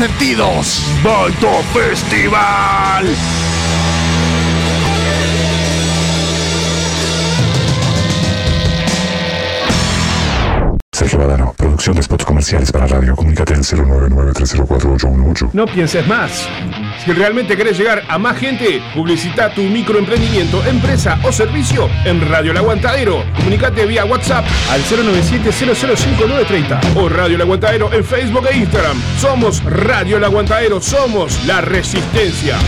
sentidos. 0.00 0.80
Baito 1.02 1.48
Festival. 1.72 3.04
Sergio 10.92 11.18
Badano, 11.18 11.54
producción 11.78 11.94
de 11.94 12.02
spots 12.02 12.24
comerciales 12.24 12.72
para 12.72 12.88
radio. 12.88 13.14
Comunícate 13.14 13.54
al 13.54 13.60
099304818. 13.60 15.50
No 15.52 15.64
pienses 15.66 16.04
más. 16.08 16.48
Si 17.04 17.12
realmente 17.12 17.56
querés 17.56 17.78
llegar 17.78 18.02
a 18.08 18.18
más 18.18 18.36
gente, 18.36 18.82
publicita 18.94 19.54
tu 19.54 19.62
microemprendimiento, 19.62 20.64
empresa 20.64 21.20
o 21.22 21.30
servicio 21.30 21.88
en 22.04 22.28
Radio 22.28 22.50
El 22.50 22.56
Aguantadero. 22.56 23.22
Comunicate 23.36 23.86
vía 23.86 24.04
WhatsApp 24.04 24.44
al 24.70 24.82
097-005930 24.82 26.96
o 26.96 27.08
Radio 27.08 27.36
El 27.36 27.42
Aguantadero 27.42 27.92
en 27.92 28.04
Facebook 28.04 28.48
e 28.50 28.56
Instagram. 28.56 29.00
Somos 29.20 29.62
Radio 29.62 30.16
El 30.16 30.24
Aguantadero, 30.24 30.80
somos 30.80 31.46
la 31.46 31.60
resistencia. 31.60 32.58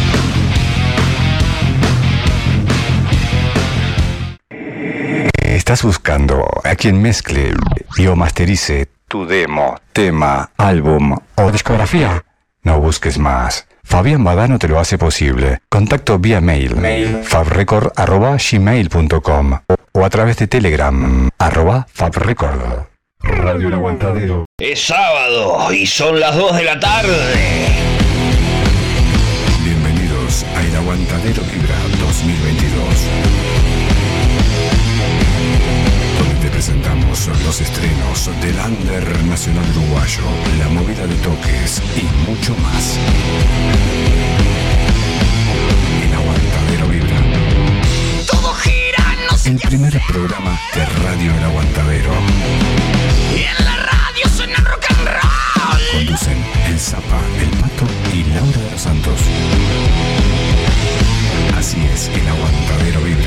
¿Estás 5.43 5.83
buscando 5.83 6.47
a 6.63 6.77
quien 6.77 7.03
mezcle 7.03 7.55
y 7.97 8.07
o 8.07 8.15
masterice 8.15 8.87
tu 9.11 9.27
demo, 9.27 9.77
tema, 9.93 10.51
álbum 10.57 11.19
o 11.35 11.51
discografía? 11.51 12.25
No 12.63 12.81
busques 12.81 13.19
más. 13.19 13.67
Fabián 13.83 14.23
Badano 14.23 14.61
te 14.61 14.69
lo 14.69 14.79
hace 14.79 14.99
posible. 14.99 15.59
Contacto 15.69 16.21
vía 16.21 16.41
mail, 16.41 16.77
fabrecord.gmail.com 17.25 19.59
o 19.93 20.05
a 20.05 20.11
través 20.11 20.37
de 20.37 20.47
Telegram, 20.47 21.29
arroba 21.39 21.89
fabrecord. 21.93 22.85
Radio 23.23 23.67
El 23.67 23.75
Aguantadero. 23.75 24.45
Es 24.57 24.87
sábado 24.87 25.73
y 25.73 25.87
son 25.87 26.21
las 26.21 26.37
2 26.37 26.59
de 26.59 26.63
la 26.63 26.79
tarde. 26.79 27.67
Bienvenidos 29.65 30.45
a 30.55 30.63
El 30.63 30.77
Aguantadero 30.77 31.43
Vibra 31.53 31.75
2022. 31.99 32.70
Del 38.27 38.59
Under 38.59 39.25
Nacional 39.25 39.65
Uruguayo, 39.71 40.21
la 40.59 40.69
movida 40.69 41.07
de 41.07 41.15
toques 41.17 41.81
y 41.97 42.03
mucho 42.29 42.55
más. 42.57 42.99
El 46.05 46.13
Aguantadero 46.13 46.89
Vibra. 46.89 47.17
Todo 48.31 48.53
gira, 48.57 49.17
no 49.31 49.39
sé 49.39 49.53
El 49.53 49.59
primer 49.61 49.99
programa 50.07 50.61
de 50.75 50.85
Radio 50.85 51.35
El 51.35 51.45
Aguantadero. 51.45 52.13
Y 53.35 53.45
en 53.45 53.65
la 53.65 53.77
radio 53.77 54.29
suena 54.37 54.57
rock 54.57 54.85
and 54.91 55.09
roll. 55.09 55.81
Conducen 55.93 56.45
El 56.67 56.79
Zapa, 56.79 57.23
El 57.41 57.49
Pato 57.57 57.87
y 58.13 58.25
Laura 58.25 58.61
de 58.61 58.71
los 58.71 58.83
Santos. 58.83 59.21
Así 61.57 61.79
es, 61.91 62.09
El 62.09 62.29
Aguantadero 62.29 63.01
Vibra. 63.01 63.20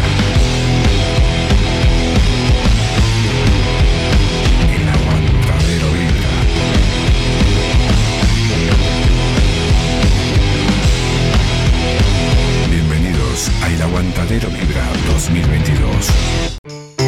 Aguantadero 14.03 14.49
Vibra 14.49 14.83
2022. 15.07 17.02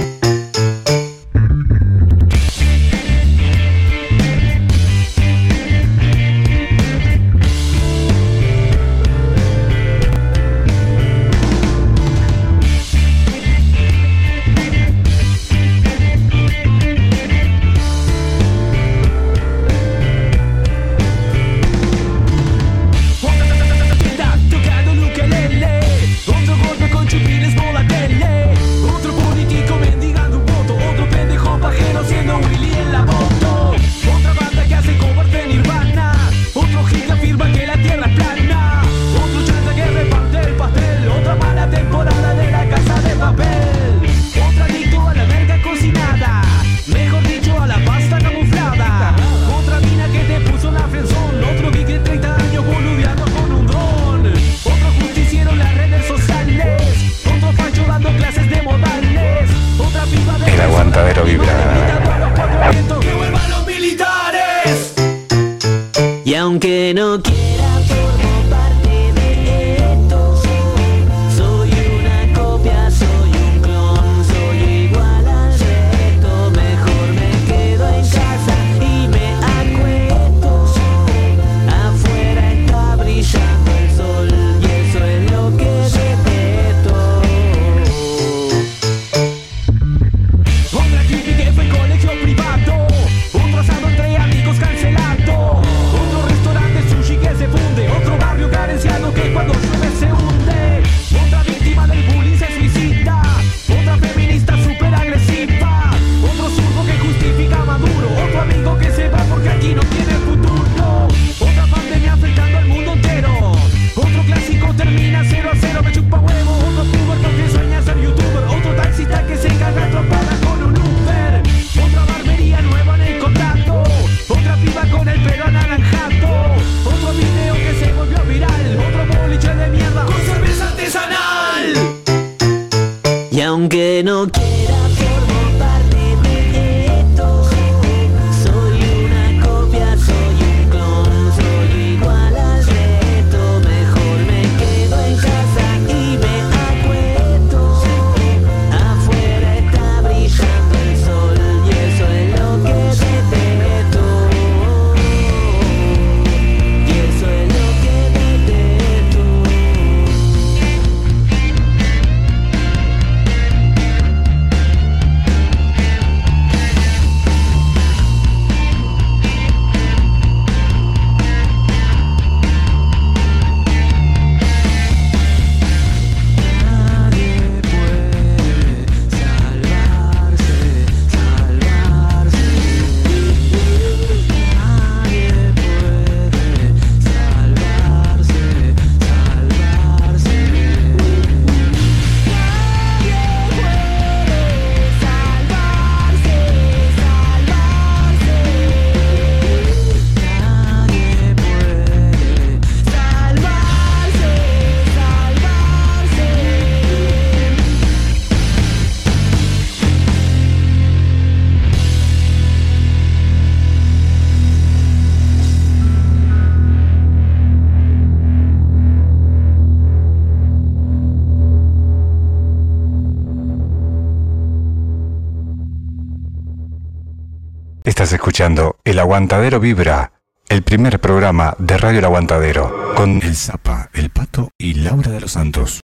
Escuchando 228.15 228.77
El 228.83 228.99
Aguantadero 228.99 229.59
Vibra, 229.59 230.11
el 230.49 230.63
primer 230.63 230.99
programa 230.99 231.55
de 231.59 231.77
Radio 231.77 231.99
El 231.99 232.05
Aguantadero, 232.05 232.93
con 232.95 233.21
El 233.21 233.35
Zapa, 233.35 233.89
El 233.93 234.09
Pato 234.09 234.49
y 234.57 234.75
Laura 234.75 235.11
de 235.11 235.21
los 235.21 235.31
Santos. 235.31 235.81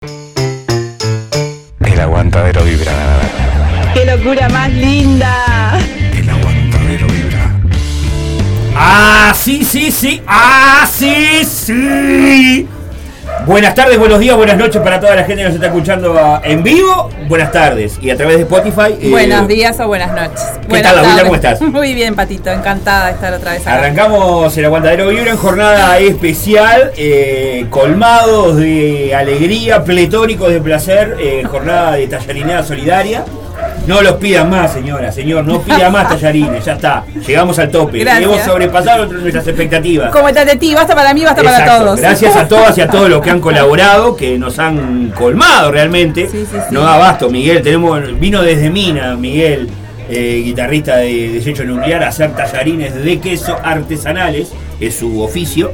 El 1.81 2.00
Aguantadero 2.00 2.62
Vibra. 2.64 2.93
¡Qué 3.94 4.05
locura 4.05 4.49
más 4.49 4.70
linda! 4.73 5.78
El 6.14 6.28
Aguantadero 6.28 7.06
Vibra. 7.06 7.61
Ah, 8.75 9.32
sí, 9.34 9.64
sí, 9.64 9.90
sí. 9.90 10.22
Ah, 10.26 10.87
sí, 10.90 11.44
sí. 11.44 12.69
Buenas 13.46 13.75
tardes, 13.75 13.99
buenos 13.99 14.19
días, 14.20 14.37
buenas 14.37 14.56
noches 14.56 14.81
para 14.82 14.99
toda 15.00 15.14
la 15.14 15.25
gente 15.25 15.43
que 15.43 15.44
nos 15.44 15.55
está 15.55 15.67
escuchando 15.67 16.17
ah, 16.19 16.40
en 16.44 16.62
vivo. 16.62 17.11
Buenas 17.29 17.52
tardes. 17.52 17.99
Y 18.00 18.11
a 18.11 18.17
través 18.17 18.37
de 18.38 18.43
Spotify. 18.43 18.96
eh, 19.00 19.11
Buenos 19.11 19.46
días 19.49 19.79
o 19.81 19.87
buenas 19.87 20.12
noches. 20.12 20.56
¿Qué 20.69 20.83
tal. 20.83 21.23
¿Cómo 21.23 21.35
estás? 21.35 21.61
Muy 21.61 21.95
bien, 21.95 22.15
Patito. 22.15 22.51
Encantada 22.51 23.07
de 23.07 23.13
estar 23.13 23.33
otra 23.33 23.53
vez 23.53 23.63
acá. 23.63 23.79
Arrancamos 23.79 24.57
el 24.57 24.65
Aguantadero 24.65 25.09
Vibra 25.09 25.31
en 25.31 25.37
jornada 25.37 25.99
especial, 25.99 26.93
eh, 26.97 27.67
colmados 27.71 28.57
de 28.57 29.15
alegría, 29.15 29.85
pletóricos 29.85 30.51
de 30.51 30.61
placer, 30.61 31.17
eh, 31.21 31.45
jornada 31.49 31.93
de 31.93 32.07
tallarinera 32.07 32.63
solidaria. 32.63 33.25
No 33.87 34.03
los 34.03 34.15
pidan 34.15 34.51
más, 34.51 34.73
señora, 34.73 35.13
señor, 35.13 35.47
no 35.47 35.63
pida 35.63 35.89
más 35.91 36.09
tallarines, 36.09 36.65
ya 36.65 36.73
está, 36.73 37.05
llegamos 37.27 37.59
al 37.59 37.71
tope. 37.71 38.01
Gracias. 38.01 38.25
Hemos 38.25 38.43
sobrepasado 38.43 39.07
nuestras 39.07 39.47
expectativas. 39.47 40.11
Como 40.11 40.29
está 40.29 40.45
de 40.45 40.57
ti, 40.57 40.75
basta 40.75 40.95
para 40.95 41.15
mí, 41.15 41.25
basta 41.25 41.43
para 41.43 41.65
todos. 41.65 42.01
Gracias 42.01 42.35
a 42.37 42.49
todas 42.49 42.77
y 42.77 42.81
a 42.81 42.89
todos 42.89 43.09
los 43.09 43.23
que 43.23 43.31
han 43.31 43.41
colaborado, 43.47 44.17
que 44.17 44.39
nos 44.39 44.59
han 44.59 45.11
colmado 45.11 45.71
realmente. 45.71 46.29
Sí, 46.29 46.47
sí, 46.51 46.59
sí. 46.59 46.75
No 46.75 46.83
da 46.83 46.95
abasto, 46.95 47.31
Miguel. 47.31 47.63
Tenemos, 47.63 48.19
vino 48.19 48.43
desde 48.43 48.71
Mina, 48.71 49.15
Miguel, 49.15 49.71
eh, 50.08 50.43
guitarrista 50.44 50.97
de 50.97 51.31
Desecho 51.31 51.64
Nuclear, 51.64 52.03
hacer 52.03 52.35
tallarines 52.35 52.94
de 52.94 53.19
queso 53.20 53.56
artesanales. 53.62 54.53
Es 54.79 54.97
su 54.97 55.23
oficio. 55.23 55.73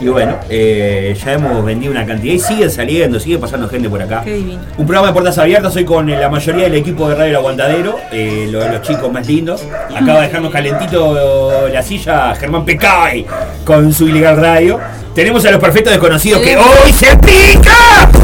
Y 0.00 0.06
bueno, 0.06 0.38
eh, 0.48 1.16
ya 1.24 1.32
hemos 1.32 1.64
vendido 1.64 1.90
una 1.90 2.06
cantidad 2.06 2.34
y 2.34 2.38
siguen 2.38 2.70
saliendo, 2.70 3.18
sigue 3.18 3.38
pasando 3.38 3.68
gente 3.68 3.88
por 3.88 4.00
acá. 4.00 4.22
Qué 4.24 4.34
divino. 4.34 4.60
Un 4.76 4.86
programa 4.86 5.08
de 5.08 5.12
puertas 5.12 5.38
abiertas, 5.38 5.74
hoy 5.74 5.84
con 5.84 6.08
eh, 6.08 6.16
la 6.16 6.28
mayoría 6.28 6.64
del 6.64 6.74
equipo 6.74 7.08
de 7.08 7.14
Radio 7.16 7.30
El 7.30 7.36
Aguantadero, 7.36 7.96
eh, 8.12 8.46
los, 8.50 8.64
los 8.70 8.82
chicos 8.82 9.10
más 9.12 9.26
lindos. 9.26 9.64
Acaba 9.94 10.20
de 10.20 10.26
dejarnos 10.26 10.52
calentito 10.52 11.68
la 11.68 11.82
silla 11.82 12.34
Germán 12.36 12.64
Pecay 12.64 13.26
con 13.64 13.92
su 13.92 14.08
ilegal 14.08 14.36
radio. 14.36 14.78
Tenemos 15.14 15.44
a 15.46 15.50
los 15.50 15.60
perfectos 15.60 15.92
desconocidos 15.92 16.42
que 16.42 16.56
hoy 16.56 16.92
se 16.92 17.16
pica. 17.16 18.23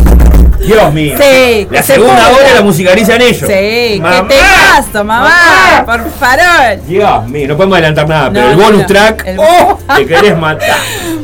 Dios 0.61 0.93
mío. 0.93 1.15
Sí, 1.19 1.67
La 1.71 1.79
que 1.79 1.83
se 1.83 1.95
segunda 1.95 2.29
hora 2.29 2.55
la 2.55 2.63
musicalizan 2.63 3.21
ellos. 3.23 3.49
Sí, 3.51 3.99
Mamá. 4.01 4.29
¿qué 4.29 4.35
te 4.35 4.41
pasa, 4.41 5.05
mamá? 5.05 5.83
Por 5.87 6.11
farol. 6.11 6.81
Dios 6.87 7.27
mío, 7.29 7.49
no 7.49 7.57
podemos 7.57 7.77
adelantar 7.79 8.09
nada, 8.09 8.31
pero 8.31 8.45
No, 8.47 8.51
el 8.53 8.59
no, 8.59 8.65
bonus 8.65 8.81
no. 8.83 8.87
track, 8.87 9.23
El- 9.27 9.39
¡oh! 9.39 9.79
Te 9.97 10.07
querés 10.07 10.37
matar. 10.39 10.77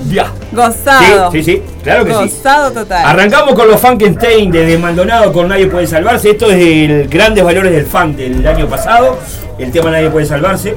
Dios. 0.05 0.27
Gozado. 0.53 1.31
Sí, 1.33 1.43
sí, 1.43 1.53
sí, 1.57 1.63
claro 1.83 2.05
que 2.05 2.13
sí. 2.15 2.19
Gozado 2.19 2.71
total. 2.73 3.05
Arrancamos 3.05 3.55
con 3.55 3.69
los 3.69 3.81
Funkenstein 3.81 4.51
de 4.51 4.79
Maldonado 4.79 5.33
con 5.33 5.49
Nadie 5.49 5.67
Puede 5.67 5.87
Salvarse. 5.87 6.31
Esto 6.31 6.47
es 6.51 6.55
el 6.57 7.09
Grandes 7.09 7.45
Valores 7.45 7.73
del 7.73 7.85
Funk 7.87 8.17
del 8.17 8.47
año 8.47 8.67
pasado. 8.67 9.19
El 9.59 9.71
tema 9.71 9.91
Nadie 9.91 10.09
Puede 10.11 10.25
Salvarse. 10.27 10.75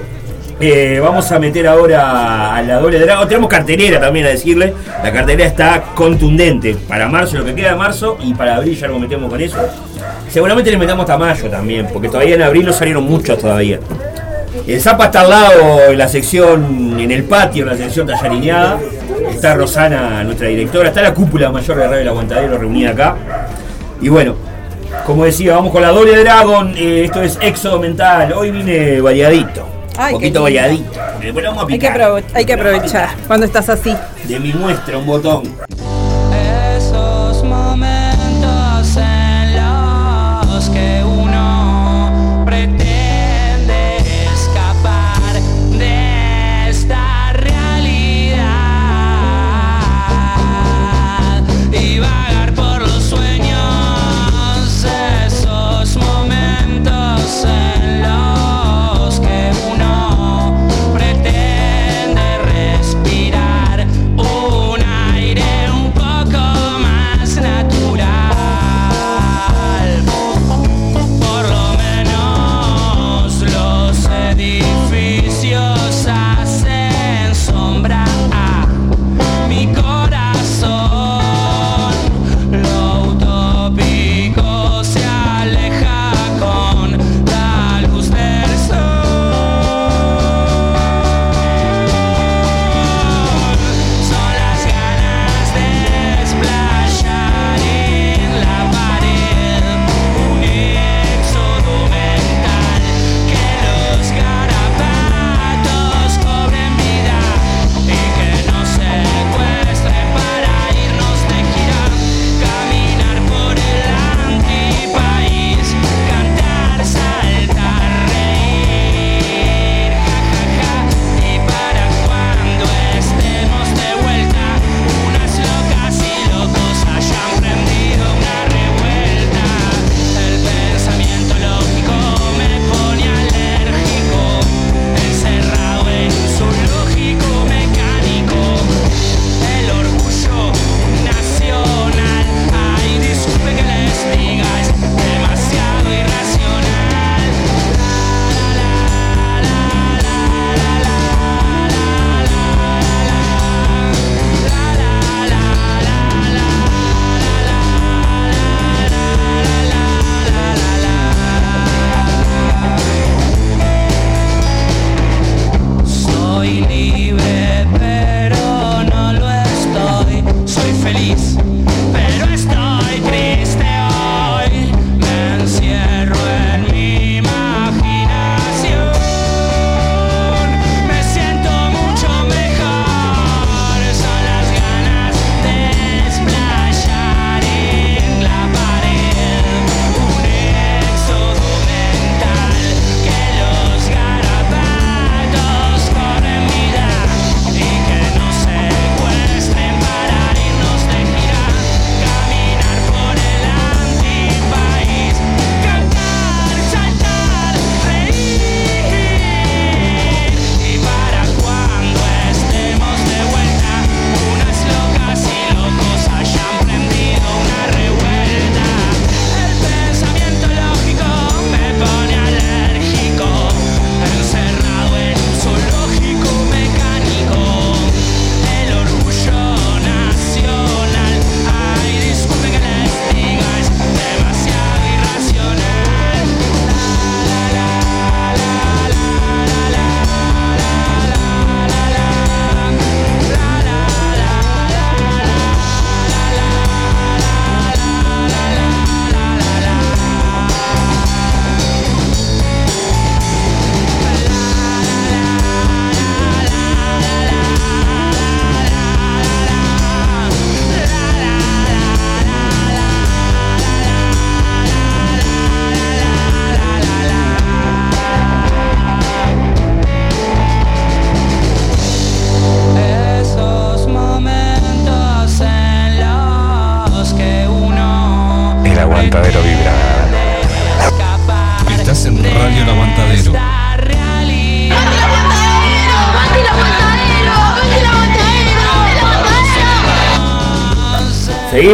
Eh, 0.61 1.00
vamos 1.01 1.31
a 1.31 1.39
meter 1.39 1.65
ahora 1.67 2.53
a 2.56 2.61
la 2.61 2.79
doble 2.79 3.00
drago. 3.00 3.25
Tenemos 3.25 3.50
cartelera 3.50 4.00
también 4.00 4.25
a 4.25 4.29
decirle. 4.29 4.73
La 5.01 5.11
cartelera 5.11 5.47
está 5.47 5.81
contundente. 5.95 6.75
Para 6.88 7.07
marzo, 7.07 7.38
lo 7.38 7.45
que 7.45 7.56
queda 7.56 7.69
de 7.69 7.75
marzo, 7.75 8.17
y 8.21 8.33
para 8.33 8.57
abril 8.57 8.77
ya 8.77 8.88
lo 8.88 9.00
metemos 9.00 9.29
con 9.29 9.39
eso. 9.39 9.57
Seguramente 10.29 10.69
le 10.69 10.77
metamos 10.77 11.03
hasta 11.03 11.17
mayo 11.17 11.50
también, 11.50 11.88
porque 11.94 12.09
todavía 12.09 12.35
en 12.35 12.41
abril 12.41 12.65
no 12.65 12.73
salieron 12.73 13.03
muchos 13.03 13.38
todavía. 13.38 13.79
El 14.67 14.81
Zapa 14.81 15.06
está 15.06 15.21
al 15.21 15.29
lado 15.29 15.79
en 15.91 15.97
la 15.97 16.09
sección, 16.09 17.00
en 17.00 17.09
el 17.09 17.23
patio, 17.23 17.63
en 17.63 17.69
la 17.69 17.77
sección 17.77 18.06
tallarineada. 18.06 18.79
Está 19.31 19.56
Rosana, 19.56 20.23
nuestra 20.25 20.50
directora. 20.50 20.89
Está 20.89 21.01
la 21.01 21.13
cúpula 21.13 21.50
mayor 21.51 21.77
de 21.77 21.88
Radio 21.88 22.01
El 22.01 22.07
Aguantadero 22.09 22.57
reunida 22.57 22.89
acá. 22.89 23.15
Y 24.01 24.09
bueno, 24.09 24.35
como 25.06 25.23
decía, 25.23 25.56
vamos 25.56 25.71
con 25.71 25.81
la 25.81 25.89
doble 25.89 26.17
Dragon. 26.17 26.73
eh, 26.75 27.06
esto 27.06 27.21
es 27.21 27.39
Éxodo 27.41 27.79
Mental. 27.79 28.33
Hoy 28.33 28.51
vine 28.51 29.00
variadito. 29.00 29.78
Ay, 30.01 30.13
un 30.13 30.21
poquito 30.21 30.43
variadito. 30.43 30.91
Después 31.21 31.43
lo 31.43 31.51
vamos 31.51 31.63
a 31.65 32.37
Hay 32.37 32.45
que, 32.45 32.53
aprovechar 32.53 33.09
cuando 33.27 33.45
estás 33.45 33.67
así. 33.67 33.93
De 34.23 34.39
mi 34.39 34.53
muestra, 34.53 34.97
un 34.97 35.05
botón. 35.05 35.43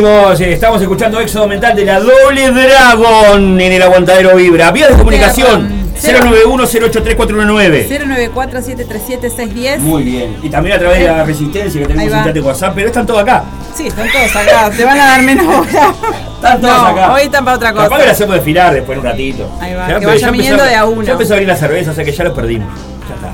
Seguimos, 0.06 0.40
eh, 0.42 0.54
estamos 0.54 0.80
escuchando 0.84 1.20
Éxodo 1.20 1.48
Mental 1.48 1.76
de 1.76 1.84
la 1.84 2.00
Doble 2.00 2.52
Dragon 2.52 3.60
en 3.60 3.72
el 3.74 3.82
aguantadero 3.82 4.36
Vibra. 4.36 4.70
Vía 4.70 4.88
de 4.90 4.94
comunicación 4.94 5.68
Cero. 5.98 6.20
091-083-419. 6.46 7.88
094-737-610. 8.36 9.80
Muy 9.80 10.04
bien. 10.04 10.38
Y 10.44 10.50
también 10.50 10.76
a 10.76 10.80
través 10.80 11.00
de 11.00 11.06
la 11.08 11.24
Resistencia 11.24 11.82
que 11.82 11.88
tenemos 11.88 12.14
va. 12.14 12.24
chat 12.24 12.34
de 12.36 12.42
WhatsApp, 12.42 12.74
pero 12.76 12.88
están 12.88 13.08
todos 13.08 13.22
acá. 13.22 13.46
Sí, 13.76 13.88
están 13.88 14.08
todos 14.12 14.36
acá. 14.36 14.70
Te 14.70 14.86
van 14.86 15.00
a 15.00 15.06
dar 15.08 15.22
menos 15.24 15.48
hora. 15.48 15.94
Están 16.36 16.62
todos 16.62 16.78
No, 16.82 16.86
acá. 16.88 17.14
hoy 17.14 17.22
están 17.24 17.44
para 17.44 17.58
otra 17.58 17.72
cosa. 17.74 17.84
Capaz 17.86 17.98
que 17.98 18.06
la 18.06 18.12
hacemos 18.12 18.36
desfilar 18.36 18.74
después 18.76 18.96
en 18.98 19.00
un 19.00 19.06
ratito. 19.12 19.50
Ahí 19.60 19.74
va, 19.74 19.88
Ya 19.90 20.00
que 20.00 20.06
vayan 20.06 20.32
viniendo 20.34 20.62
a- 20.62 20.68
de 20.68 20.76
a 20.76 20.86
uno. 20.86 21.02
Ya 21.02 21.14
empezó 21.14 21.34
a 21.34 21.38
abrir 21.38 21.48
la 21.50 21.56
cerveza, 21.56 21.90
o 21.90 21.96
sea 21.96 22.04
que 22.06 22.12
ya 22.12 22.24
los 22.26 22.34
perdimos. 22.36 22.68
Ya 23.10 23.16
está. 23.16 23.34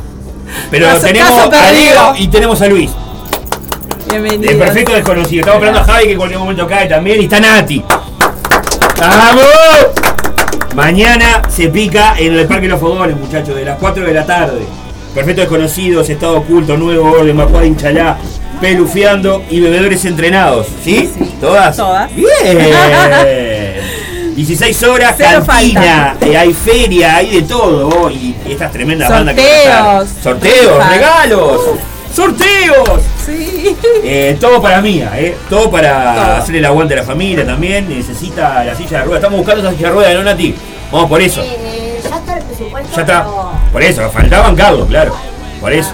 Pero 0.71 0.85
Caso- 0.87 1.01
tenemos 1.05 1.49
caso 1.49 1.65
a. 1.65 1.71
Diego 1.71 2.13
y 2.17 2.27
tenemos 2.29 2.61
a 2.61 2.67
Luis. 2.67 2.91
Bienvenido. 4.11 4.51
El 4.51 4.57
perfecto 4.57 4.93
desconocido. 4.93 5.39
Estamos 5.39 5.63
esperando 5.63 5.79
a 5.79 5.83
Javi 5.93 6.05
que 6.05 6.11
en 6.11 6.17
cualquier 6.17 6.39
momento 6.39 6.67
cae 6.67 6.87
también. 6.87 7.21
Y 7.21 7.23
está 7.23 7.39
Nati. 7.39 7.83
¡Vamos! 8.99 9.45
Mañana 10.75 11.41
se 11.49 11.69
pica 11.69 12.15
en 12.17 12.33
el 12.33 12.45
Parque 12.45 12.63
de 12.63 12.69
los 12.69 12.79
Fogones, 12.79 13.17
muchachos, 13.17 13.55
de 13.55 13.65
las 13.65 13.79
4 13.79 14.05
de 14.05 14.13
la 14.13 14.25
tarde. 14.25 14.61
Perfecto 15.13 15.41
desconocidos, 15.41 16.09
estado 16.09 16.37
oculto, 16.37 16.77
nuevo 16.77 17.11
orden, 17.11 17.35
Macuada 17.35 17.65
Inchalá, 17.65 18.17
pelufeando 18.59 19.43
y 19.49 19.59
bebedores 19.59 20.03
entrenados. 20.05 20.67
¿Sí? 20.83 21.11
¿Todas? 21.39 21.75
Todas. 21.75 22.09
Bien. 22.13 22.27
16 24.35 24.83
horas, 24.83 25.15
Cero 25.17 25.43
cantina, 25.45 26.15
eh, 26.21 26.37
hay 26.37 26.53
feria, 26.53 27.17
hay 27.17 27.29
de 27.29 27.41
todo. 27.43 28.09
Y 28.09 28.35
estas 28.49 28.71
tremendas 28.71 29.09
bandas 29.09 29.35
que. 29.35 29.41
Sorteos. 29.41 30.09
Sorteos, 30.23 30.89
regalos, 30.89 31.61
sorteos. 32.15 33.01
Sí. 33.37 33.75
Eh, 34.03 34.37
todo 34.39 34.61
para 34.61 34.81
mía, 34.81 35.11
eh. 35.15 35.35
Todo 35.49 35.69
para 35.71 36.13
Todo. 36.15 36.35
hacer 36.37 36.55
el 36.55 36.65
aguante 36.65 36.93
a 36.93 36.97
la 36.97 37.03
familia 37.03 37.45
también. 37.45 37.87
Necesita 37.89 38.63
la 38.63 38.75
silla 38.75 38.99
de 38.99 39.03
ruedas. 39.05 39.19
Estamos 39.23 39.37
buscando 39.39 39.61
esa 39.67 39.71
silla 39.77 39.87
de 39.89 39.93
ruedas, 39.93 40.13
¿no, 40.15 40.23
Nati? 40.23 40.55
Vamos 40.91 41.09
por 41.09 41.21
eso. 41.21 41.41
Eh, 41.41 41.99
ya 42.03 42.17
está 42.17 42.37
el 42.37 42.43
presupuesto. 42.43 42.95
Ya 42.95 43.01
está. 43.01 43.23
pero- 43.23 43.51
Por 43.71 43.83
eso, 43.83 44.09
faltaban 44.09 44.55
Carlos, 44.55 44.87
claro. 44.87 45.15
Por 45.59 45.71
eso. 45.73 45.91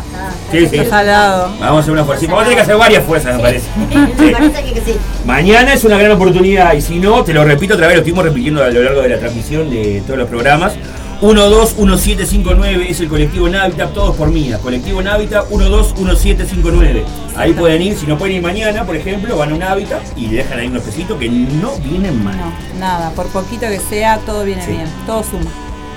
Sí, 0.51 0.65
sí. 0.67 0.77
Está 0.77 0.89
salado. 1.01 1.49
Vamos 1.59 1.77
a 1.77 1.79
hacer 1.81 1.91
una 1.93 2.05
fuerza. 2.05 2.25
Vamos 2.27 2.39
a 2.41 2.43
tener 2.45 2.55
que 2.57 2.61
hacer 2.63 2.77
varias 2.77 3.03
fuerzas, 3.03 3.35
me 3.35 3.41
parece. 3.43 3.67
Me 4.17 4.31
parece 4.31 4.63
que, 4.63 4.73
que 4.73 4.81
sí. 4.81 4.97
Mañana 5.25 5.73
es 5.73 5.83
una 5.83 5.97
gran 5.97 6.11
oportunidad 6.13 6.73
y 6.73 6.81
si 6.81 6.99
no, 6.99 7.21
te 7.25 7.33
lo 7.33 7.43
repito 7.43 7.73
otra 7.73 7.87
vez, 7.87 7.97
lo 7.97 7.99
estuvimos 8.01 8.23
repitiendo 8.23 8.63
a 8.63 8.69
lo 8.69 8.81
largo 8.81 9.01
de 9.01 9.09
la 9.09 9.19
transmisión 9.19 9.69
de 9.69 10.01
todos 10.05 10.17
los 10.19 10.29
programas. 10.29 10.73
121759 11.21 12.89
es 12.89 12.99
el 12.99 13.07
colectivo 13.07 13.49
Navitat, 13.49 13.93
todos 13.93 14.15
por 14.15 14.29
mía. 14.29 14.59
Colectivo 14.59 15.01
Navitat 15.01 15.49
121759. 15.49 17.03
Ahí 17.35 17.53
pueden 17.53 17.81
ir, 17.81 17.97
si 17.97 18.05
no 18.05 18.17
pueden 18.17 18.35
ir 18.37 18.41
mañana, 18.41 18.85
por 18.85 18.95
ejemplo, 18.95 19.35
van 19.37 19.49
a 19.51 19.53
un 19.53 19.59
Navitat 19.59 20.01
y 20.15 20.27
le 20.27 20.37
dejan 20.37 20.59
ahí 20.59 20.67
unos 20.67 20.83
pesitos 20.83 21.17
que 21.17 21.29
no 21.29 21.75
vienen 21.83 22.23
mal. 22.23 22.37
No, 22.37 22.79
nada. 22.79 23.11
Por 23.11 23.25
poquito 23.27 23.61
que 23.67 23.79
sea, 23.79 24.19
todo 24.19 24.43
viene 24.43 24.63
Sí. 24.63 24.71
bien. 24.71 24.85
Todo 25.05 25.23
suma. 25.23 25.49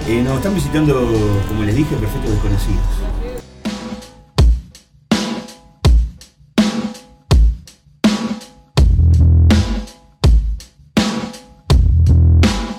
Eh, 0.08 0.22
nos 0.24 0.36
están 0.38 0.54
visitando, 0.54 0.94
como 1.48 1.62
les 1.64 1.76
dije, 1.76 1.94
perfectos 1.96 2.30
desconocidos. 2.30 2.80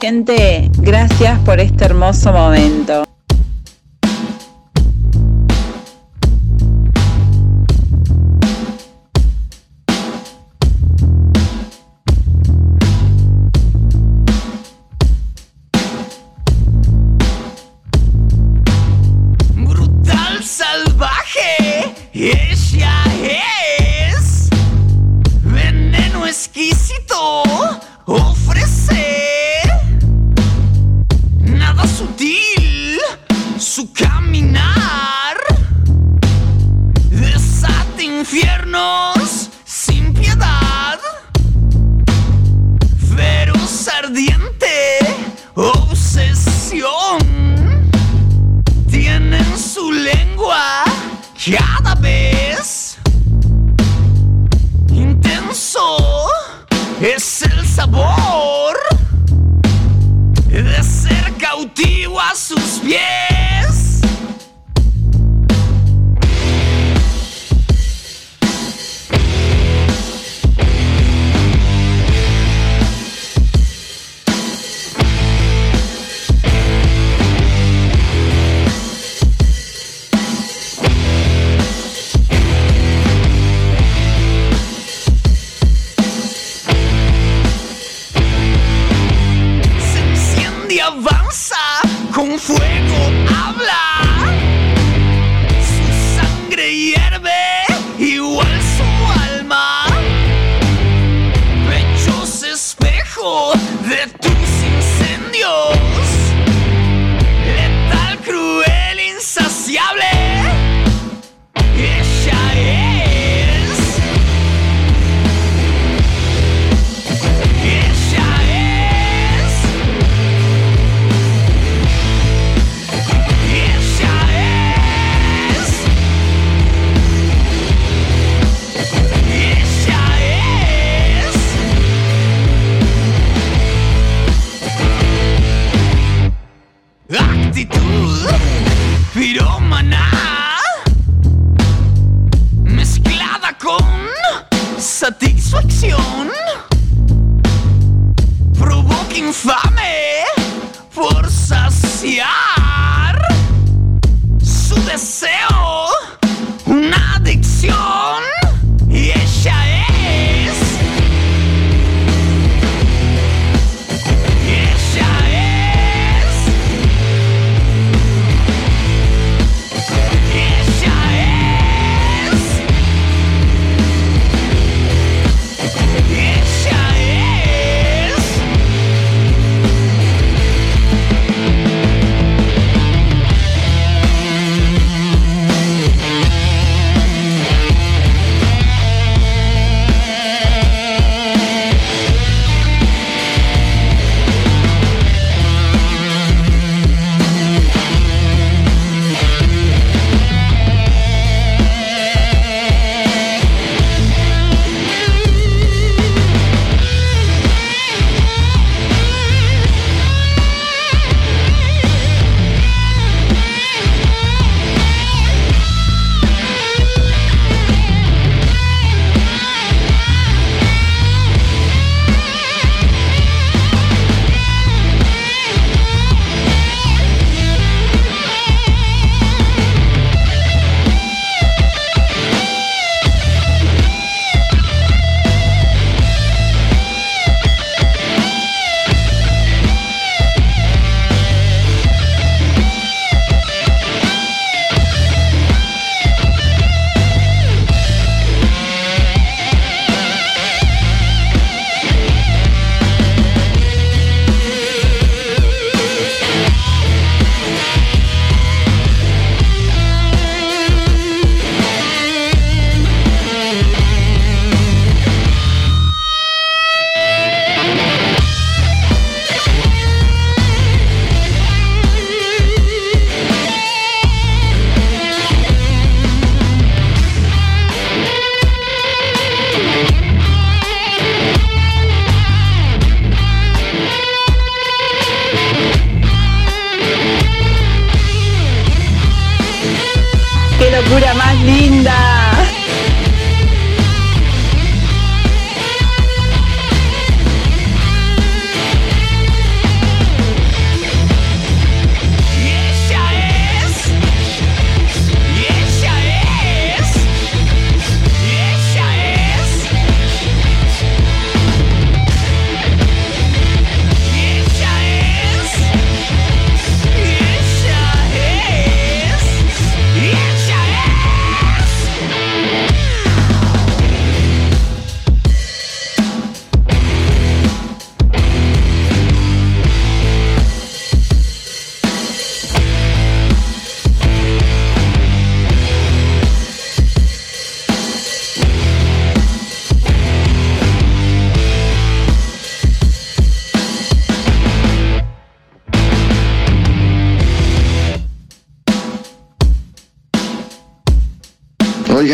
Gente, 0.02 0.72
gracias 0.80 1.38
por 1.46 1.60
este 1.60 1.86
hermoso 1.86 2.34
momento. 2.34 3.04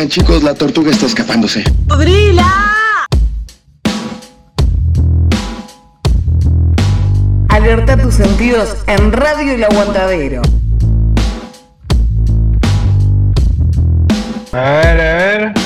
Oigan 0.07 0.25
chicos, 0.25 0.41
la 0.41 0.53
tortuga 0.53 0.89
está 0.89 1.05
escapándose. 1.05 1.65
¡Podrila! 1.85 2.49
Alerta 7.49 7.97
tus 7.97 8.15
sentidos 8.15 8.77
en 8.87 9.11
Radio 9.11 9.55
El 9.55 9.65
Aguantadero. 9.65 10.41
A 14.53 14.61
ver, 14.61 15.01
a 15.01 15.13
ver. 15.13 15.56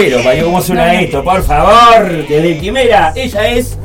Pero, 0.00 0.22
Mario, 0.22 0.44
¿cómo 0.46 0.62
suena 0.62 1.00
esto? 1.00 1.22
Por 1.22 1.42
favor, 1.42 2.08
desde 2.26 2.54
primera, 2.56 3.12
ella 3.14 3.48
es 3.48 3.76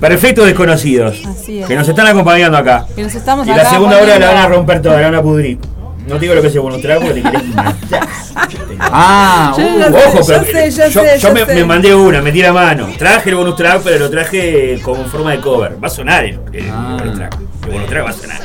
Perfectos 0.00 0.46
Desconocidos. 0.46 1.22
Así 1.26 1.60
es. 1.60 1.66
Que 1.66 1.76
nos 1.76 1.88
están 1.88 2.06
acompañando 2.06 2.58
acá. 2.58 2.86
Que 2.94 3.02
nos 3.02 3.14
estamos 3.14 3.46
Y 3.46 3.50
la 3.50 3.56
acá 3.62 3.70
segunda 3.70 3.98
hora 3.98 4.18
la 4.18 4.28
van 4.28 4.36
a 4.36 4.48
romper 4.48 4.82
toda, 4.82 4.96
la 5.00 5.06
van 5.10 5.14
a 5.14 5.22
pudrir. 5.22 5.58
No 6.06 6.14
te 6.16 6.20
digo 6.22 6.34
lo 6.34 6.42
que 6.42 6.48
es 6.48 6.54
el 6.54 6.60
bonus 6.60 6.82
track 6.82 6.98
porque 7.00 7.14
te 7.14 7.22
querés 7.22 7.44
matar. 7.54 8.08
Ah, 8.84 9.54
Yo 9.56 9.62
uh, 9.64 9.94
ojo, 9.94 10.18
yo 10.18 10.26
pero 10.26 10.44
sé, 10.44 10.70
yo 10.70 10.88
yo, 10.88 11.02
sé, 11.02 11.18
yo 11.20 11.28
yo 11.28 11.34
me, 11.34 11.46
sé. 11.46 11.54
me 11.54 11.64
mandé 11.64 11.94
una, 11.94 12.20
metí 12.20 12.42
la 12.42 12.52
mano. 12.52 12.88
Traje 12.98 13.30
el 13.30 13.36
bonus 13.36 13.54
track, 13.54 13.82
pero 13.84 13.98
lo 14.00 14.10
traje 14.10 14.80
como 14.82 15.02
en 15.02 15.08
forma 15.08 15.30
de 15.32 15.40
cover. 15.40 15.76
Va 15.82 15.86
a 15.86 15.90
sonar 15.90 16.24
el, 16.24 16.40
el 16.52 16.70
bonus 16.72 17.14
track. 17.16 17.36
El 17.66 17.72
bonus 17.72 17.88
track 17.88 18.04
va 18.04 18.10
a 18.10 18.12
sonar. 18.12 18.40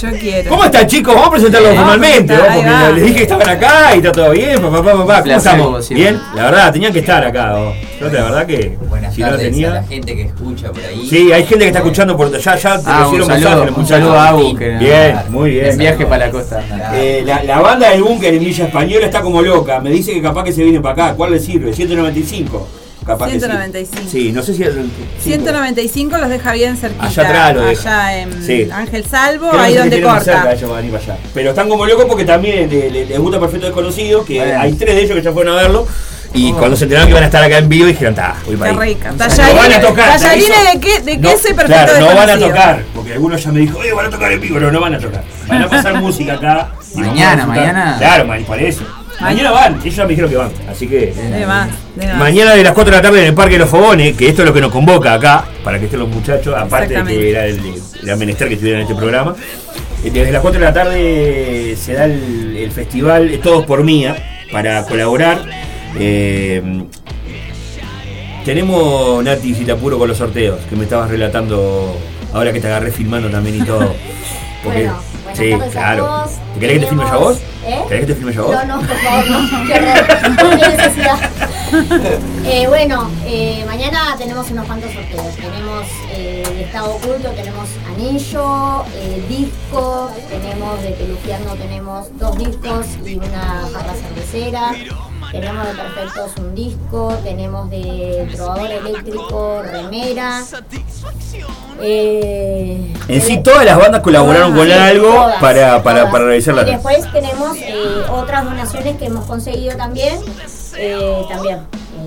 Yo 0.00 0.08
quiero. 0.18 0.50
¿Cómo 0.50 0.64
están 0.64 0.86
chicos? 0.86 1.14
Vamos 1.14 1.28
a 1.28 1.32
presentarlo 1.32 1.68
a 1.70 1.74
formalmente, 1.74 2.34
¿no? 2.34 2.42
Porque 2.54 2.70
va. 2.70 2.90
les 2.90 3.02
dije 3.04 3.14
que 3.16 3.22
estaban 3.22 3.48
acá 3.48 3.90
y 3.94 3.98
está 3.98 4.12
todo 4.12 4.30
bien, 4.30 4.60
papá, 4.60 4.76
papá, 4.82 4.98
papá. 4.98 5.22
¿Cómo 5.22 5.36
estamos? 5.36 5.88
¿Bien? 5.90 6.20
La 6.34 6.44
verdad, 6.44 6.72
tenían 6.72 6.92
que 6.92 7.00
estar 7.00 7.24
acá. 7.24 7.58
¿o? 7.58 7.74
Yo 8.00 8.06
la 8.06 8.22
verdad 8.24 8.46
que 8.46 8.78
Buenas 8.88 9.14
si 9.14 9.20
no 9.20 9.26
lo 9.26 9.32
tardes 9.32 9.48
a 9.48 9.50
tenía. 9.50 9.70
la 9.70 9.82
gente 9.84 10.16
que 10.16 10.22
escucha 10.22 10.72
por 10.72 10.82
ahí. 10.84 11.06
Sí, 11.08 11.30
hay 11.32 11.42
gente 11.44 11.58
que 11.64 11.66
está 11.66 11.80
escuchando 11.80 12.16
por 12.16 12.30
ya, 12.30 12.56
ya 12.56 12.78
te 12.78 12.84
Ah, 12.86 13.08
un 13.08 13.24
saludo, 13.26 13.66
un 13.76 13.86
saludo 13.86 14.18
a 14.18 14.28
Abu, 14.28 14.54
que- 14.56 14.68
Bien, 14.78 15.16
muy 15.28 15.50
bien. 15.50 15.66
En 15.66 15.78
viaje 15.78 16.06
para 16.06 16.26
la 16.26 16.32
costa. 16.32 16.62
Eh, 16.94 17.22
la, 17.26 17.42
la 17.44 17.60
banda 17.60 17.90
del 17.90 18.02
búnker 18.02 18.32
en 18.32 18.40
Villa 18.40 18.64
Española 18.66 19.04
está 19.06 19.20
como 19.20 19.42
loca. 19.42 19.80
Me 19.80 19.90
dice 19.90 20.12
que 20.14 20.22
capaz 20.22 20.44
que 20.44 20.52
se 20.52 20.62
viene 20.62 20.80
para 20.80 20.92
acá. 21.08 21.14
¿Cuál 21.14 21.32
le 21.32 21.38
sirve? 21.40 21.72
195. 21.74 22.68
Capaz 23.14 23.26
que 23.26 23.32
sí. 23.34 23.38
195. 23.40 24.02
Sí, 24.10 24.32
no 24.32 24.42
sé 24.42 24.54
si 24.54 24.62
el. 24.62 24.90
195 25.20 26.16
los 26.18 26.28
deja 26.28 26.52
bien 26.52 26.76
cerquita. 26.76 27.06
Allá 27.06 27.22
atrás 27.22 27.54
lo 27.54 27.62
deja. 27.62 28.06
Allá 28.06 28.18
en 28.22 28.42
Sí. 28.42 28.68
Ángel 28.72 29.04
Salvo, 29.04 29.50
Creo 29.50 29.62
ahí 29.62 29.74
donde 29.76 30.00
corta. 30.02 30.20
cerca, 30.24 30.52
ellos 30.52 30.70
van 30.70 30.82
a 30.82 30.86
ir 30.86 30.92
para 30.92 31.04
allá. 31.04 31.16
Pero 31.34 31.50
están 31.50 31.68
como 31.68 31.86
locos 31.86 32.04
porque 32.06 32.24
también 32.24 32.68
le- 32.70 32.90
le- 32.90 33.06
les 33.06 33.18
gusta 33.18 33.40
Perfecto 33.40 33.66
Desconocido, 33.66 34.24
que 34.24 34.42
hay 34.42 34.72
tres 34.74 34.94
de 34.96 35.02
ellos 35.02 35.16
que 35.16 35.22
ya 35.22 35.32
fueron 35.32 35.58
a 35.58 35.62
verlo. 35.62 35.86
Y 36.32 36.52
cuando 36.52 36.76
se 36.76 36.84
enteraron 36.84 37.08
que 37.08 37.10
iban 37.10 37.24
a 37.24 37.26
estar 37.26 37.42
acá 37.42 37.58
en 37.58 37.68
vivo, 37.68 37.86
dijeron, 37.86 38.12
está, 38.14 38.36
voy 38.46 38.54
para 38.54 38.70
ahí. 38.70 38.76
rica. 38.78 39.10
No 39.10 39.16
van 39.18 39.28
a 39.30 39.34
Tallarines 39.36 39.80
tocar. 39.82 40.20
tallarines 40.20 40.72
de 40.74 40.80
qué, 40.80 41.00
de 41.00 41.16
No, 41.16 41.28
qué 41.30 41.36
se 41.36 41.54
perfecto 41.54 41.66
Claro, 41.92 41.98
no 42.08 42.14
van 42.16 42.30
a 42.30 42.38
tocar, 42.38 42.82
porque 42.94 43.12
algunos 43.14 43.42
ya 43.42 43.50
me 43.50 43.58
dijo, 43.60 43.78
oye, 43.80 43.92
van 43.92 44.06
a 44.06 44.10
tocar 44.10 44.30
en 44.30 44.40
vivo, 44.40 44.54
pero 44.54 44.70
no 44.70 44.80
van 44.80 44.94
a 44.94 44.98
tocar. 45.00 45.24
Van 45.48 45.62
a 45.62 45.68
pasar 45.68 45.94
música 46.00 46.34
acá. 46.34 46.70
Mañana, 46.94 47.46
mañana. 47.46 47.96
Claro, 47.98 48.26
man, 48.26 48.44
por 48.44 48.60
eso. 48.62 48.82
Mañana 49.20 49.50
van, 49.50 49.80
ellos 49.82 49.96
ya 49.96 50.04
me 50.04 50.10
dijeron 50.10 50.30
que 50.30 50.36
van, 50.36 50.52
así 50.70 50.86
que. 50.86 51.12
Mañana 52.18 52.54
de 52.54 52.62
las 52.64 52.72
4 52.72 52.90
de 52.90 52.96
la 52.96 53.02
tarde 53.02 53.20
en 53.20 53.26
el 53.28 53.34
Parque 53.34 53.54
de 53.54 53.58
los 53.60 53.68
Fogones, 53.68 54.16
que 54.16 54.28
esto 54.28 54.42
es 54.42 54.48
lo 54.48 54.54
que 54.54 54.60
nos 54.60 54.72
convoca 54.72 55.14
acá, 55.14 55.44
para 55.64 55.78
que 55.78 55.84
estén 55.86 56.00
los 56.00 56.08
muchachos, 56.08 56.54
aparte 56.56 56.94
de 57.02 57.04
que 57.04 57.30
era 57.30 57.46
el, 57.46 57.60
era 58.02 58.16
menester 58.16 58.48
que 58.48 58.54
estuvieran 58.54 58.82
en 58.82 58.86
este 58.88 58.98
programa. 58.98 59.34
Eh, 60.04 60.10
Desde 60.10 60.32
las 60.32 60.42
4 60.42 60.60
de 60.60 60.66
la 60.66 60.72
tarde 60.72 61.76
se 61.76 61.92
da 61.94 62.04
el, 62.04 62.56
el 62.56 62.70
festival 62.72 63.38
Todos 63.42 63.64
por 63.66 63.82
Mía, 63.84 64.16
para 64.50 64.84
colaborar. 64.86 65.42
Eh, 65.98 66.62
tenemos 68.44 69.22
Nati, 69.22 69.54
si 69.54 69.64
te 69.64 69.72
apuro 69.72 69.98
con 69.98 70.08
los 70.08 70.16
sorteos, 70.18 70.58
que 70.68 70.76
me 70.76 70.84
estabas 70.84 71.10
relatando 71.10 71.96
ahora 72.32 72.52
que 72.52 72.60
te 72.60 72.66
agarré 72.68 72.90
filmando 72.90 73.28
también 73.28 73.56
y 73.62 73.64
todo. 73.66 73.94
Porque, 74.64 74.82
Bueno, 74.84 74.92
buenas 74.92 75.09
sí, 75.34 75.52
a 75.52 75.58
claro. 75.70 76.04
todos. 76.04 76.30
¿Te 76.54 76.60
querés 76.60 76.74
que 76.74 76.80
te 76.80 76.86
filme 76.88 77.04
yo 77.04 77.12
a 77.12 77.16
vos? 77.18 77.38
¿Eh? 77.66 77.84
¿Querés 77.88 78.00
que 78.00 78.06
te 78.06 78.14
filme 78.14 78.32
yo 78.32 78.42
a 78.42 78.46
vos? 78.46 78.66
No, 78.66 78.76
no, 78.76 78.86
por 78.86 78.96
favor, 78.96 79.30
no. 79.30 79.66
Qué 79.66 79.74
horror. 79.74 80.58
Necesidad. 80.76 81.18
Eh, 82.46 82.66
bueno, 82.66 83.08
eh, 83.26 83.64
mañana 83.64 84.16
tenemos 84.18 84.50
unos 84.50 84.66
cuantos 84.66 84.92
sorteos. 84.92 85.36
Tenemos 85.36 85.86
eh, 86.10 86.42
estado 86.66 86.96
oculto, 86.96 87.28
tenemos 87.30 87.68
anillo, 87.94 88.84
disco, 89.28 90.10
tenemos 90.28 90.82
de 90.82 90.90
Pelufiando, 90.90 91.54
tenemos 91.54 92.08
dos 92.18 92.36
discos 92.38 92.86
y 93.06 93.14
una 93.16 93.68
jarra 93.72 93.94
cervecera. 93.94 94.72
Tenemos 95.30 95.66
de 95.68 95.74
Perfectos 95.74 96.32
un 96.38 96.54
disco, 96.54 97.14
tenemos 97.22 97.70
de 97.70 98.28
Trovador 98.34 98.70
Eléctrico, 98.70 99.62
remera. 99.62 100.42
Eh, 101.80 102.92
En 103.08 103.20
sí, 103.22 103.38
todas 103.42 103.64
las 103.64 103.78
bandas 103.78 104.00
colaboraron 104.02 104.54
con 104.54 104.70
algo 104.70 105.08
todas, 105.10 105.40
para, 105.40 105.82
para, 105.82 105.98
todas. 106.00 106.12
para 106.12 106.24
realizar 106.26 106.54
la 106.54 106.62
Y 106.62 106.72
después 106.72 107.12
tenemos 107.12 107.56
eh, 107.58 108.02
otras 108.10 108.44
donaciones 108.44 108.96
que 108.96 109.06
hemos 109.06 109.24
conseguido 109.26 109.76
también. 109.76 110.18
eh, 110.76 111.22
también. 111.28 111.58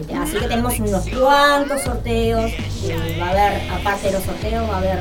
Eh, 0.10 0.16
así 0.22 0.34
que 0.38 0.48
tenemos 0.48 0.78
unos 0.80 1.04
cuantos 1.08 1.82
sorteos. 1.82 2.52
eh, 2.52 3.18
va 3.22 3.28
a 3.28 3.30
haber, 3.32 3.72
aparte 3.72 4.08
de 4.08 4.14
los 4.14 4.24
sorteos, 4.24 4.70
va 4.70 4.76
a 4.76 4.78
haber 4.80 5.00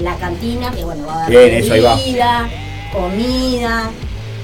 la 0.00 0.16
cantina, 0.16 0.70
que 0.72 0.84
bueno, 0.84 1.06
va 1.06 1.22
a 1.22 1.26
haber 1.26 1.50
Bien, 1.50 1.64
comida. 2.92 3.90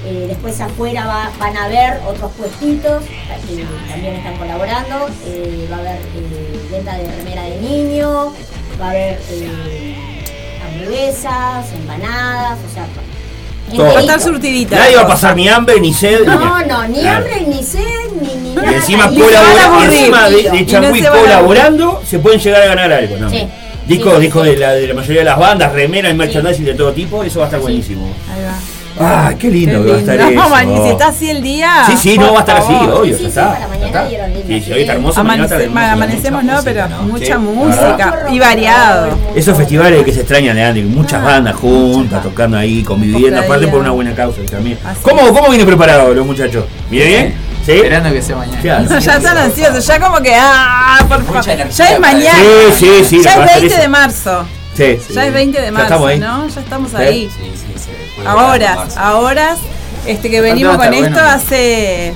Eh, 0.05 0.25
después 0.27 0.59
afuera 0.61 1.05
va- 1.05 1.31
van 1.39 1.57
a 1.57 1.65
haber 1.65 1.99
otros 2.07 2.31
puestitos 2.33 3.03
que 3.47 3.65
también 3.91 4.15
están 4.15 4.37
colaborando. 4.37 5.09
eh, 5.27 5.67
va 5.71 5.77
a 5.77 5.79
haber 5.79 5.93
eh, 5.95 6.59
venta 6.71 6.97
de 6.97 7.11
remera 7.11 7.43
de 7.43 7.57
niño, 7.61 8.33
va 8.79 8.85
a 8.87 8.89
haber 8.91 9.19
eh, 9.31 9.95
hamburguesas, 10.67 11.73
empanadas, 11.73 12.57
o 12.69 12.73
sea. 12.73 12.85
Va 13.79 13.97
a 13.97 13.99
estar 14.01 14.21
surtidita. 14.21 14.75
Nadie 14.77 14.95
va 14.95 15.01
a 15.01 15.07
pasar 15.07 15.35
ni 15.35 15.49
hambre, 15.49 15.79
ni 15.81 15.91
sed. 15.91 16.19
ni 16.19 16.25
No, 16.27 16.39
nada. 16.39 16.65
no, 16.67 16.87
ni 16.87 16.99
Claro. 16.99 17.17
hambre, 17.25 17.41
ni 17.47 17.63
sed, 17.63 17.81
ni, 18.21 18.35
ni 18.35 18.51
Y 18.51 18.55
nada. 18.55 18.71
encima, 18.75 19.07
Ni 19.07 19.17
colabora- 19.19 19.65
aburrir. 19.65 19.89
encima 19.99 20.29
de, 20.29 20.35
de 20.51 20.57
Y 20.59 20.65
no 21.11 21.11
colaborando, 21.21 22.01
se 22.07 22.19
pueden 22.19 22.39
llegar 22.39 22.61
a 22.61 22.65
ganar 22.67 22.93
algo. 22.93 23.17
¿no? 23.17 23.29
Sí. 23.29 23.47
Disco, 23.87 24.15
Sí, 24.15 24.21
disco 24.21 24.43
sí. 24.43 24.49
de, 24.51 24.57
la, 24.57 24.71
de 24.73 24.87
la 24.87 24.93
mayoría 24.93 25.21
de 25.21 25.25
las 25.25 25.37
bandas, 25.39 25.71
remeras 25.73 26.11
y 26.11 26.15
merchandising 26.15 26.65
de 26.65 26.73
todo 26.75 26.91
tipo, 26.93 27.23
eso 27.23 27.39
va 27.39 27.45
a 27.45 27.47
estar 27.47 27.59
buenísimo. 27.59 28.05
Ahí 28.31 28.43
va. 28.43 28.55
Ah, 28.99 29.33
qué 29.37 29.49
lindo 29.49 29.83
que 29.83 29.89
va 29.91 29.97
a 29.97 29.99
estar 29.99 30.17
No, 30.17 30.29
eso. 30.29 30.49
man, 30.49 30.71
y 30.71 30.77
si 30.83 30.89
está 30.89 31.07
así 31.07 31.29
el 31.29 31.41
día. 31.41 31.83
Sí, 31.85 31.97
sí, 31.97 32.17
no 32.17 32.31
va 32.31 32.37
a 32.39 32.41
estar 32.41 32.57
así, 32.57 32.73
obvio, 32.73 33.17
ya 33.17 33.27
está. 33.27 33.59
ya 33.79 33.85
está. 33.87 34.07
Sí, 34.07 34.61
sí, 34.61 34.71
hoy 34.71 34.81
está 34.81 34.93
hermoso, 34.93 35.23
mañana 35.23 35.43
está 35.45 35.55
Amanece- 35.57 35.63
hermoso. 35.65 35.91
amanecemos, 35.93 36.43
no, 36.43 36.59
pero 36.63 36.87
mucha 37.03 37.25
Sí, 37.25 37.33
música 37.41 38.25
y 38.31 38.39
variado. 38.39 39.09
Esos 39.35 39.57
festivales 39.57 40.03
que 40.03 40.13
se 40.13 40.19
extrañan 40.21 40.55
de 40.55 40.63
antes, 40.63 40.85
muchas 40.85 41.23
bandas 41.23 41.55
juntas, 41.55 42.23
tocando 42.23 42.57
ahí, 42.57 42.83
conviviendo, 42.83 43.39
aparte 43.41 43.67
por 43.67 43.79
una 43.81 43.91
buena 43.91 44.13
causa 44.15 44.41
también. 44.49 44.77
¿Cómo, 45.01 45.33
¿Cómo 45.33 45.49
viene 45.49 45.65
preparado 45.65 46.13
los 46.13 46.25
muchachos? 46.25 46.65
¿Viene 46.89 47.05
bien? 47.07 47.35
¿Sí? 47.65 47.71
Esperando 47.73 48.11
que 48.13 48.21
sea 48.21 48.35
mañana. 48.37 48.61
Claro. 48.61 48.99
ya 48.99 49.15
están 49.17 49.37
ansiosos, 49.37 49.85
ya 49.87 49.99
como 49.99 50.19
que, 50.21 50.35
ah, 50.35 50.99
por 51.09 51.23
favor. 51.25 51.43
Ya 51.43 51.89
es 51.93 51.99
mañana. 51.99 52.39
Sí, 52.39 52.85
sí, 52.85 53.03
sí, 53.03 53.21
Ya 53.23 53.29
es 53.31 53.35
ser 53.35 53.45
20 53.59 53.65
eso. 53.73 53.81
de 53.81 53.87
marzo. 53.87 54.45
Sí, 54.75 54.97
sí. 55.07 55.13
Ya 55.13 55.25
es 55.25 55.33
20 55.33 55.59
de 55.59 55.65
Ya 55.67 55.71
marzo, 55.71 55.85
estamos 55.87 56.09
ahí. 56.09 56.19
¿no? 56.19 56.47
Ya 56.47 56.61
estamos 56.61 56.91
Sí. 56.91 56.97
ahí. 56.97 57.29
Sí, 57.33 57.51
sí, 57.55 57.74
A 58.25 58.35
horas, 58.47 58.97
a 58.97 59.15
horas. 59.17 59.59
Este 60.05 60.29
que 60.29 60.39
venimos 60.41 60.77
con 60.77 60.93
esto 60.93 61.09
bueno. 61.09 61.29
hace 61.29 62.13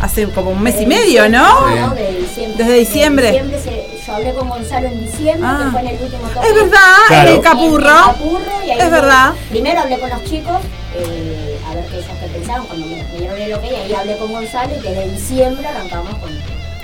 hace 0.00 0.28
como 0.30 0.50
un 0.50 0.62
mes 0.62 0.80
y 0.80 0.86
medio, 0.86 1.28
¿no? 1.28 1.68
No, 1.74 1.90
de 1.94 2.12
diciembre. 2.20 2.54
Desde 2.64 2.74
diciembre. 2.78 3.26
De 3.26 3.32
diciembre 3.32 3.60
se- 3.60 3.88
yo 4.06 4.14
hablé 4.14 4.32
con 4.32 4.48
Gonzalo 4.48 4.86
en 4.88 5.00
diciembre, 5.04 5.42
Ah. 5.50 5.60
que 5.64 5.70
fue 5.72 5.80
en 5.80 5.86
el 5.88 6.02
último 6.02 6.22
toque. 6.28 6.46
Es 6.48 6.54
verdad, 6.54 6.96
Claro. 7.08 7.28
en 7.30 7.34
el 7.36 7.40
Capurro. 7.42 7.88
En 7.90 7.96
el 7.98 8.04
Capurro, 8.04 8.64
y 8.64 8.70
ahí 8.70 8.78
Es 8.78 8.84
fue- 8.84 8.90
verdad. 8.90 9.32
Primero 9.50 9.80
hablé 9.80 9.98
con 9.98 10.10
los 10.10 10.24
chicos, 10.24 10.56
eh, 10.96 11.58
a 11.68 11.74
ver 11.74 11.84
qué 11.86 11.96
ellos 11.98 12.06
qué 12.20 12.26
pensaban 12.38 12.66
cuando 12.66 12.86
me, 12.86 13.02
me 13.02 13.18
dieron 13.18 13.38
el 13.40 13.54
ok, 13.54 13.64
y 13.64 13.74
ahí 13.74 13.94
hablé 13.94 14.16
con 14.16 14.32
Gonzalo 14.32 14.76
y 14.76 14.80
que 14.80 14.90
de 14.90 15.08
diciembre 15.10 15.66
arrancamos 15.66 16.14
con... 16.18 16.30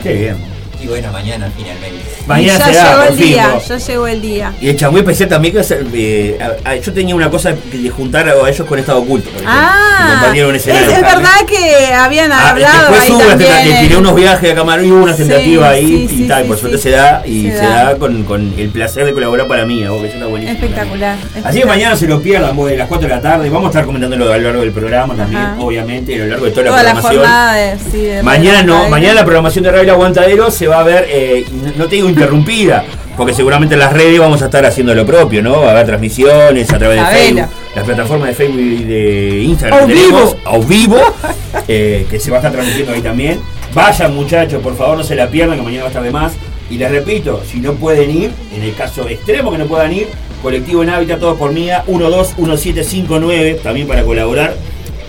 Qué 0.03 0.13
bien. 0.13 0.54
Y 0.85 0.87
bueno, 0.87 1.11
mañana 1.13 1.51
finalmente. 1.57 1.99
Mañana 2.27 2.59
ya 2.59 2.65
se 2.67 2.73
da, 2.75 2.85
llegó 2.91 2.97
por 3.03 3.07
el 3.13 3.19
fin, 3.19 3.27
día, 3.27 3.49
¿no? 3.49 3.61
ya 3.69 3.77
llegó 3.79 4.07
el 4.07 4.21
día. 4.21 4.53
Y 4.61 4.69
el 4.69 4.77
Chamuy 4.77 5.03
pensé 5.03 5.27
también 5.27 5.55
que 5.55 5.63
eh, 5.95 6.39
a- 6.65 6.69
a- 6.71 6.77
yo 6.77 6.93
tenía 6.93 7.15
una 7.15 7.31
cosa 7.31 7.53
de 7.73 7.89
juntar 7.91 8.29
a 8.29 8.35
ellos 8.51 8.67
con 8.69 8.79
estado 8.79 8.99
oculto. 8.99 9.31
Ah, 9.47 10.27
un 10.47 10.55
es, 10.55 10.67
es 10.67 11.01
verdad 11.01 11.47
que 11.49 11.95
habían 11.95 12.31
Ah, 12.33 12.51
hablado 12.51 12.79
después 12.81 13.01
ahí 13.01 13.11
hubo 13.13 13.17
una 13.19 13.29
también. 13.31 13.51
tenta- 13.51 13.65
le 13.65 13.81
tiré 13.81 13.97
unos 13.97 14.15
viajes 14.15 14.53
a 14.53 14.55
Camarón 14.55 14.85
y 14.85 14.91
hubo 14.93 15.03
una 15.05 15.13
Sí, 15.15 15.23
tentativa 15.23 15.69
ahí 15.71 15.87
sí, 15.87 15.95
y 16.05 16.09
sí, 16.19 16.29
tal, 16.29 16.43
sí, 16.43 16.49
por 16.49 16.59
suerte 16.59 16.77
sí. 16.77 16.83
se 16.83 16.91
da 16.91 17.23
y 17.25 17.43
Se 17.51 17.57
se, 17.59 17.65
da. 17.65 17.85
da, 17.85 17.97
con, 17.97 18.25
con 18.25 18.55
el 18.59 18.69
placer 18.69 19.07
de 19.07 19.13
colaborar 19.15 19.47
para 19.47 19.65
mí, 19.65 19.79
que 19.79 19.85
eso 19.85 20.05
está 20.07 20.27
buenísimo. 20.27 20.59
Espectacular. 20.59 21.17
Así 21.45 21.61
que 21.61 21.65
mañana 21.67 21.97
se 21.97 22.07
lo 22.07 22.21
pierdan 22.21 22.55
de 22.57 22.77
las 22.77 22.89
4 22.89 23.09
de 23.09 23.15
la 23.15 23.21
tarde. 23.23 23.49
Vamos 23.49 23.67
a 23.67 23.71
estar 23.71 23.85
comentándolo 23.87 24.31
a 24.31 24.37
lo 24.37 24.43
largo 24.45 24.61
del 24.61 24.73
programa 24.73 25.15
también, 25.15 25.41
Ajá. 25.41 25.57
obviamente, 25.61 26.15
a 26.15 26.19
lo 26.19 26.27
largo 26.27 26.45
de 26.47 26.51
toda, 26.51 26.67
Toda 26.67 26.83
la 26.83 26.83
la 26.83 26.93
programación. 27.01 27.23
jornada 27.23 27.55
de, 27.55 27.79
sí, 27.91 27.99
de 28.03 28.23
Mañana 28.23 28.63
no, 28.63 28.89
mañana 28.91 29.15
la 29.15 29.25
programación 29.25 29.65
de 29.65 29.71
Radio 29.73 29.93
Aguantadero 29.93 30.51
se 30.51 30.67
va 30.67 30.74
a 30.79 30.83
ver, 30.83 31.07
eh, 31.09 31.45
no- 31.77 31.87
te 31.87 31.97
digo 31.97 32.09
interrumpida, 32.09 32.85
porque 33.17 33.33
seguramente 33.35 33.75
en 33.75 33.81
las 33.81 33.93
redes 33.93 34.19
vamos 34.19 34.43
a 34.43 34.47
estar 34.47 34.65
haciendo 34.67 34.95
lo 34.95 35.05
propio, 35.07 35.43
¿no? 35.43 35.61
Va 35.61 35.69
a 35.69 35.71
haber 35.73 35.87
transmisiones 35.87 36.73
a 36.73 36.79
través 36.79 37.01
de. 37.01 37.07
Facebook, 37.07 37.49
las 37.75 37.85
plataformas 37.85 38.29
de 38.29 38.35
Facebook 38.35 38.61
y 38.61 38.85
de 38.85 39.41
Instagram 39.45 39.81
Au 39.81 39.87
vivo. 39.87 40.37
a 40.45 40.59
vivo, 40.59 40.99
eh, 41.69 42.07
que 42.11 42.19
se 42.21 42.31
va 42.31 42.37
a 42.37 42.41
estar 42.41 42.53
transmitiendo 42.53 42.93
ahí 42.93 43.01
también. 43.01 43.41
Vayan 43.73 44.15
muchachos, 44.15 44.63
por 44.63 44.77
favor 44.77 44.97
no 44.99 45.05
se 45.05 45.17
la 45.17 45.29
pierdan, 45.29 45.57
que 45.59 45.63
mañana 45.65 45.83
va 45.85 45.89
a 45.89 45.91
estar 45.91 46.03
de 46.05 46.11
más. 46.11 46.33
Y 46.71 46.77
les 46.79 46.91
repito, 46.91 47.43
si 47.51 47.59
no 47.59 47.75
pueden 47.75 48.11
ir, 48.11 48.31
en 48.55 48.63
el 48.63 48.75
caso 48.75 49.09
extremo 49.09 49.51
que 49.51 49.59
no 49.59 49.67
puedan 49.67 49.93
ir, 49.93 50.07
colectivo 50.43 50.83
en 50.83 50.91
hábitat, 50.91 51.19
todo 51.21 51.35
por 51.37 51.53
mía, 51.53 51.83
121759, 51.87 53.61
también 53.63 53.87
para 53.87 54.03
colaborar. 54.03 54.55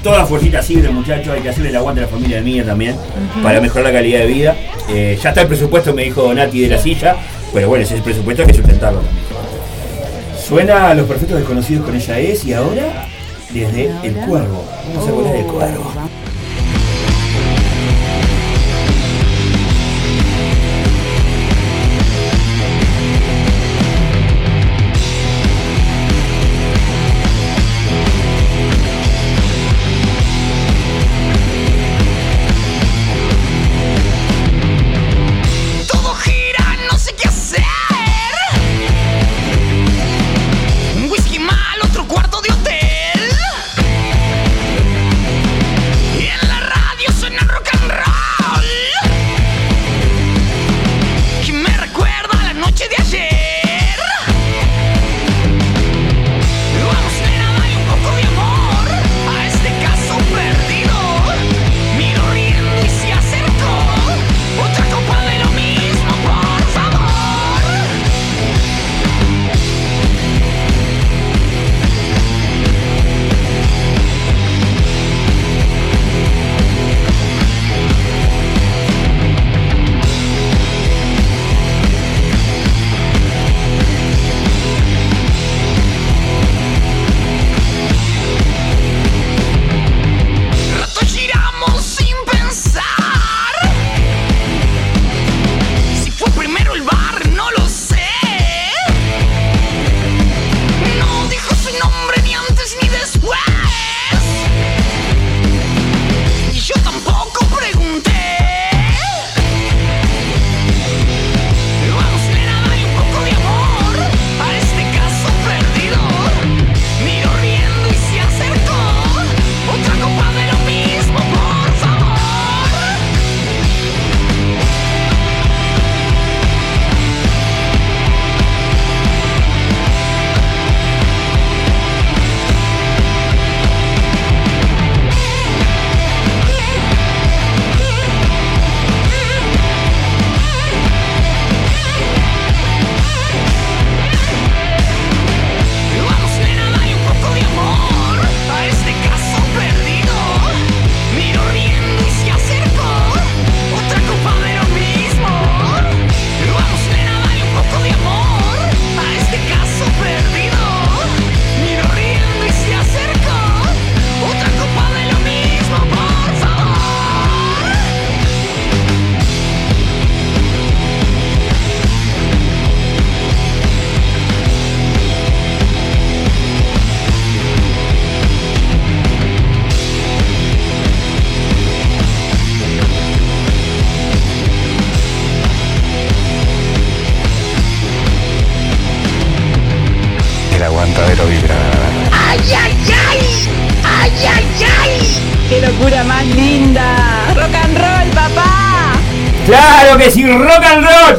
Toda 0.06 0.24
fuercita 0.24 0.62
sirve, 0.62 0.90
muchachos, 0.90 1.34
hay 1.34 1.42
que 1.42 1.50
hacerle 1.50 1.70
el 1.70 1.78
aguante 1.78 2.00
a 2.00 2.04
la 2.04 2.10
familia 2.10 2.38
de 2.38 2.44
mía 2.44 2.64
también, 2.64 2.96
para 3.42 3.60
mejorar 3.60 3.86
la 3.86 3.92
calidad 3.92 4.20
de 4.20 4.28
vida. 4.28 4.56
Eh, 4.88 5.18
ya 5.20 5.30
está 5.30 5.42
el 5.42 5.48
presupuesto, 5.48 5.96
me 5.96 6.04
dijo 6.04 6.32
Nati 6.32 6.60
de 6.60 6.68
la 6.68 6.78
silla, 6.78 7.16
pero 7.52 7.70
bueno, 7.70 7.86
ese 7.86 8.00
presupuesto 8.04 8.44
hay 8.44 8.50
que 8.50 8.54
sustentarlo 8.54 9.00
también. 9.00 9.26
Suena 10.40 10.92
a 10.92 10.94
los 10.94 11.08
perfectos 11.08 11.40
desconocidos 11.40 11.88
con 11.88 11.96
ella 11.96 12.20
es 12.20 12.46
y 12.46 12.54
ahora 12.54 13.08
desde 13.50 13.90
El 14.04 14.14
Cuervo. 14.28 14.64
Vamos 14.94 15.10
a 15.10 15.12
volar 15.12 15.34
del 15.34 15.46
Cuervo. 15.46 15.92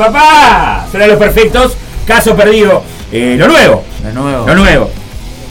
Papá. 0.07 0.87
Serán 0.91 1.09
los 1.11 1.19
perfectos. 1.19 1.77
Caso 2.07 2.35
perdido. 2.37 2.83
Eh, 3.13 3.37
lo 3.39 3.49
nuevo. 3.49 3.83
Lo 4.05 4.13
nuevo. 4.23 4.47
Lo 4.47 4.55
nuevo. 4.55 4.91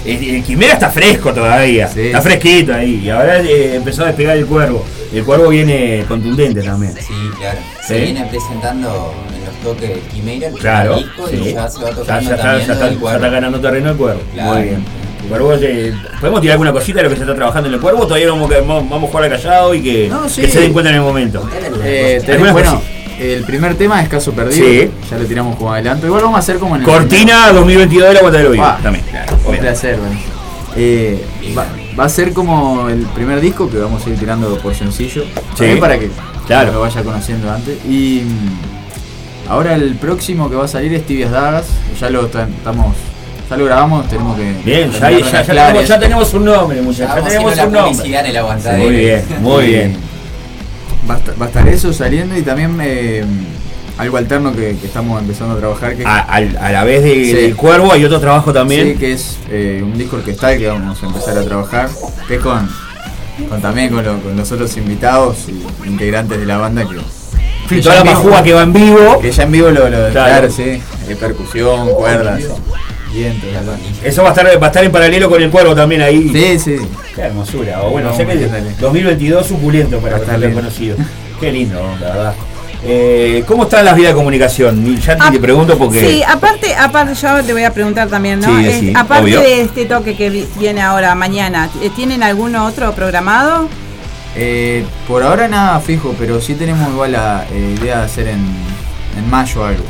El, 0.06 0.36
el 0.36 0.44
Quimera 0.44 0.74
está 0.74 0.90
fresco 0.90 1.34
todavía. 1.34 1.88
Sí. 1.88 2.02
Está 2.08 2.22
fresquito 2.22 2.74
ahí. 2.74 3.02
Y 3.04 3.10
ahora 3.10 3.40
eh, 3.42 3.76
empezó 3.76 4.04
a 4.04 4.08
despegar 4.08 4.38
el 4.38 4.46
cuervo. 4.46 4.86
El 5.14 5.24
cuervo 5.24 5.50
viene 5.50 6.04
contundente 6.08 6.62
también. 6.62 6.94
Sí, 6.96 7.14
claro. 7.40 7.60
Se 7.88 8.00
viene 8.00 8.26
presentando 8.26 9.14
en 9.36 9.46
los 9.46 9.56
toques 9.64 9.90
de 9.90 10.00
Quimera 10.14 10.48
el 10.48 10.54
Claro. 10.56 10.98
disco 10.98 11.28
sí. 11.28 11.36
y 11.38 11.54
ya 11.54 11.68
se 11.70 11.80
va 11.84 11.90
Ya- 11.90 11.96
tocando 11.96 12.30
ya 12.30 12.36
está, 12.36 12.44
también 12.44 12.68
ya 12.68 12.74
está- 12.74 13.20
ya 13.20 13.30
ganando 13.30 13.60
terreno 13.60 13.90
el 13.92 13.98
cuervo. 13.98 14.22
Claro. 14.34 14.54
Muy 14.54 14.64
bien. 14.64 14.86
Cuervo, 15.30 15.54
eh, 15.60 15.92
¿Podemos 16.20 16.40
tirar 16.42 16.54
alguna 16.54 16.72
cosita 16.72 16.98
de 17.00 17.04
lo 17.06 17.10
que 17.10 17.16
se 17.16 17.22
está 17.24 17.34
trabajando 17.34 17.68
en 17.68 17.74
el 17.76 17.82
cuervo? 17.82 18.06
Todavía 18.06 18.30
vamos, 18.30 18.52
a- 18.52 18.60
vamos 18.60 18.90
vamos 18.90 19.08
a 19.10 19.12
jugar 19.12 19.24
al 19.24 19.32
callado 19.32 19.74
y 19.74 19.82
que, 19.82 20.08
No, 20.08 20.30
sí. 20.30 20.42
que 20.42 20.50
se 20.50 20.60
den 20.62 20.72
cuenta 20.74 20.90
en 20.92 20.98
el 20.98 21.02
momento. 21.02 21.50
Eh, 21.84 22.22
bueno. 22.52 22.80
El 23.20 23.44
primer 23.44 23.76
tema 23.76 24.02
es 24.02 24.10
Caso 24.10 24.32
Perdido. 24.34 24.66
Sí. 24.66 24.90
Ya 25.10 25.18
lo 25.18 25.26
tiramos 25.26 25.56
como 25.56 25.72
adelanto. 25.74 26.06
Igual 26.08 26.24
vamos 26.24 26.38
a 26.38 26.40
hacer 26.40 26.58
como 26.58 26.76
en 26.76 26.82
el. 26.82 26.88
Cortina 26.88 27.52
2022 27.54 28.08
de 28.10 28.14
la 28.14 28.20
Guantadero 28.22 28.52
Vivo. 28.52 28.64
Ah, 28.64 28.80
También, 28.82 29.06
claro. 29.10 29.38
Un 29.46 29.58
placer, 29.58 29.98
bueno. 29.98 30.20
Eh, 30.78 31.24
va, 31.58 31.66
va 31.98 32.04
a 32.06 32.10
ser 32.10 32.34
como 32.34 32.90
el 32.90 33.04
primer 33.08 33.40
disco 33.40 33.70
que 33.70 33.78
vamos 33.78 34.06
a 34.06 34.10
ir 34.10 34.18
tirando 34.20 34.58
por 34.58 34.76
sencillo. 34.76 35.24
también 35.58 35.80
para 35.80 35.98
que 35.98 36.10
claro. 36.48 36.74
lo 36.74 36.82
vaya 36.82 37.02
conociendo 37.04 37.50
antes. 37.52 37.78
Y 37.86 38.24
mm, 38.26 39.50
ahora 39.52 39.76
el 39.76 39.96
próximo 39.96 40.50
que 40.50 40.56
va 40.56 40.66
a 40.66 40.68
salir 40.68 40.94
es 40.94 41.06
Tibias 41.06 41.32
Dagas. 41.32 41.66
Ya 42.00 42.10
lo 42.10 42.28
ta- 42.28 42.48
estamos. 42.50 42.96
Ya 43.50 43.58
lo 43.58 43.66
grabamos, 43.66 44.08
tenemos 44.10 44.36
que. 44.38 44.54
Bien, 44.66 44.92
ya, 44.92 45.12
ya- 45.12 45.20
ya 45.20 45.44
tenemos, 45.44 45.88
ya 45.88 46.00
tenemos 46.00 46.34
un 46.34 46.46
nombre, 46.46 46.82
muchachos. 46.82 47.16
Ya 47.16 47.24
tenemos 47.30 47.52
un 47.52 47.58
la 47.58 47.66
nombre. 47.66 47.82
en 48.20 48.26
el. 48.26 48.78
Muy 48.78 48.90
bien, 48.96 49.24
muy 49.42 49.66
bien. 49.68 49.98
Va 51.10 51.16
a, 51.16 51.18
estar, 51.18 51.40
va 51.42 51.46
a 51.46 51.50
estar 51.50 51.68
eso 51.68 51.94
saliendo 51.94 52.36
y 52.38 52.42
también 52.42 52.78
eh, 52.82 53.24
algo 53.98 54.18
alterno 54.18 54.52
que, 54.54 54.76
que 54.78 54.88
estamos 54.88 55.22
empezando 55.22 55.54
a 55.56 55.58
trabajar. 55.60 55.96
Que 55.96 56.04
A, 56.06 56.20
al- 56.20 56.58
a 56.58 56.72
la 56.72 56.84
vez 56.84 57.04
de- 57.04 57.26
Sí. 57.26 57.34
del 57.34 57.56
cuervo 57.56 57.92
hay 57.94 58.04
otro 58.06 58.20
trabajo 58.20 58.52
también. 58.52 58.94
Sí, 58.94 58.96
que 59.00 59.12
es 59.14 59.38
eh, 59.50 59.82
un 59.84 59.98
disco 59.98 60.16
orquestal 60.18 60.58
que 60.58 60.68
vamos 60.68 61.02
a 61.02 61.06
empezar 61.06 61.38
a 61.38 61.44
trabajar, 61.44 61.90
que 62.28 62.36
es 62.36 62.42
con, 62.42 62.68
con 63.50 63.62
también 63.62 63.90
con, 63.94 64.04
lo- 64.04 64.20
con 64.20 64.36
los 64.36 64.52
otros 64.52 64.76
invitados 64.78 65.38
y 65.48 65.88
integrantes 65.88 66.40
de 66.40 66.46
la 66.46 66.58
banda 66.58 66.88
que, 66.88 66.98
que 67.76 67.82
toda 67.82 67.96
la 67.96 68.04
majúa 68.04 68.42
que 68.44 68.54
va 68.54 68.64
en 68.64 68.74
vivo. 68.74 69.20
Que 69.22 69.32
ya 69.32 69.44
en 69.44 69.52
vivo 69.52 69.70
lo, 69.70 69.84
lo 69.90 70.10
Claro. 70.10 70.12
claro, 70.12 70.50
sí, 70.52 70.64
eh, 70.64 71.16
percusión, 71.20 71.90
cuerdas, 71.94 72.42
Eso 74.04 74.24
va 74.24 74.30
a 74.30 74.32
estar 74.34 74.46
va 74.62 74.66
a 74.66 74.70
estar 74.70 74.84
en 74.84 74.92
paralelo 74.92 75.30
con 75.30 75.42
el 75.42 75.50
cuervo 75.50 75.76
también 75.76 76.02
ahí. 76.02 76.30
Sí, 76.34 76.60
sí. 76.60 76.76
Qué 77.16 77.22
hermosura. 77.22 77.82
O 77.84 77.92
bueno, 77.92 78.10
No, 78.12 78.18
sé 78.18 78.26
que 78.26 78.38
¿qué 78.40 78.48
tal? 78.48 78.76
2022 78.80 79.48
suculento 79.48 80.00
para 80.00 80.18
estar 80.18 80.36
estar 80.36 80.40
lindo. 80.40 80.56
conocido. 80.62 80.98
Qué 81.40 81.52
lindo, 81.52 81.82
la 82.02 82.08
verdad. 82.08 82.34
Eh, 82.88 83.44
¿Cómo 83.48 83.64
están 83.64 83.84
las 83.84 83.96
vías 83.96 84.10
de 84.10 84.16
comunicación? 84.16 84.86
Y 84.86 84.98
Ya 85.00 85.16
te, 85.18 85.24
Ah, 85.24 85.32
te 85.32 85.40
pregunto 85.40 85.78
porque. 85.78 86.00
Sí, 86.08 86.24
aparte, 86.28 86.76
aparte 86.76 87.16
yo 87.16 87.44
te 87.44 87.52
voy 87.54 87.64
a 87.64 87.74
preguntar 87.74 88.08
también, 88.10 88.40
¿no? 88.42 88.48
Sí, 88.60 88.68
Es- 88.68 88.80
sí, 88.80 88.94
aparte 88.96 89.24
obvio. 89.24 89.40
de 89.42 89.62
este 89.62 89.86
toque 89.86 90.16
que 90.16 90.30
vi- 90.30 90.48
viene 90.60 90.82
ahora 90.82 91.16
mañana, 91.16 91.70
eh, 91.82 91.90
¿tienen 91.96 92.22
alguno 92.22 92.66
otro 92.66 92.92
programado? 92.94 93.68
Eh, 94.36 94.84
por 95.08 95.24
ahora 95.24 95.48
nada 95.48 95.80
fijo, 95.80 96.14
pero 96.20 96.42
sí 96.42 96.54
tenemos 96.56 96.88
igual 96.90 97.14
la 97.14 97.46
eh, 97.52 97.76
idea 97.82 98.00
de 98.00 98.04
hacer 98.06 98.28
en, 98.28 98.46
en 99.18 99.30
mayo 99.32 99.66
algo. 99.66 99.84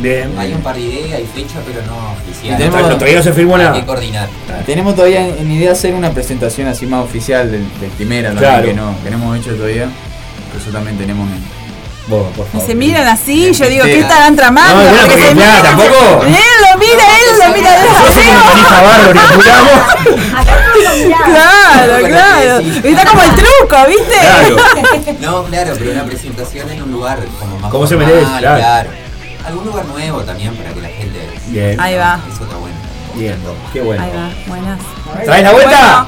Bien. 0.00 0.32
Hay 0.38 0.52
un 0.52 0.62
par 0.62 0.74
de 0.76 0.80
ideas, 0.82 1.18
hay 1.18 1.26
fecha, 1.26 1.60
pero 1.66 1.80
no 1.86 2.12
oficial. 2.12 2.56
Tenemos- 2.56 2.88
todavía 2.94 3.16
no 3.18 3.22
se 3.22 3.32
firmó 3.32 3.56
Hay 3.56 3.62
nada. 3.64 3.74
que 3.80 3.84
coordinar. 3.86 4.28
Tenemos 4.66 4.94
todavía 4.96 5.26
en, 5.28 5.50
idea 5.50 5.72
hacer 5.72 5.94
una 5.94 6.10
presentación 6.10 6.68
así 6.68 6.86
más 6.86 7.04
oficial 7.04 7.50
del, 7.50 7.64
del 7.80 7.90
Primera 7.90 8.30
también, 8.30 8.50
Claro. 8.50 8.66
que, 8.66 8.74
no, 8.74 8.94
que 9.04 9.10
no 9.10 9.16
hemos 9.16 9.36
hecho 9.38 9.54
todavía. 9.54 9.84
Eso 10.58 10.70
también 10.72 10.96
tenemos 10.98 11.28
en, 11.28 11.60
Vos, 12.08 12.26
por 12.34 12.46
Y 12.60 12.66
se 12.66 12.74
miran 12.74 13.06
así, 13.06 13.52
yo 13.52 13.68
digo, 13.68 13.84
Sí. 13.84 13.90
¿qué 13.92 14.00
estarán 14.00 14.34
tramando? 14.34 14.74
No, 14.74 14.82
bueno, 14.82 14.96
Porque 15.06 15.22
se 15.22 15.34
miran- 15.34 15.62
tampoco- 15.62 16.24
Él 16.26 16.32
lo 16.32 16.78
mira, 16.78 17.04
él 17.04 17.38
lo 17.38 17.54
mira, 17.56 17.70
Nosotros 17.84 19.36
miramos. 19.36 19.80
Claro, 21.24 22.06
claro. 22.06 22.58
Está 22.82 23.04
como 23.04 23.22
el 23.22 23.30
truco, 23.30 23.76
¿viste? 23.88 24.14
Claro. 24.20 24.56
No, 25.20 25.44
claro, 25.44 25.72
pero 25.78 25.92
una 25.92 26.04
presentación 26.04 26.70
en 26.70 26.82
un 26.82 26.90
lugar 26.92 27.18
como 27.38 27.58
más 27.58 27.70
Como 27.70 27.86
se 27.86 27.96
merece, 27.96 28.26
claro. 28.38 28.90
Algún 29.46 29.64
lugar 29.66 29.84
nuevo 29.86 30.20
también 30.22 30.54
para 30.56 30.70
que 30.72 30.80
la 30.80 30.88
gente... 30.88 31.30
Bien. 31.48 31.80
Ahí 31.80 31.96
va. 31.96 32.18
Está 32.30 32.56
bueno. 32.56 32.76
Bien, 33.14 33.36
qué 33.72 33.80
bueno. 33.80 34.02
Ahí 34.04 34.10
va, 34.14 34.30
buenas. 34.46 34.78
¿Traes 35.24 35.42
la 35.44 35.52
vuelta? 35.52 36.06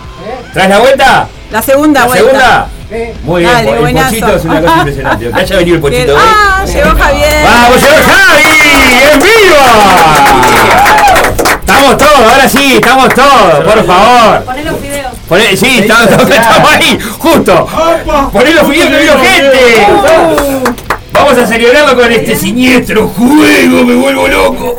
¿Traes 0.53 0.69
la 0.71 0.79
vuelta? 0.79 1.29
La 1.51 1.63
segunda 1.63 2.01
¿La 2.01 2.07
vuelta. 2.07 2.25
segunda? 2.25 2.69
Muy 3.25 3.41
bien, 3.43 3.53
Dale, 3.53 3.71
el 3.73 3.79
buenazo. 3.81 4.09
pochito 4.11 4.37
es 4.37 4.45
una 4.45 4.61
cosa 4.61 4.77
impresionante. 4.79 5.31
Que 5.31 5.41
haya 5.41 5.57
venido 5.57 5.77
el 5.77 5.83
pochito 5.87 6.15
hoy. 6.15 6.23
Ah, 6.25 6.65
llegó 6.65 6.91
Javier. 6.97 7.45
¡Vamos, 7.45 7.81
llegó 7.83 7.97
Javi! 8.07 8.45
¡En 9.13 9.19
vivo! 9.19 9.57
Estamos 11.61 11.97
todos, 11.97 12.33
ahora 12.33 12.49
sí, 12.49 12.75
estamos 12.77 13.09
todos, 13.15 13.65
por 13.65 13.85
favor. 13.87 14.45
Poné 14.45 14.65
los 14.65 14.81
videos. 14.83 15.13
Poné- 15.29 15.57
sí, 15.57 15.79
estamos, 15.81 16.05
estamos- 16.05 16.31
estamos 16.31 16.71
ahí, 16.73 16.99
justo. 17.19 17.69
Poné 18.33 18.51
los 18.55 18.69
videos 18.69 18.89
que 18.91 18.99
vino 18.99 19.13
gente. 19.19 19.87
Vamos 21.13 21.39
a 21.39 21.47
celebrarlo 21.47 21.97
con 21.97 22.11
este 22.11 22.35
siniestro 22.35 23.09
juego, 23.09 23.85
me 23.85 23.95
vuelvo 23.95 24.29
loco. 24.29 24.79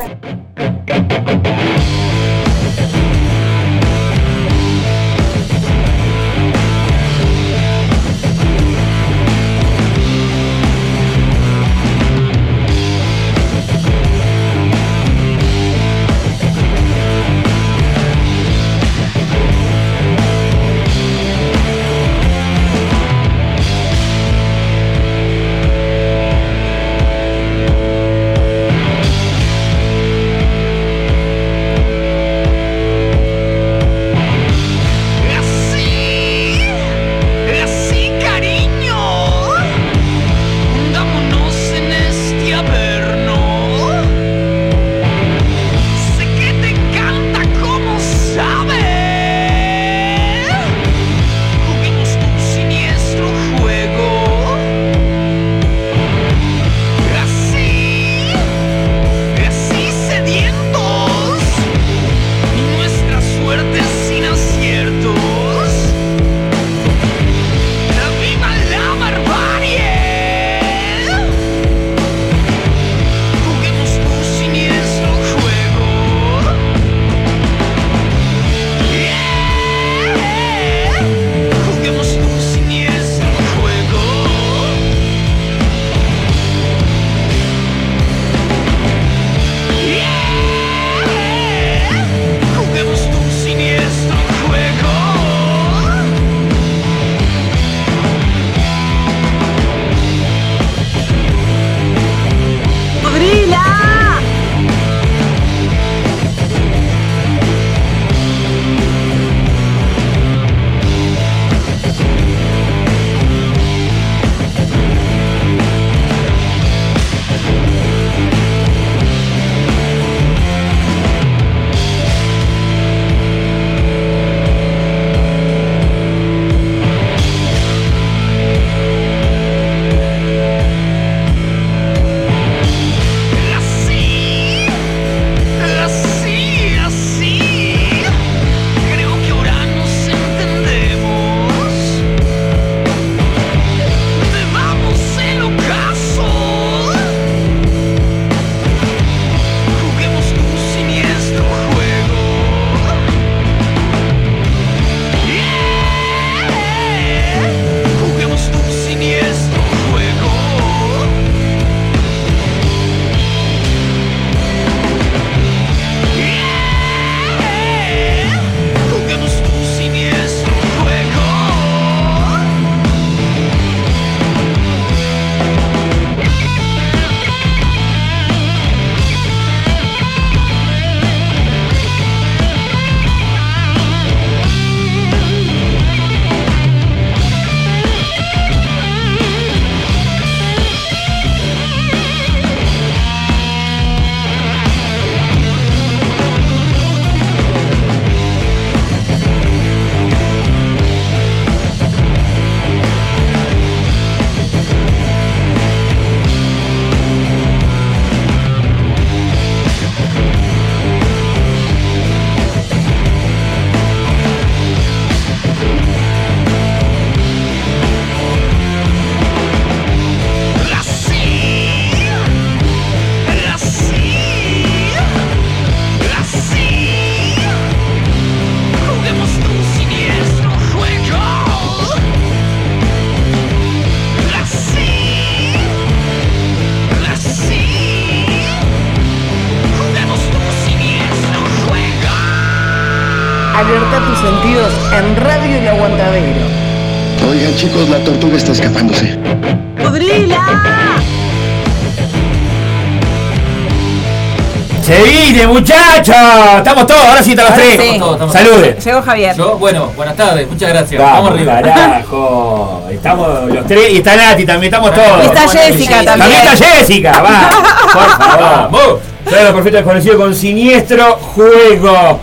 Estamos 256.64 256.88
todos, 256.88 257.06
ahora 257.06 257.22
sí 257.24 257.32
están 257.32 257.46
los 257.46 257.54
Ahora 257.54 257.66
tres. 257.66 257.76
sí. 257.82 257.88
Estamos 257.94 258.18
todos, 258.18 258.32
estamos 258.32 258.34
Salude. 258.34 258.78
Llegó 258.84 259.02
Javier. 259.02 259.36
Yo, 259.36 259.58
bueno, 259.58 259.92
buenas 259.96 260.16
tardes, 260.16 260.50
muchas 260.50 260.70
gracias. 260.70 261.02
Vamos, 261.02 261.16
Vamos 261.18 261.32
arriba. 261.32 261.62
carajo. 261.62 262.84
Estamos 262.90 263.50
los 263.54 263.68
tres 263.68 263.92
y 263.92 263.98
está 263.98 264.16
Nati 264.16 264.46
también, 264.46 264.74
estamos 264.74 264.96
todos. 264.96 265.24
Y 265.24 265.26
está 265.28 265.42
Jessica 265.48 266.04
también. 266.04 266.20
También 266.20 266.42
está 266.48 266.66
Jessica, 266.66 267.22
va. 267.22 267.50
Por 267.94 268.10
favor. 268.10 268.72
Vamos. 268.72 269.00
Soy 269.30 269.44
lo 269.44 269.54
perfecto 269.54 269.78
desconocido 269.78 270.18
con 270.18 270.34
siniestro 270.36 271.16
juego. 271.18 272.20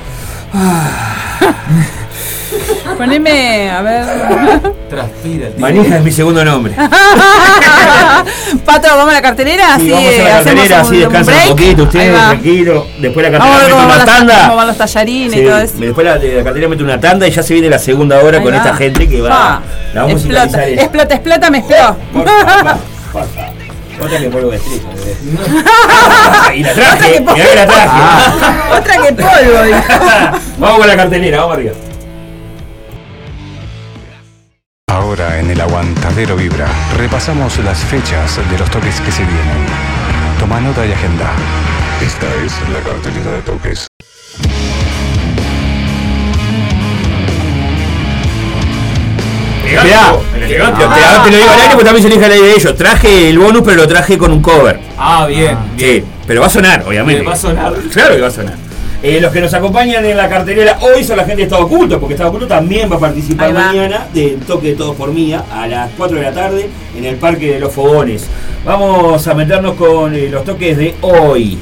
Poneme, 3.00 3.70
a 3.70 3.80
ver. 3.80 4.04
Transpira, 4.90 5.48
tío. 5.48 5.58
Manija 5.58 5.96
es 5.96 6.02
mi 6.04 6.12
segundo 6.12 6.44
nombre. 6.44 6.74
Pato, 8.64 8.88
¿vamos 8.94 9.10
a 9.10 9.14
la 9.14 9.22
cartelera? 9.22 9.78
Sí, 9.78 9.90
Así 9.90 9.90
vamos 9.90 10.08
a 10.12 10.22
la 10.22 10.30
cartelera, 10.44 10.80
así 10.80 10.94
un 10.96 11.00
descansan 11.00 11.34
un 11.42 11.48
poquito 11.48 11.82
ustedes, 11.84 12.14
tranquilo. 12.14 12.86
Después 12.98 13.30
la 13.30 13.36
a 13.38 13.40
cartelera 13.40 13.74
mete 13.74 13.94
una 13.94 14.04
tanda. 14.04 14.42
cómo 14.44 14.56
van 14.56 14.66
los 14.66 14.76
tallarines 14.76 15.32
Sí, 15.32 15.40
y 15.40 15.44
todo 15.44 15.58
eso. 15.58 15.74
después 15.78 16.04
la, 16.06 16.12
cartelera 16.44 16.68
mete 16.68 16.82
una 16.82 17.00
tanda 17.00 17.26
y 17.26 17.30
ya 17.30 17.42
se 17.42 17.54
viene 17.54 17.70
la 17.70 17.78
segunda 17.78 18.18
hora 18.22 18.36
Ahí 18.36 18.44
con 18.44 18.52
va. 18.52 18.56
esta 18.58 18.74
gente 18.76 19.08
que 19.08 19.20
va. 19.22 19.28
Pa. 19.30 19.62
La 19.94 20.02
vamos 20.02 20.16
a 20.22 20.26
Explota, 20.26 20.44
musicalizar 20.44 20.68
eso. 20.68 20.80
explota, 20.82 21.14
explota, 21.14 21.50
me 21.50 21.58
explotó. 21.58 21.96
Otra 24.02 24.18
que 24.18 24.28
polvo 24.30 24.50
de 24.50 24.56
estrella, 24.56 24.82
y 26.54 26.62
la 26.62 26.72
traje, 26.74 26.94
Otra 26.94 27.12
que 27.12 27.20
mirá 27.20 27.34
que 27.48 27.54
la 27.54 27.66
traje. 27.66 27.98
Otra 28.78 28.94
que 28.96 29.12
polvo. 29.12 29.62
dijo. 29.64 29.82
vamos 30.58 30.78
con 30.78 30.86
la 30.88 30.96
cartelera, 30.96 31.38
vamos 31.40 31.54
arriba. 31.56 31.72
Ahora 34.90 35.38
en 35.38 35.50
el 35.50 35.60
aguantadero 35.60 36.36
vibra, 36.36 36.66
repasamos 36.96 37.58
las 37.58 37.78
fechas 37.78 38.38
de 38.50 38.58
los 38.58 38.68
toques 38.70 39.00
que 39.00 39.12
se 39.12 39.22
vienen. 39.24 39.66
Toma 40.38 40.60
nota 40.60 40.84
y 40.84 40.92
agenda. 40.92 41.30
Esta 42.00 42.26
es 42.44 42.52
la 42.72 42.80
cartelera 42.80 43.30
de 43.32 43.42
toques. 43.42 43.86
Mirá, 49.64 49.82
te, 49.82 49.94
Ah. 49.94 51.22
te 51.24 51.30
lo 51.30 51.36
digo 51.36 51.50
al 51.50 51.60
aire 51.60 51.70
porque 51.74 51.84
también 51.84 52.02
se 52.02 52.08
lo 52.08 52.14
dije 52.16 52.26
al 52.26 52.32
aire 52.32 52.46
de 52.48 52.54
ellos. 52.54 52.76
Traje 52.76 53.28
el 53.30 53.38
bonus, 53.38 53.62
pero 53.64 53.76
lo 53.76 53.88
traje 53.88 54.18
con 54.18 54.32
un 54.32 54.42
cover. 54.42 54.80
Ah, 54.98 55.26
bien, 55.28 55.56
Sí, 55.78 56.02
pero 56.26 56.40
va 56.40 56.48
a 56.48 56.50
sonar, 56.50 56.82
obviamente. 56.86 57.22
Va 57.22 57.34
a 57.34 57.36
sonar. 57.36 57.72
Claro 57.92 58.16
que 58.16 58.20
va 58.20 58.28
a 58.28 58.30
sonar. 58.32 58.54
Eh, 59.02 59.18
los 59.18 59.32
que 59.32 59.40
nos 59.40 59.54
acompañan 59.54 60.04
en 60.04 60.14
la 60.14 60.28
cartelera 60.28 60.78
hoy 60.82 61.02
son 61.02 61.16
la 61.16 61.24
gente 61.24 61.38
de 61.38 61.42
Estado 61.44 61.64
Oculto, 61.64 61.98
porque 61.98 62.14
Estado 62.14 62.28
Oculto 62.28 62.46
también 62.46 62.90
va 62.92 62.96
a 62.96 63.00
participar 63.00 63.56
va. 63.56 63.66
mañana 63.68 64.06
del 64.12 64.40
toque 64.40 64.68
de 64.68 64.74
todos 64.74 64.94
por 64.94 65.10
mía 65.10 65.42
a 65.50 65.66
las 65.66 65.90
4 65.96 66.18
de 66.18 66.22
la 66.22 66.32
tarde 66.32 66.68
en 66.94 67.04
el 67.06 67.16
Parque 67.16 67.52
de 67.52 67.60
los 67.60 67.72
Fogones. 67.72 68.26
Vamos 68.62 69.26
a 69.26 69.32
meternos 69.32 69.74
con 69.76 70.14
eh, 70.14 70.28
los 70.28 70.44
toques 70.44 70.76
de 70.76 70.94
hoy. 71.00 71.58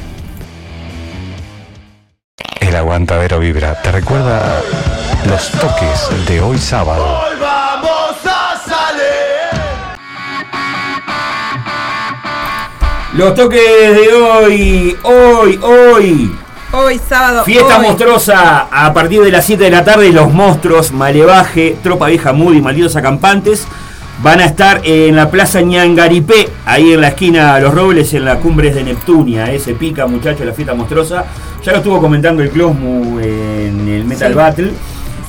El 2.58 2.74
aguantadero 2.74 3.38
vibra 3.38 3.80
te 3.82 3.92
recuerda 3.92 4.60
los 5.28 5.50
toques 5.52 6.26
de 6.26 6.40
hoy 6.40 6.58
sábado. 6.58 7.20
Los 13.14 13.34
toques 13.34 13.60
de 13.60 14.12
hoy, 14.12 14.96
hoy, 15.02 15.60
hoy. 15.62 16.30
Hoy, 16.72 17.00
sábado. 17.08 17.44
Fiesta 17.44 17.78
hoy. 17.78 17.86
monstruosa 17.86 18.68
a 18.70 18.92
partir 18.92 19.22
de 19.22 19.30
las 19.30 19.44
7 19.46 19.64
de 19.64 19.70
la 19.70 19.84
tarde. 19.84 20.12
Los 20.12 20.32
monstruos, 20.32 20.92
Malevaje, 20.92 21.76
Tropa 21.82 22.08
Vieja 22.08 22.32
Moody, 22.32 22.60
Malditos 22.60 22.94
Acampantes 22.96 23.66
van 24.22 24.40
a 24.40 24.44
estar 24.44 24.80
en 24.84 25.14
la 25.16 25.30
Plaza 25.30 25.60
Ñangaripé, 25.60 26.48
ahí 26.66 26.92
en 26.92 27.00
la 27.00 27.08
esquina 27.08 27.58
Los 27.60 27.72
Robles, 27.72 28.12
en 28.14 28.24
la 28.24 28.36
Cumbres 28.36 28.74
de 28.74 28.82
Neptunia. 28.84 29.50
Eh, 29.52 29.58
se 29.58 29.74
pica, 29.74 30.06
muchachos, 30.06 30.44
la 30.44 30.52
fiesta 30.52 30.74
monstruosa. 30.74 31.24
Ya 31.64 31.72
lo 31.72 31.78
estuvo 31.78 32.00
comentando 32.00 32.42
el 32.42 32.50
Closmu 32.50 33.18
en 33.20 33.88
el 33.88 34.04
Metal 34.04 34.32
Sí. 34.32 34.34
Battle. 34.36 34.72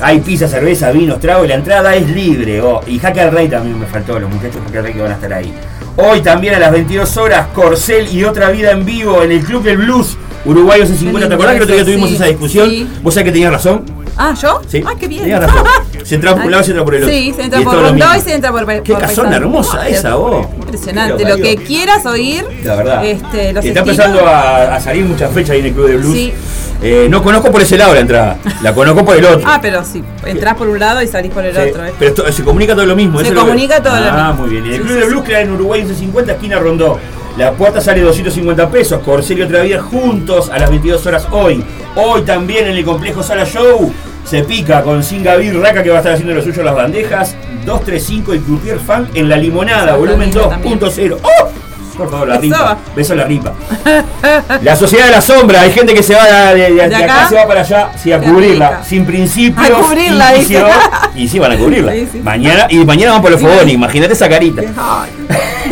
Hay 0.01 0.19
pizza, 0.21 0.47
cerveza, 0.47 0.91
vinos, 0.91 1.19
trago 1.19 1.43
y 1.45 1.49
la 1.49 1.55
entrada 1.55 1.93
es 1.95 2.09
libre. 2.09 2.61
oh. 2.61 2.81
Y 2.87 2.99
al 3.05 3.31
Rey 3.31 3.47
también 3.49 3.79
me 3.79 3.85
faltó, 3.85 4.17
los 4.19 4.29
muchachos 4.29 4.57
al 4.73 4.83
Rey 4.83 4.93
que 4.93 5.01
van 5.01 5.11
a 5.11 5.15
estar 5.15 5.33
ahí. 5.33 5.53
Hoy 5.97 6.21
también 6.21 6.55
a 6.55 6.59
las 6.59 6.71
22 6.71 7.17
horas, 7.17 7.47
Corcel 7.53 8.07
y 8.13 8.23
otra 8.23 8.49
vida 8.49 8.71
en 8.71 8.85
vivo 8.85 9.21
en 9.23 9.31
el 9.31 9.41
Club 9.43 9.63
del 9.63 9.77
Blues. 9.77 10.17
Uruguayos 10.45 10.89
en 10.89 10.97
50, 10.97 11.27
¿te 11.27 11.33
acordás 11.33 11.53
que 11.53 11.57
el 11.57 11.63
otro 11.63 11.75
día 11.75 11.83
Sí, 11.85 11.91
tuvimos 11.91 12.11
esa 12.11 12.25
discusión? 12.25 12.69
sí. 12.69 12.87
Vos 13.03 13.13
sabés 13.13 13.25
que 13.25 13.31
tenías 13.33 13.51
razón. 13.51 13.83
Ah, 14.21 14.33
¿yo? 14.33 14.61
Sí. 14.67 14.83
Ah, 14.85 14.91
qué 14.99 15.07
bien. 15.07 15.31
Razón. 15.41 15.63
Se 16.03 16.15
entra 16.15 16.35
por 16.35 16.43
un 16.45 16.51
lado 16.51 16.61
y 16.61 16.65
se 16.65 16.71
entra 16.71 16.83
por 16.83 16.93
el 16.95 17.03
otro. 17.03 17.15
Sí, 17.15 17.33
se 17.33 17.41
Y 17.41 17.45
entra 17.45 17.59
es 17.59 17.65
por 17.65 17.73
lo 17.75 17.81
Rondó 17.83 18.05
y 18.17 18.19
se 18.19 18.33
entra 18.33 18.51
por 18.51 18.65
Qué 18.83 18.91
por 18.93 19.01
casona 19.01 19.35
hermosa 19.37 19.87
esa, 19.87 20.15
vos. 20.15 20.45
Impresionante. 20.59 21.23
Lo 21.25 21.37
que 21.37 21.55
quieras 21.55 22.05
oír. 22.05 22.45
La 22.65 22.75
verdad. 22.75 23.05
Este, 23.05 23.53
los 23.53 23.63
Está 23.63 23.79
empezando 23.79 24.25
a, 24.27 24.75
a 24.75 24.79
salir 24.81 25.05
muchas 25.05 25.31
fechas 25.31 25.51
ahí 25.51 25.59
en 25.61 25.65
el 25.67 25.73
Club 25.73 25.87
de 25.87 25.97
Blues. 25.97 26.13
Sí. 26.13 26.33
Eh, 26.81 27.07
no 27.09 27.23
conozco 27.23 27.49
por 27.51 27.61
ese 27.61 27.77
lado 27.77 27.93
la 27.93 28.01
entrada. 28.01 28.37
La 28.61 28.73
conozco 28.73 29.05
por 29.05 29.15
el 29.15 29.23
otro. 29.25 29.47
Ah, 29.49 29.59
pero 29.61 29.83
sí. 29.85 30.03
Entrás 30.25 30.55
por 30.55 30.67
un 30.67 30.79
lado 30.79 31.01
y 31.01 31.07
salís 31.07 31.31
por 31.31 31.45
el 31.45 31.55
Sí, 31.55 31.61
otro. 31.69 31.85
¿eh? 31.85 31.93
Pero 31.97 32.11
esto- 32.11 32.31
se 32.31 32.43
comunica 32.43 32.73
todo 32.75 32.85
lo 32.85 32.95
mismo. 32.97 33.19
Se 33.19 33.25
lo 33.25 33.29
que- 33.31 33.47
comunica 33.47 33.81
todo 33.81 33.95
lo 33.97 34.05
Ah, 34.05 34.27
mismo. 34.31 34.45
muy 34.45 34.49
bien. 34.51 34.65
Y 34.65 34.69
el 34.69 34.73
Sí, 34.75 34.79
Club 34.81 34.89
sí, 34.89 34.95
de 34.95 35.01
sí. 35.03 35.07
Blues 35.09 35.23
queda 35.25 35.41
en 35.41 35.51
Uruguay 35.53 35.79
1150, 35.81 36.33
esquina 36.33 36.59
Rondó. 36.59 36.99
La 37.37 37.51
puerta 37.53 37.79
sale 37.79 38.01
250 38.01 38.69
pesos. 38.69 39.01
Corcel 39.01 39.39
y 39.39 39.41
otra 39.43 39.61
vida 39.61 39.81
juntos 39.81 40.49
a 40.49 40.59
las 40.59 40.69
22 40.69 41.05
horas 41.05 41.25
hoy. 41.31 41.63
Hoy 41.95 42.21
también 42.23 42.65
en 42.67 42.75
el 42.77 42.83
complejo 42.85 43.23
Sala 43.23 43.45
Show. 43.45 43.91
Se 44.25 44.43
pica 44.43 44.83
con 44.83 45.03
Singavir 45.03 45.59
Raca 45.59 45.81
que 45.81 45.89
va 45.89 45.97
a 45.97 45.99
estar 45.99 46.13
haciendo 46.13 46.33
lo 46.33 46.41
suyo 46.41 46.63
las 46.63 46.75
bandejas. 46.75 47.35
235 47.65 48.35
y 48.35 48.39
Croupier 48.39 48.79
Funk 48.79 49.09
en 49.15 49.29
la 49.29 49.37
limonada, 49.37 49.95
volumen 49.95 50.31
2.0. 50.31 51.17
¡Oh! 51.21 51.58
Por 51.99 52.09
favor, 52.09 52.27
la 52.29 52.37
ripa. 52.37 52.77
Beso 52.95 53.13
a 53.13 53.15
la 53.17 53.23
ripa. 53.25 53.53
La 54.61 54.75
sociedad 54.75 55.05
de 55.05 55.11
la 55.11 55.21
sombra, 55.21 55.61
hay 55.61 55.71
gente 55.71 55.93
que 55.93 56.01
se 56.03 56.15
va 56.15 56.25
de, 56.53 56.55
de- 56.61 56.69
de 56.71 56.89
¿De 56.89 56.95
acá? 56.95 56.97
acá? 57.21 57.29
se 57.29 57.35
va 57.35 57.47
para 57.47 57.61
allá, 57.61 57.91
sí, 58.01 58.11
a 58.11 58.19
cubrirla, 58.19 58.83
sin 58.83 59.05
principios. 59.05 59.69
A 59.69 59.73
cubrirla, 59.81 60.33
dice. 60.33 60.53
inquisición. 60.53 60.69
Y 61.15 61.27
sí, 61.27 61.39
van 61.39 61.51
a 61.51 61.57
cubrirla. 61.57 61.91
Sí, 61.93 62.07
sí. 62.11 62.19
Mañana, 62.19 62.67
y 62.69 62.77
mañana 62.85 63.13
van 63.13 63.21
por 63.21 63.31
los 63.31 63.39
fogones, 63.41 63.73
imagínate 63.73 64.13
esa 64.13 64.27
carita. 64.29 64.61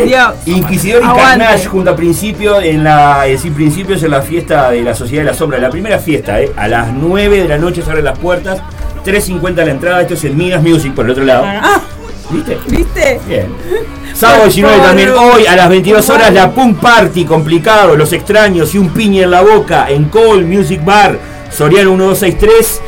Dios. 0.05 0.33
Inquisidor 0.45 1.01
y. 1.03 1.17
Carnage 1.17 1.65
junto 1.65 1.91
a 1.91 1.95
principio 1.95 2.61
en 2.61 2.83
la 2.83 3.25
eh, 3.27 3.37
sin 3.37 3.53
principios 3.53 4.03
en 4.03 4.11
la 4.11 4.21
fiesta 4.21 4.69
de 4.71 4.81
la 4.81 4.93
Sociedad 4.93 5.23
de 5.23 5.31
la 5.31 5.37
Sombra, 5.37 5.57
la 5.59 5.69
primera 5.69 5.97
fiesta, 5.99 6.39
eh, 6.41 6.51
a 6.55 6.67
las 6.67 6.91
9 6.93 7.41
de 7.43 7.47
la 7.47 7.57
noche 7.57 7.81
se 7.81 7.89
abren 7.89 8.05
las 8.05 8.17
puertas, 8.19 8.59
3.50 9.05 9.55
la 9.65 9.71
entrada, 9.71 10.01
esto 10.01 10.13
es 10.13 10.23
en 10.25 10.37
Minas 10.37 10.61
Music 10.61 10.93
por 10.93 11.05
el 11.05 11.11
otro 11.11 11.23
lado. 11.23 11.43
Ah, 11.45 11.79
¿Viste? 12.29 12.57
¿Viste? 12.67 13.19
Bien. 13.27 13.47
Sábado 14.13 14.43
19 14.43 14.79
también, 14.79 15.09
hoy 15.09 15.45
a 15.45 15.55
las 15.55 15.69
22 15.69 16.09
horas, 16.09 16.33
la 16.33 16.51
Punk 16.51 16.79
Party, 16.79 17.23
complicado, 17.23 17.95
Los 17.95 18.11
Extraños 18.13 18.73
y 18.75 18.77
un 18.77 18.89
piña 18.89 19.23
en 19.23 19.31
la 19.31 19.41
boca 19.41 19.89
en 19.89 20.05
Call 20.05 20.45
Music 20.45 20.83
Bar, 20.83 21.17
Soriano 21.51 21.91
1263. 21.91 22.81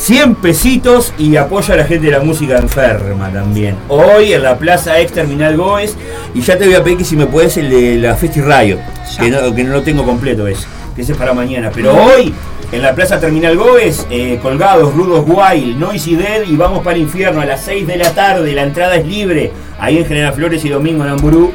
100 0.00 0.36
pesitos 0.36 1.12
y 1.18 1.36
apoya 1.36 1.74
a 1.74 1.76
la 1.76 1.84
gente 1.84 2.06
de 2.06 2.12
la 2.12 2.20
música 2.20 2.56
enferma 2.56 3.30
también. 3.30 3.76
Hoy 3.88 4.32
en 4.32 4.42
la 4.42 4.56
Plaza 4.56 4.98
Ex 4.98 5.12
Terminal 5.12 5.58
Goes. 5.58 5.94
Y 6.32 6.40
ya 6.40 6.56
te 6.56 6.64
voy 6.64 6.74
a 6.74 6.82
pedir 6.82 6.96
que 6.96 7.04
si 7.04 7.16
me 7.16 7.26
puedes 7.26 7.58
el 7.58 7.68
de 7.68 7.96
la 7.96 8.14
Festi 8.14 8.40
Riot, 8.40 8.78
que 9.18 9.30
no, 9.30 9.54
que 9.54 9.62
no 9.62 9.74
lo 9.74 9.82
tengo 9.82 10.02
completo 10.06 10.46
ese, 10.46 10.66
que 10.96 11.02
ese 11.02 11.12
es 11.12 11.18
para 11.18 11.34
mañana. 11.34 11.70
Pero 11.74 11.92
hoy 11.92 12.32
en 12.72 12.82
la 12.82 12.94
Plaza 12.94 13.18
Terminal 13.18 13.56
Goes, 13.56 14.06
eh, 14.10 14.38
colgados, 14.40 14.94
rudos 14.94 15.24
wild, 15.26 15.76
Noisy 15.76 16.14
Dead 16.14 16.42
y 16.46 16.56
vamos 16.56 16.84
para 16.84 16.96
el 16.96 17.02
infierno 17.02 17.40
a 17.40 17.44
las 17.44 17.62
6 17.62 17.86
de 17.86 17.96
la 17.96 18.14
tarde. 18.14 18.52
La 18.52 18.62
entrada 18.62 18.94
es 18.96 19.06
libre. 19.06 19.52
Ahí 19.78 19.98
en 19.98 20.06
General 20.06 20.32
Flores 20.32 20.64
y 20.64 20.68
Domingo 20.68 21.04
en 21.04 21.10
Amburú. 21.10 21.52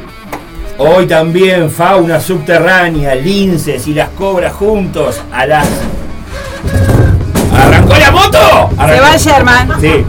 Hoy 0.78 1.06
también 1.06 1.70
fauna 1.70 2.20
subterránea, 2.20 3.14
linces 3.14 3.86
y 3.86 3.94
las 3.94 4.10
cobras 4.10 4.52
juntos 4.52 5.22
a 5.32 5.46
las. 5.46 5.66
¡Arrancó 7.54 7.96
la 7.96 8.10
moto! 8.10 8.70
Se 8.86 9.00
va 9.00 9.16
Sherman. 9.16 9.80
Sí. 9.80 10.04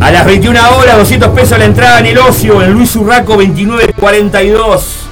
A 0.00 0.10
las 0.12 0.26
21 0.26 0.60
horas, 0.76 0.98
200 0.98 1.30
pesos 1.30 1.58
la 1.58 1.64
entrada 1.64 1.98
en 1.98 2.06
el 2.06 2.18
ocio, 2.18 2.62
en 2.62 2.72
Luis 2.72 2.94
Urraco 2.94 3.32
2942. 3.32 5.06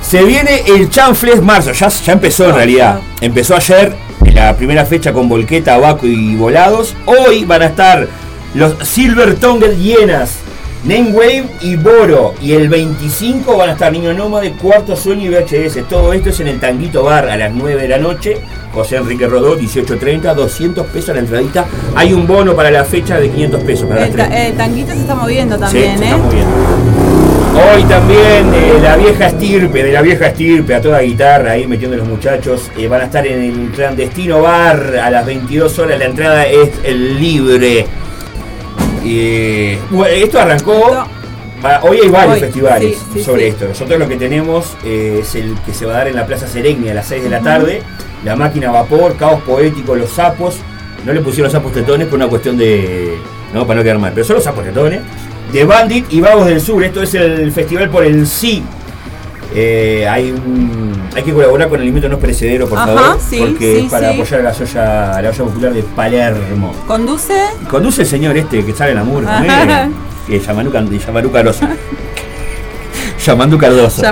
Se 0.00 0.24
viene 0.24 0.62
el 0.66 0.88
Chanfles 0.88 1.42
Marzo, 1.42 1.72
ya, 1.72 1.88
ya 1.88 2.12
empezó 2.12 2.48
en 2.48 2.54
realidad. 2.54 3.00
Empezó 3.20 3.56
ayer, 3.56 4.05
en 4.26 4.34
la 4.34 4.56
primera 4.56 4.84
fecha 4.84 5.12
con 5.12 5.28
Volqueta, 5.28 5.74
Abaco 5.74 6.06
y 6.06 6.36
Volados. 6.36 6.94
Hoy 7.06 7.44
van 7.44 7.62
a 7.62 7.66
estar 7.66 8.06
los 8.54 8.76
Silver 8.86 9.34
Tongue 9.36 9.76
Hienas, 9.76 10.36
Name 10.84 11.10
Wave 11.12 11.46
y 11.62 11.76
Boro. 11.76 12.34
Y 12.40 12.52
el 12.52 12.68
25 12.68 13.56
van 13.56 13.70
a 13.70 13.72
estar 13.72 13.92
Niño 13.92 14.12
Nómade, 14.14 14.52
Cuarto 14.52 14.96
Sueño 14.96 15.26
y 15.30 15.34
VHS. 15.34 15.88
Todo 15.88 16.12
esto 16.12 16.30
es 16.30 16.40
en 16.40 16.48
el 16.48 16.60
Tanguito 16.60 17.02
Bar 17.04 17.28
a 17.28 17.36
las 17.36 17.52
9 17.52 17.82
de 17.82 17.88
la 17.88 17.98
noche. 17.98 18.36
José 18.74 18.96
Enrique 18.96 19.26
Rodó, 19.26 19.58
18.30, 19.58 20.34
200 20.34 20.86
pesos 20.88 21.14
la 21.14 21.20
entradita. 21.20 21.64
Hay 21.94 22.12
un 22.12 22.26
bono 22.26 22.54
para 22.54 22.70
la 22.70 22.84
fecha 22.84 23.18
de 23.18 23.30
500 23.30 23.62
pesos 23.62 23.88
para 23.88 24.04
El, 24.06 24.14
ta- 24.14 24.26
el 24.46 24.54
tanguito 24.54 24.92
se 24.92 25.00
está 25.00 25.14
moviendo 25.14 25.54
Sí, 25.56 25.60
también, 25.62 25.98
se 25.98 26.04
¿eh? 26.04 26.08
está 26.08 26.16
moviendo. 26.18 26.95
Hoy 27.56 27.82
también 27.84 28.52
eh, 28.54 28.78
la 28.82 28.96
vieja 28.96 29.26
estirpe, 29.28 29.82
de 29.82 29.92
la 29.92 30.02
vieja 30.02 30.26
estirpe 30.26 30.74
a 30.74 30.80
toda 30.80 31.00
guitarra, 31.00 31.52
ahí 31.52 31.66
metiendo 31.66 31.96
los 31.96 32.06
muchachos, 32.06 32.70
eh, 32.76 32.86
van 32.86 33.00
a 33.02 33.04
estar 33.04 33.26
en 33.26 33.42
el 33.42 33.70
clandestino 33.70 34.42
bar 34.42 34.96
a 35.02 35.10
las 35.10 35.24
22 35.26 35.78
horas, 35.78 35.98
la 35.98 36.04
entrada 36.04 36.46
es 36.46 36.70
el 36.84 37.18
libre. 37.18 37.86
Eh, 39.04 39.78
bueno, 39.90 40.14
esto 40.14 40.38
arrancó, 40.40 41.06
va- 41.64 41.80
hoy 41.82 42.00
hay 42.02 42.08
varios 42.08 42.34
Hoy, 42.34 42.40
festivales 42.40 42.96
sí, 42.98 43.04
sí, 43.14 43.24
sobre 43.24 43.42
sí. 43.42 43.48
esto. 43.48 43.68
Nosotros 43.68 43.98
lo 43.98 44.08
que 44.08 44.16
tenemos 44.16 44.76
eh, 44.84 45.20
es 45.22 45.34
el 45.34 45.54
que 45.64 45.72
se 45.72 45.86
va 45.86 45.94
a 45.94 45.96
dar 45.98 46.08
en 46.08 46.16
la 46.16 46.26
Plaza 46.26 46.46
Seregni 46.46 46.88
a 46.90 46.94
las 46.94 47.06
6 47.06 47.22
de 47.22 47.30
la 47.30 47.40
tarde, 47.40 47.82
la 48.24 48.36
máquina 48.36 48.68
a 48.68 48.72
vapor, 48.72 49.16
caos 49.16 49.42
poético, 49.42 49.94
los 49.94 50.10
sapos, 50.10 50.58
no 51.04 51.12
le 51.12 51.20
pusieron 51.20 51.50
sapos 51.50 51.72
tetones 51.72 52.06
por 52.08 52.16
una 52.18 52.26
cuestión 52.28 52.58
de... 52.58 53.16
No, 53.54 53.66
para 53.66 53.78
no 53.78 53.84
quedar 53.84 53.98
mal, 53.98 54.12
pero 54.12 54.26
son 54.26 54.36
los 54.36 54.44
sapos 54.44 54.64
tetones. 54.64 55.00
De 55.52 55.64
Bandit 55.64 56.06
y 56.12 56.20
Vagos 56.20 56.46
del 56.46 56.60
Sur. 56.60 56.82
Esto 56.84 57.02
es 57.02 57.14
el 57.14 57.50
festival 57.52 57.88
por 57.90 58.04
el 58.04 58.26
sí. 58.26 58.62
Eh, 59.54 60.06
hay, 60.10 60.32
un- 60.32 61.08
hay 61.14 61.22
que 61.22 61.32
colaborar 61.32 61.68
con 61.68 61.76
el 61.76 61.82
alimento 61.82 62.08
no 62.08 62.18
perecedero, 62.18 62.68
por 62.68 62.78
Ajá, 62.78 62.86
favor. 62.94 63.18
sí, 63.30 63.36
porque 63.38 63.76
sí, 63.78 63.84
es 63.86 63.90
para 63.90 64.08
sí. 64.10 64.14
apoyar 64.14 64.40
a 64.40 64.42
la 64.42 64.50
olla, 64.50 65.16
a 65.16 65.22
la 65.22 65.28
olla 65.30 65.44
popular 65.44 65.72
de 65.72 65.82
Palermo. 65.82 66.74
Conduce. 66.86 67.32
Conduce 67.70 68.02
el 68.02 68.08
señor 68.08 68.36
este 68.36 68.64
que 68.66 68.72
sale 68.74 68.90
en 68.90 68.96
la 68.98 69.04
murga, 69.04 69.38
Ajá. 69.38 69.88
que 70.26 70.36
es 70.36 70.46
Yamanú 70.46 70.70
Can- 70.72 70.90
Yamanú 70.98 71.30
Cardoso. 71.30 71.66
Llamando 73.24 73.58
Cardoso. 73.58 74.02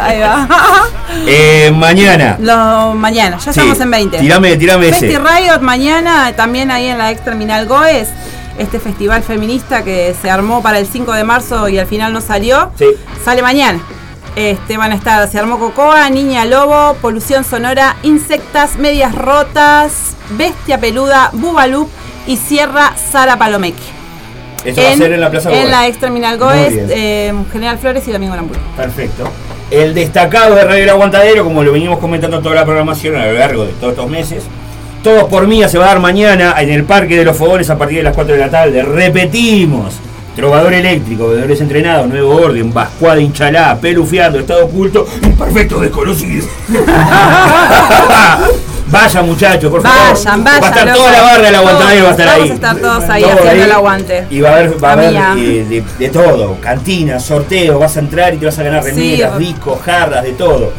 Ahí 0.00 0.20
va. 0.20 0.48
Eh, 1.26 1.72
mañana. 1.74 2.36
Lo, 2.40 2.94
mañana, 2.94 3.36
ya 3.38 3.44
Sí, 3.52 3.60
estamos 3.60 3.80
en 3.80 3.90
20. 3.90 4.18
tirame- 4.20 4.56
tirame 4.58 4.88
ese. 4.88 5.08
Festi 5.08 5.16
Riot 5.16 5.60
mañana, 5.62 6.32
también 6.36 6.70
ahí 6.70 6.86
en 6.86 6.98
la 6.98 7.10
ex 7.10 7.24
terminal 7.24 7.66
Goes, 7.66 8.08
este 8.58 8.78
festival 8.80 9.22
feminista 9.22 9.82
que 9.84 10.14
se 10.20 10.30
armó 10.30 10.62
para 10.62 10.78
el 10.78 10.86
5 10.86 11.12
de 11.12 11.24
marzo 11.24 11.68
y 11.68 11.78
al 11.78 11.86
final 11.86 12.12
no 12.12 12.20
salió, 12.20 12.70
Sí. 12.78 12.86
sale 13.24 13.40
mañana. 13.42 13.80
Este, 14.36 14.76
van 14.76 14.92
a 14.92 14.94
estar, 14.94 15.26
se 15.28 15.38
armó 15.38 15.58
Cocoa, 15.58 16.08
Niña 16.10 16.44
Lobo, 16.44 16.94
Polución 17.00 17.42
Sonora, 17.44 17.96
Insectas, 18.02 18.76
Medias 18.76 19.14
Rotas, 19.14 20.14
Bestia 20.30 20.78
Peluda, 20.78 21.30
Bubalú 21.32 21.88
y 22.26 22.36
Sierra 22.36 22.94
Sara 22.96 23.36
Palomeque. 23.36 23.82
Eso 24.64 24.82
va 24.82 24.90
a 24.90 24.94
ser 24.96 25.12
en 25.12 25.20
la 25.20 25.30
Plaza 25.30 25.50
En 25.50 25.60
Goes. 25.62 25.70
la 25.70 25.86
ex 25.88 25.98
terminal 25.98 26.38
Goes, 26.38 26.72
eh, 26.72 27.32
General 27.52 27.78
Flores 27.78 28.06
y 28.06 28.12
Domingo 28.12 28.34
Aramburu. 28.34 28.60
Perfecto. 28.76 29.28
El 29.70 29.94
destacado 29.94 30.54
de 30.54 30.64
Radio 30.64 30.84
El 30.84 30.90
Aguantadero, 30.90 31.44
como 31.44 31.62
lo 31.62 31.72
venimos 31.72 31.98
comentando 31.98 32.40
toda 32.40 32.54
la 32.54 32.64
programación 32.64 33.16
a 33.16 33.26
lo 33.26 33.32
largo 33.34 33.64
de 33.64 33.72
todos 33.72 33.92
estos 33.94 34.08
meses. 34.10 34.44
Todos 35.02 35.24
por 35.24 35.46
mía 35.46 35.68
se 35.68 35.78
va 35.78 35.84
a 35.86 35.88
dar 35.88 36.00
mañana 36.00 36.54
en 36.58 36.70
el 36.70 36.84
Parque 36.84 37.16
de 37.16 37.24
los 37.24 37.36
Fogones 37.36 37.70
a 37.70 37.78
partir 37.78 37.98
de 37.98 38.02
las 38.04 38.14
4 38.14 38.34
de 38.34 38.40
la 38.40 38.50
tarde. 38.50 38.82
Repetimos. 38.82 39.94
Trovador 40.34 40.72
eléctrico, 40.72 41.28
bebedores 41.28 41.60
entrenados, 41.60 42.06
nuevo 42.08 42.36
orden, 42.36 42.72
vascuada, 42.72 43.20
inchalá, 43.20 43.76
pelufiando, 43.80 44.38
estado 44.38 44.66
oculto, 44.66 45.04
imperfecto 45.24 45.80
desconocido. 45.80 46.46
Vaya 48.90 49.22
muchachos, 49.22 49.70
por 49.70 49.82
favor. 49.82 49.98
Vayan, 50.14 50.44
vayan. 50.44 50.62
Va 50.62 50.66
a 50.66 50.70
estar 50.70 50.86
loco. 50.86 50.98
toda 50.98 51.10
la 51.12 51.22
barra 51.22 51.42
del 51.42 51.54
aguantadero, 51.56 52.04
va 52.04 52.08
a 52.08 52.12
estar 52.12 52.28
ahí. 52.28 52.38
Vamos 52.40 52.50
a 52.50 52.54
estar 52.54 52.76
todos 52.76 53.04
ahí 53.10 53.22
Todos 53.22 53.34
haciendo 53.34 53.52
ahí. 53.52 53.60
el 53.60 53.72
aguante. 53.72 54.26
Y 54.30 54.40
va 54.40 54.48
a 54.48 54.52
haber, 54.54 54.84
va 54.84 54.88
a 54.88 54.92
haber 54.92 55.14
eh, 55.38 55.64
de, 55.68 55.84
de 55.98 56.08
todo, 56.08 56.56
cantina, 56.60 57.20
sorteo, 57.20 57.78
vas 57.78 57.96
a 57.96 58.00
entrar 58.00 58.32
y 58.34 58.38
te 58.38 58.46
vas 58.46 58.58
a 58.58 58.62
ganar 58.62 58.82
remeras, 58.84 59.32
Sí. 59.36 59.44
discos, 59.44 59.80
jarras, 59.82 60.22
de 60.24 60.32
todo. 60.32 60.72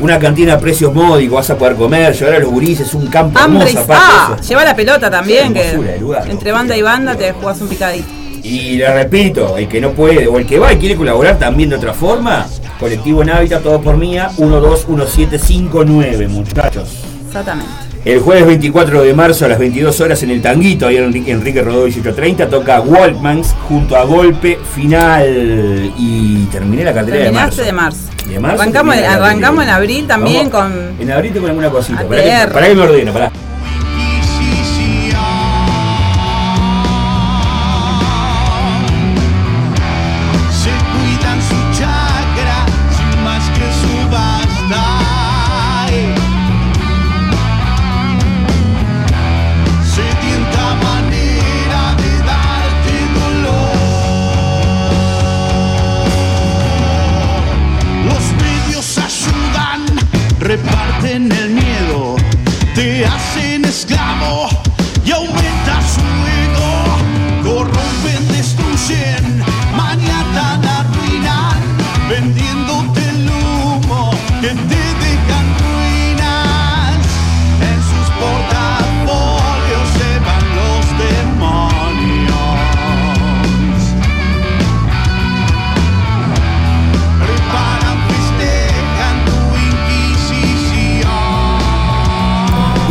Una 0.00 0.18
cantina 0.18 0.54
a 0.54 0.58
precios 0.58 0.94
módicos, 0.94 1.36
vas 1.36 1.50
a 1.50 1.58
poder 1.58 1.74
comer, 1.74 2.14
llevar 2.14 2.34
a 2.34 2.38
los 2.38 2.50
gurises, 2.50 2.94
un 2.94 3.08
campo 3.08 3.38
hermoso 3.38 3.80
aparte 3.80 4.04
ah, 4.06 4.36
eso. 4.38 4.48
lleva 4.48 4.64
la 4.64 4.76
pelota 4.76 5.10
también, 5.10 5.52
que 5.52 5.98
lugar. 5.98 6.30
entre 6.30 6.52
banda 6.52 6.76
y 6.76 6.82
banda 6.82 7.16
te 7.16 7.32
jugás 7.32 7.60
un 7.60 7.68
picadito. 7.68 8.06
Y 8.42 8.76
le 8.76 8.92
repito, 8.92 9.56
el 9.56 9.66
que 9.68 9.80
no 9.80 9.90
puede 9.90 10.28
o 10.28 10.38
el 10.38 10.46
que 10.46 10.58
va 10.58 10.72
y 10.72 10.76
quiere 10.76 10.94
colaborar 10.94 11.38
también 11.38 11.70
de 11.70 11.76
otra 11.76 11.92
forma, 11.92 12.46
colectivo 12.78 13.22
en 13.22 13.30
hábitat, 13.30 13.62
todo 13.62 13.80
por 13.80 13.96
mía, 13.96 14.30
121759, 14.38 16.28
muchachos. 16.28 16.88
Exactamente. 17.26 17.88
El 18.04 18.20
jueves 18.20 18.46
24 18.46 19.02
de 19.02 19.12
marzo 19.12 19.44
a 19.44 19.48
las 19.48 19.58
22 19.58 20.00
horas 20.00 20.22
en 20.22 20.30
el 20.30 20.40
Tanguito, 20.40 20.86
ahí 20.86 20.96
en 20.96 21.14
Enrique, 21.26 21.60
Rodó 21.60 21.80
1830, 21.80 22.48
toca 22.48 22.80
Walkmans 22.80 23.54
junto 23.68 23.96
a 23.96 24.04
Golpe 24.04 24.58
Final. 24.74 25.92
Y 25.98 26.44
terminé 26.52 26.84
la 26.84 26.94
cartera 26.94 27.24
de 27.24 27.32
marzo. 27.32 27.62
De 27.62 27.72
marzo. 27.72 27.98
De 28.28 28.38
marzo 28.38 28.60
arrancamos 28.62 28.96
arrancamos 28.96 29.64
en 29.64 29.70
abril 29.70 30.06
también 30.06 30.50
Vamos. 30.50 30.72
con. 30.72 31.00
En 31.00 31.10
abril 31.10 31.32
tengo 31.32 31.46
alguna 31.46 31.70
cosita. 31.70 32.06
Para 32.06 32.22
que, 32.22 32.52
para 32.52 32.68
que 32.68 32.74
me 32.74 32.82
ordeno, 32.82 33.12
pará. 33.12 33.32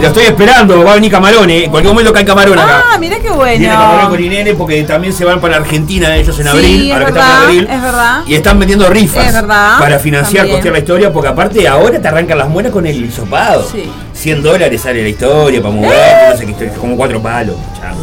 Lo 0.08 0.20
estoy 0.20 0.26
esperando, 0.26 0.84
va 0.84 0.92
a 0.92 0.96
venir 0.96 1.12
Camarón, 1.12 1.50
eh. 1.50 1.66
En 1.66 1.72
cualquier 1.72 1.94
momento 1.94 2.14
cae 2.14 2.26
Camarón 2.26 2.58
acá. 2.58 2.84
Ah, 2.94 2.98
mirá 2.98 3.18
qué 3.20 3.30
Viene 3.30 3.68
Camarón 3.68 4.00
con 4.02 4.10
bueno. 4.10 4.26
Irene 4.26 4.54
porque 4.54 4.84
también 4.84 5.14
se 5.14 5.26
van 5.26 5.40
para 5.40 5.58
Argentina 5.58 6.16
ellos 6.16 6.38
en 6.40 6.46
Sí, 6.46 6.50
abril, 6.50 6.88
es 6.88 6.94
ahora 6.94 7.06
que 7.06 7.12
estamos 7.12 7.30
en 7.30 7.36
verdad, 7.38 7.44
abril. 7.46 7.68
es 7.70 7.82
verdad. 7.82 8.22
Y 8.28 8.36
están 8.36 8.60
vendiendo 8.60 8.90
rifas 8.90 9.26
Es 9.28 9.34
verdad, 9.34 9.80
para 9.80 10.00
financiar, 10.00 10.38
también. 10.42 10.56
costear 10.58 10.74
la 10.74 10.80
historia, 10.80 11.14
porque 11.14 11.30
aparte 11.30 11.68
ahora 11.68 12.00
te 12.02 12.08
arrancan 12.08 12.38
las 12.38 12.50
muelas 12.50 12.72
con 12.72 12.86
el 12.86 13.06
hisopado. 13.06 13.68
Sí. 13.72 13.80
Eh. 13.80 13.90
100 14.14 14.44
dólares 14.44 14.82
sale 14.82 15.04
la 15.04 15.10
historia 15.10 15.62
para 15.62 15.74
mover, 15.74 16.30
no 16.32 16.38
sé 16.38 16.46
qué 16.46 16.52
historia, 16.52 16.74
como 16.74 16.96
cuatro 16.98 17.22
palos. 17.22 17.56
chao. 17.80 17.96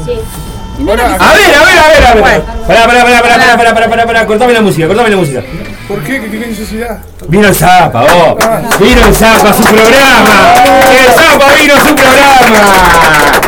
A 0.77 0.83
ver, 0.85 1.01
a 1.01 1.05
ver, 1.05 1.19
a 1.19 1.89
ver, 1.89 2.07
a 2.07 2.15
ver. 2.15 2.43
Pará, 2.67 2.87
pará, 2.87 3.05
pará, 3.05 3.23
pará, 3.23 3.23
pará, 3.23 3.57
pará, 3.57 3.75
pará, 3.75 3.89
pará, 3.91 4.07
pará, 4.07 4.27
cortame 4.27 4.53
la 4.53 4.61
música, 4.61 4.87
cortame 4.87 5.11
la 5.11 5.17
música. 5.17 5.43
¿Por 5.89 6.03
qué? 6.03 6.21
¿Qué, 6.21 6.31
qué 6.31 6.47
necesidad? 6.47 6.99
Vino 7.29 7.49
el 7.49 7.55
Zapa, 7.55 8.03
vos. 8.03 8.37
Vino 8.81 9.07
el 9.07 9.15
Zapa 9.15 9.51
a 9.51 9.53
su 9.53 9.63
programa. 9.63 10.55
El 10.91 11.13
Zapa 11.13 11.53
vino 11.61 11.75
a 11.75 11.81
su 11.81 11.95
programa. 11.95 13.44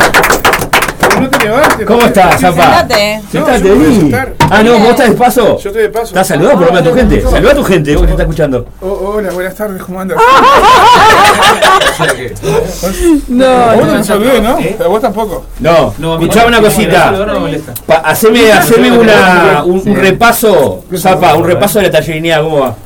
Levantes. 1.46 1.86
¿Cómo 1.86 2.02
estás, 2.02 2.40
Zapa? 2.40 2.62
Sentate. 2.62 3.20
Sentate, 3.30 3.70
vení. 3.70 4.12
Ah, 4.50 4.62
no, 4.62 4.78
vos 4.78 4.90
estás 4.90 5.08
de 5.10 5.14
paso. 5.16 5.58
Yo 5.58 5.70
estoy 5.70 5.82
de 5.82 5.88
paso. 5.88 6.06
¿Estás 6.06 6.26
saludando 6.26 6.58
por 6.58 6.66
lo 6.68 6.72
menos 6.72 6.86
a 6.86 6.90
tu 6.90 6.96
gente? 6.96 7.22
Saluda 7.22 7.52
a 7.52 7.54
tu 7.54 7.64
gente, 7.64 7.92
vos 7.92 8.00
que 8.02 8.06
te 8.06 8.12
está 8.12 8.22
escuchando. 8.22 8.66
Oh, 8.80 9.12
hola, 9.16 9.30
buenas 9.32 9.54
tardes, 9.54 9.82
¿cómo 9.82 10.00
andas? 10.00 10.18
No, 13.28 13.46
vos 13.74 13.86
no 13.86 13.92
no. 13.92 13.98
te 13.98 14.04
saludé, 14.04 14.40
¿no? 14.40 14.56
Pero 14.58 14.90
vos 14.90 15.00
tampoco. 15.00 15.44
No, 15.60 15.94
escuchame 15.98 16.48
una 16.48 16.60
cosita. 16.60 17.14
Haceme, 18.04 18.52
haceme 18.52 18.92
una, 18.98 19.62
un, 19.64 19.82
un 19.84 19.96
repaso, 19.96 20.84
Zapa, 20.96 21.34
un 21.34 21.44
repaso 21.44 21.78
de 21.78 21.86
la 21.86 21.90
tallería, 21.90 22.40
¿cómo 22.42 22.60
va? 22.60 22.76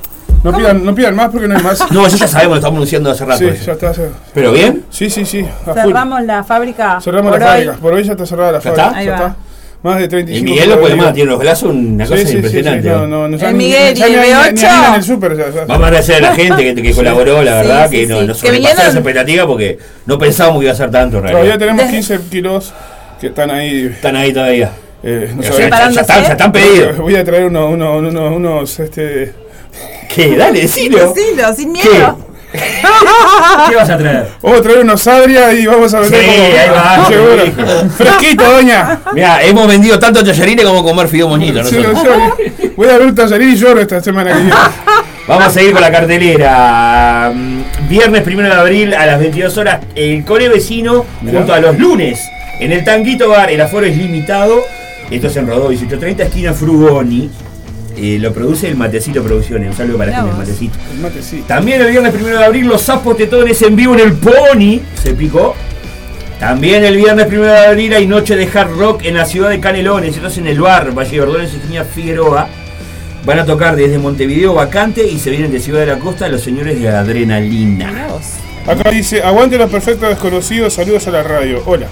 No 0.42 0.56
pidan, 0.56 0.84
no 0.84 0.94
pidan 0.94 1.14
más 1.14 1.28
porque 1.30 1.46
no 1.48 1.56
hay 1.56 1.62
más. 1.62 1.84
No, 1.90 2.06
eso 2.06 2.16
ya 2.16 2.26
sabemos, 2.28 2.52
lo 2.52 2.56
estamos 2.58 2.76
anunciando 2.78 3.10
hace 3.10 3.24
rato. 3.24 3.38
Sí, 3.40 3.46
eso. 3.48 3.64
ya 3.66 3.72
está. 3.72 3.92
ya- 3.92 4.08
¿Pero 4.32 4.52
bien? 4.52 4.84
Sí, 4.90 5.10
sí, 5.10 5.24
sí. 5.26 5.44
Cerramos 5.64 6.22
la 6.24 6.42
fábrica. 6.44 7.00
Cerramos 7.00 7.32
por 7.32 7.40
la 7.40 7.46
hoy. 7.46 7.52
fábrica. 7.52 7.76
Por 7.76 7.92
hoy 7.94 8.04
ya 8.04 8.12
está 8.12 8.26
cerrada 8.26 8.52
la 8.52 8.58
¿Ya 8.58 8.62
fábrica. 8.62 8.86
está? 8.86 8.98
Ahí 8.98 9.06
Ya 9.06 9.12
va. 9.12 9.16
está. 9.18 9.36
Más 9.82 9.98
de 9.98 10.08
35. 10.08 10.46
Y 10.46 10.50
Miguel 10.52 10.68
no 10.68 10.78
puede 10.78 10.94
más, 10.94 11.14
tiene 11.14 11.30
los 11.30 11.38
brazos, 11.40 11.70
una 11.70 12.04
Sí, 12.04 12.10
cosa 12.12 12.22
sí, 12.22 12.28
sí, 12.28 12.34
impresionante. 12.36 12.82
sí, 12.82 12.88
¿no? 12.90 12.98
no, 13.06 13.06
no, 13.06 13.28
no, 13.28 13.36
ya 13.38 13.48
El 13.48 13.56
ni- 13.56 13.64
Miguel 13.64 13.98
y 13.98 14.02
el 14.02 14.10
ni- 14.12 14.16
ni 14.18 14.22
B8. 14.24 14.36
harina 14.44 14.88
en 14.88 14.94
el 14.94 15.02
súper, 15.02 15.36
ya, 15.38 15.44
ya. 15.50 15.64
Vamos 15.64 15.84
a 15.84 15.86
agradecer 15.86 16.14
a 16.16 16.20
la 16.20 16.34
gente 16.34 16.74
que, 16.74 16.82
que 16.82 16.92
colaboró, 16.94 17.42
la 17.42 17.54
verdad, 17.54 17.88
sí, 17.88 17.96
que 17.96 18.06
no, 18.06 18.20
sí. 18.20 18.26
nos 18.26 18.38
sobrepasó 18.38 18.76
las 18.82 18.94
expectativas 18.94 19.46
porque 19.46 19.78
no 20.04 20.18
pensábamos 20.18 20.58
que 20.60 20.64
iba 20.66 20.72
a 20.74 20.76
ser 20.76 20.90
tanto, 20.90 21.22
Todavía 21.22 21.56
tenemos 21.56 21.80
Desde- 21.82 21.92
15 21.96 22.20
kilos 22.30 22.74
que 23.20 23.28
están 23.28 23.50
ahí. 23.50 23.86
Están 23.86 24.16
ahí 24.16 24.32
todavía. 24.34 24.70
Eh, 25.02 25.30
no 25.34 25.40
O 25.40 25.42
sea, 25.44 25.52
sabemos. 25.52 25.78
ya, 25.78 25.90
ya 25.92 26.00
están, 26.02 26.22
ya 26.24 26.28
están 26.32 26.52
pedidos. 26.52 26.98
Voy 26.98 27.16
a 27.16 27.24
traer 27.24 27.44
uno, 27.46 27.68
uno, 27.70 27.96
uno- 27.96 28.34
unos, 28.36 28.80
este. 28.80 29.32
¿Qué? 30.14 30.36
Dale, 30.36 30.62
decilo. 30.62 31.12
Decilo, 31.14 31.54
sin 31.54 31.72
miedo. 31.72 32.18
¿Qué 33.68 33.76
vas 33.76 33.88
a 33.90 33.96
traer? 33.96 34.28
Vamos 34.42 34.58
a 34.58 34.62
traer 34.62 34.78
unos 34.80 35.06
Adria 35.06 35.52
y 35.52 35.66
vamos 35.66 35.94
a 35.94 36.00
vender 36.00 36.20
Sí, 36.20 36.26
como- 36.26 36.42
ahí 36.42 36.68
va, 36.68 37.06
Seguro. 37.08 37.46
hijo. 37.46 37.90
Fresquito, 37.96 38.50
doña. 38.50 39.00
Mira, 39.12 39.42
hemos 39.44 39.68
vendido 39.68 39.98
tanto 40.00 40.24
tallarines 40.24 40.64
como 40.64 40.82
comer 40.82 41.06
fideo 41.06 41.28
moñito. 41.28 41.62
Sí, 41.64 41.76
yo- 41.80 41.92
voy 42.76 42.88
a 42.88 42.98
ver 42.98 43.06
un 43.06 43.14
tallarín 43.14 43.50
y 43.50 43.56
lloro 43.56 43.80
esta 43.80 44.00
semana 44.00 44.32
que 44.32 44.36
viene. 44.38 44.54
Vamos 45.28 45.44
a 45.46 45.50
seguir 45.50 45.72
con 45.72 45.80
la 45.80 45.92
cartelera. 45.92 47.32
Viernes 47.88 48.26
1 48.26 48.42
de 48.42 48.52
abril 48.52 48.94
a 48.94 49.06
las 49.06 49.20
22 49.20 49.56
horas, 49.58 49.80
el 49.94 50.24
Core 50.24 50.48
Vecino 50.48 51.04
junto 51.20 51.52
a 51.54 51.60
los 51.60 51.78
lunes. 51.78 52.20
En 52.58 52.72
el 52.72 52.82
Tanguito 52.84 53.28
Bar, 53.28 53.50
el 53.50 53.60
aforo 53.60 53.86
es 53.86 53.96
limitado. 53.96 54.60
Esto 55.08 55.28
es 55.28 55.36
en 55.36 55.46
Rodó 55.46 55.68
1830, 55.68 56.24
esquina 56.24 56.52
Frugoni. 56.52 57.30
Eh, 58.02 58.18
lo 58.18 58.32
produce 58.32 58.66
el 58.66 58.76
Matecito 58.76 59.22
Producciones. 59.22 59.68
Un 59.70 59.76
saludo 59.76 59.98
para 59.98 60.18
el. 60.18 60.32
Matecito. 60.32 60.78
El 60.94 61.00
mate 61.00 61.22
sí. 61.22 61.44
También 61.46 61.82
el 61.82 61.90
viernes 61.90 62.14
1 62.14 62.26
de 62.26 62.44
abril, 62.44 62.66
los 62.66 62.80
sapos 62.80 63.14
tetones 63.14 63.60
en 63.60 63.76
vivo 63.76 63.92
en 63.94 64.00
el 64.00 64.14
Pony. 64.14 64.80
Se 64.94 65.12
picó. 65.12 65.54
También 66.38 66.82
el 66.82 66.96
viernes 66.96 67.26
1 67.30 67.42
de 67.42 67.58
abril 67.66 67.92
hay 67.92 68.06
noche 68.06 68.36
de 68.36 68.48
hard 68.48 68.70
rock 68.78 69.04
en 69.04 69.16
la 69.16 69.26
ciudad 69.26 69.50
de 69.50 69.60
Canelones, 69.60 70.16
entonces 70.16 70.38
en 70.38 70.46
el 70.46 70.58
bar 70.58 70.96
Valle 70.96 71.10
de 71.10 71.20
Ordones, 71.20 71.52
esquina 71.52 71.84
Figueroa. 71.84 72.48
Van 73.26 73.38
a 73.38 73.44
tocar 73.44 73.76
desde 73.76 73.98
Montevideo 73.98 74.54
vacante 74.54 75.06
y 75.06 75.18
se 75.18 75.28
vienen 75.28 75.52
de 75.52 75.60
Ciudad 75.60 75.80
de 75.80 75.86
la 75.86 75.98
Costa 75.98 76.26
los 76.28 76.40
señores 76.40 76.80
de 76.80 76.88
Adrenalina. 76.88 78.08
Acá 78.66 78.90
dice, 78.90 79.22
aguante 79.22 79.58
los 79.58 79.68
perfectos 79.68 80.08
desconocidos, 80.08 80.72
saludos 80.72 81.06
a 81.06 81.10
la 81.10 81.22
radio. 81.22 81.62
Hola. 81.66 81.88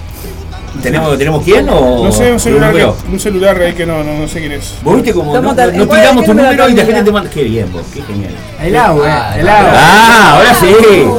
¿Tenemos, 0.81 1.17
¿tenemos 1.17 1.43
quién 1.43 1.67
o 1.69 2.03
No 2.05 2.11
sé, 2.11 2.31
un 2.31 2.39
celular, 2.39 2.73
que- 2.73 2.85
un 3.11 3.19
celular 3.19 3.59
ahí 3.61 3.73
que 3.73 3.85
no, 3.85 4.03
no, 4.03 4.17
no 4.17 4.27
sé 4.27 4.39
quién 4.39 4.51
es. 4.53 4.75
Vos 4.83 4.95
viste 4.95 5.13
como 5.13 5.33
no, 5.33 5.41
no- 5.41 5.55
tiramos 5.55 6.23
tu 6.25 6.33
¿quién 6.33 6.35
me 6.37 6.43
lo 6.43 6.49
número 6.51 6.69
y 6.69 6.73
la 6.75 6.85
gente 6.85 7.03
te 7.03 7.11
manda. 7.11 7.29
Qué 7.29 7.43
bien 7.43 7.71
vos, 7.71 7.83
qué 7.93 8.01
genial. 8.01 8.33
El 8.61 8.75
agua, 8.75 9.35
el 9.37 9.47
agua. 9.49 9.71
Ah, 9.75 10.33
ahora 10.37 10.53
sí. 10.53 10.73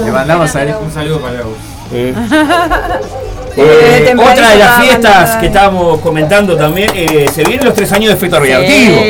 Le 0.04 0.12
mandamos 0.12 0.54
a 0.56 0.62
él. 0.62 0.74
Un 0.82 0.92
saludo 0.92 1.20
para 1.20 1.34
Lau. 1.34 1.50
Eh, 1.92 2.14
tempranito 3.54 4.22
otra 4.22 4.50
de 4.50 4.56
las 4.58 4.80
fiestas 4.82 5.02
mandando- 5.14 5.40
que 5.40 5.46
estábamos 5.46 6.00
comentando 6.00 6.56
también, 6.56 6.90
eh, 6.94 7.26
se 7.32 7.44
vienen 7.44 7.64
los 7.66 7.74
tres 7.74 7.92
años 7.92 8.08
de 8.08 8.14
efecto 8.14 8.38
radioactivo. 8.38 9.00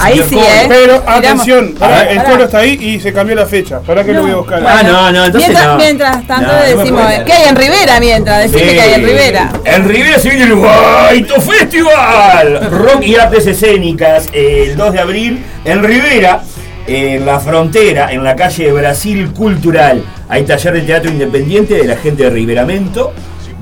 Ahí 0.00 0.22
sí. 0.28 0.38
¿eh? 0.38 0.66
Pero 0.68 1.02
atención, 1.06 1.74
pará, 1.78 2.10
el 2.10 2.22
coro 2.24 2.44
está 2.44 2.58
ahí 2.58 2.78
y 2.80 3.00
se 3.00 3.12
cambió 3.12 3.34
la 3.36 3.46
fecha. 3.46 3.80
¿Para 3.80 4.04
qué 4.04 4.12
lo 4.12 4.22
voy 4.22 4.30
a 4.32 4.36
buscar? 4.36 4.62
Ah, 4.66 4.82
no, 4.82 5.12
no, 5.12 5.24
entonces 5.26 5.48
mientras, 5.50 5.66
no. 5.68 5.76
mientras 5.76 6.26
tanto 6.26 6.52
No, 6.52 6.62
decimos. 6.78 7.02
¿qué 7.26 7.32
hay 7.32 7.48
en 7.48 7.56
Rivera 7.56 8.00
mientras? 8.00 8.50
Decime 8.50 8.70
Sí. 8.70 8.74
que 8.76 8.80
hay 8.80 8.92
en 8.94 9.04
Rivera. 9.06 9.52
En 9.64 9.88
Rivera 9.88 10.18
se 10.18 10.28
viene 10.30 10.44
el 10.44 10.54
Guaito 10.54 11.40
Festival. 11.40 12.68
Rock 12.70 13.02
y 13.02 13.16
artes 13.16 13.46
escénicas 13.46 14.28
el 14.32 14.76
2 14.76 14.92
de 14.92 15.00
abril 15.00 15.44
en 15.64 15.82
Rivera. 15.82 16.42
En 16.84 17.24
la 17.24 17.38
frontera, 17.38 18.10
en 18.12 18.24
la 18.24 18.34
calle 18.34 18.72
Brasil 18.72 19.30
Cultural, 19.32 20.02
hay 20.28 20.42
taller 20.42 20.72
de 20.74 20.80
teatro 20.80 21.10
independiente 21.12 21.74
de 21.74 21.84
la 21.84 21.96
gente 21.96 22.24
de 22.24 22.30
Riveramento. 22.30 23.12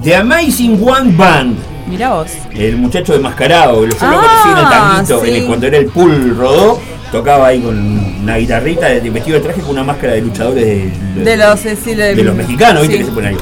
The 0.03 0.17
Amazing 0.17 0.83
One 0.83 1.13
Band, 1.17 1.57
Mirá 1.87 2.11
vos. 2.15 2.31
el 2.53 2.77
muchacho 2.77 3.13
desmascarado, 3.13 3.83
yo 3.85 3.87
lo 3.91 3.97
Ah, 4.01 4.15
conocí 4.15 4.49
en 4.49 4.59
el 4.59 4.71
tanguito, 4.71 5.21
sí. 5.25 5.31
en 5.31 5.37
el- 5.37 5.47
cuando 5.47 5.67
era 5.67 5.77
el 5.79 5.87
pool 5.87 6.37
rodó, 6.39 6.81
tocaba 7.13 7.49
ahí 7.49 7.61
con 7.61 7.77
una 8.23 8.37
guitarrita, 8.37 8.87
de, 8.89 9.11
vestido 9.11 9.39
de 9.39 9.45
traje 9.45 9.61
con 9.61 9.71
una 9.71 9.85
máscara 9.85 10.15
de 10.15 10.23
luchadores 10.23 10.65
de, 10.65 11.25
De 11.25 11.37
los, 11.37 11.65
eh, 11.67 11.77
de 12.15 12.23
los 12.25 12.35
mexicanos, 12.35 12.83
¿viste? 12.83 12.97
sí. 12.97 13.03
Que 13.03 13.09
se 13.09 13.13
ponen 13.15 13.35
ahí. 13.35 13.41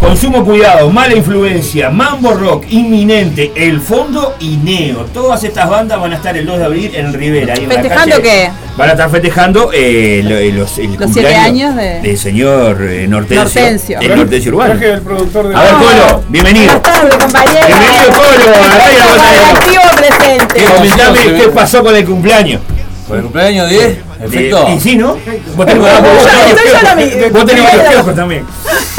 Consumo 0.00 0.44
cuidado, 0.44 0.90
mala 0.90 1.14
influencia, 1.14 1.88
mambo 1.90 2.32
rock, 2.34 2.64
inminente, 2.70 3.52
el 3.54 3.80
fondo 3.80 4.34
y 4.40 4.56
neo. 4.56 5.04
Todas 5.14 5.44
estas 5.44 5.68
bandas 5.70 6.00
van 6.00 6.12
a 6.12 6.16
estar 6.16 6.36
el 6.36 6.44
2 6.44 6.58
de 6.58 6.64
abril 6.64 6.90
en 6.94 7.12
Rivera. 7.12 7.54
ahí 7.54 7.62
en 7.62 7.68
la 7.68 7.74
¿Festejando 7.76 8.16
calle. 8.16 8.22
qué? 8.28 8.50
Van 8.76 8.88
a 8.88 8.92
estar 8.92 9.10
festejando 9.10 9.70
eh, 9.72 10.22
lo- 10.24 10.36
eh, 10.36 10.50
los, 10.52 10.78
el 10.78 10.94
Los 10.98 11.12
siete 11.12 11.36
años 11.36 11.76
de- 11.76 12.00
del 12.00 12.18
señor 12.18 12.82
eh, 12.82 13.06
Nortencio. 13.06 13.44
Nortencio. 13.60 14.00
El 14.00 14.16
Nortencio 14.16 14.50
Urbano. 14.52 14.74
Del 14.80 15.00
productor 15.02 15.48
de 15.48 15.54
A 15.54 15.60
ver, 15.62 15.72
Colo, 15.74 16.24
bienvenido. 16.28 16.80
Buenas 16.80 16.82
tardes, 16.82 17.14
compañero. 17.16 17.66
Bienvenido, 17.66 18.04
Colo. 18.06 18.54
Activo 19.52 19.82
presente. 19.96 20.64
Comentame 20.74 21.18
qué 21.40 21.48
pasó 21.54 21.84
con 21.84 21.94
el 21.94 22.04
cumpleaños. 22.04 22.60
¿Por 23.06 23.18
el 23.18 23.22
cumpleaños 23.24 23.68
de? 23.70 24.00
Efecto. 24.24 24.68
Y 24.74 24.80
sí, 24.80 24.96
¿no? 24.96 25.16
Vos 25.56 25.66
tenés 25.66 25.82
varios 25.82 26.02
kioscos 27.90 28.14
también. 28.14 28.44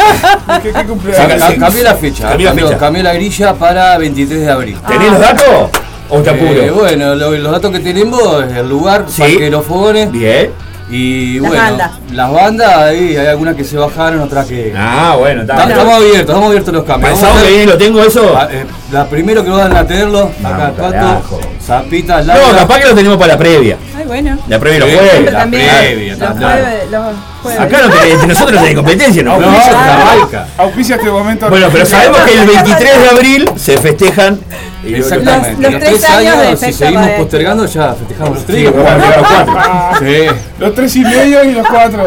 ¿Qué, 0.64 0.72
qué 0.74 0.84
cumpleaños? 0.86 1.44
ca- 1.44 1.56
Cambió 1.58 1.84
la 1.84 1.96
fecha. 1.96 2.30
Cambió 2.30 2.48
la 2.48 2.78
fecha. 2.78 3.04
la 3.04 3.14
grilla 3.14 3.54
para 3.54 3.98
23 3.98 4.40
de 4.42 4.50
abril. 4.52 4.78
¿Tenés 4.88 5.12
los 5.12 5.20
datos? 5.20 5.70
¿O 6.10 6.20
te 6.22 6.30
apuro? 6.30 6.52
Eh, 6.62 6.70
bueno, 6.72 7.16
lo- 7.16 7.32
los 7.32 7.52
datos 7.52 7.72
que 7.72 7.80
tenemos, 7.80 8.44
el 8.44 8.68
lugar, 8.70 9.06
Sí. 9.08 9.22
Parque 9.22 9.40
de 9.46 9.50
los 9.50 9.66
Fogones. 9.66 10.12
Bien. 10.12 10.52
Y 10.92 11.40
Las 11.40 11.48
bueno, 11.50 11.64
bandas. 11.64 11.92
las 12.12 12.32
bandas, 12.32 12.78
ahí 12.78 13.16
hay 13.16 13.26
algunas 13.26 13.56
que 13.56 13.64
se 13.64 13.78
bajaron, 13.78 14.20
otras 14.20 14.46
que. 14.46 14.74
Ah, 14.78 15.16
bueno, 15.18 15.42
está 15.42 15.56
Ta- 15.56 15.66
bien. 15.66 15.72
Estamos 15.78 15.96
abiertos, 15.96 16.20
estamos 16.22 16.46
abiertos 16.48 16.74
los 16.74 16.84
cambios. 16.84 17.20
que 17.20 17.50
viene 17.50 17.66
lo 17.66 17.78
tengo 17.78 18.04
eso. 18.04 18.34
Ah, 18.38 18.48
eh, 18.52 18.66
la 18.92 19.06
primero 19.06 19.44
que 19.44 19.50
van 19.50 19.76
a 19.76 19.88
tenerlo, 19.88 20.30
acá 20.44 20.72
Pato, 20.78 21.53
No, 21.68 22.56
capaz 22.58 22.80
que 22.80 22.86
lo 22.88 22.96
tenemos 22.96 23.18
para 23.18 23.34
la 23.34 23.38
previa. 23.40 23.78
Ay, 23.98 24.04
bueno. 24.06 24.38
La 24.50 24.60
previa 24.60 24.80
los 24.80 24.90
jueves. 24.90 25.32
la 25.32 25.40
También. 25.40 25.70
previa, 25.80 26.16
Los 26.18 26.30
jueves, 26.38 26.92
los 26.92 27.04
jueves. 27.42 27.60
Acá 27.62 27.78
no 27.82 27.94
tenés- 27.94 28.12
entre 28.14 28.28
nosotros 28.34 28.54
no 28.56 28.60
tenés 28.62 28.76
competencia, 28.76 29.24
¿no? 29.24 29.40
No, 29.40 29.52
No. 29.52 29.58
la 29.58 30.04
Balca. 30.18 30.48
Auspicia 30.58 30.96
este 30.98 31.10
momento. 31.10 31.50
Bueno, 31.50 31.68
pero 31.72 31.86
sabemos 31.86 32.20
que 32.22 32.34
el 32.34 32.46
23 32.48 33.00
de 33.02 33.10
abril 33.10 33.50
se 33.56 33.78
festejan. 33.78 34.40
Exactamente. 34.86 35.62
Los- 35.62 35.72
los 35.74 35.82
tres 35.84 36.04
años 36.10 36.38
de 36.42 36.58
si 36.58 36.74
seguimos 36.74 37.06
de- 37.06 37.12
postergando, 37.14 37.66
ya 37.66 37.94
festejamos 37.94 38.36
los 38.36 38.46
tres. 38.46 38.58
Sí, 38.58 38.64
llegar 38.66 38.88
a 39.02 39.18
los 39.18 39.28
cuatro. 39.28 39.54
Sí, 40.00 40.26
Los 40.60 40.76
tres 40.76 40.96
y 40.98 41.00
medio 41.04 41.44
y 41.46 41.52
los 41.54 41.68
cuatro. 41.68 42.04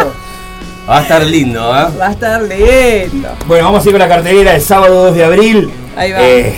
va 0.88 0.98
a 0.98 1.02
estar 1.02 1.22
lindo, 1.22 1.60
¿eh? 1.74 1.86
Va 1.98 2.06
a 2.08 2.10
estar 2.12 2.42
lindo. 2.42 3.28
Bueno, 3.46 3.64
vamos 3.64 3.82
a 3.84 3.88
ir 3.88 3.92
con 3.92 4.00
la 4.00 4.08
cartelera 4.08 4.54
el 4.54 4.60
sábado 4.62 5.06
2 5.06 5.14
de 5.16 5.24
abril. 5.24 5.70
Ahí 5.96 6.12
va. 6.12 6.18
Eh, 6.20 6.54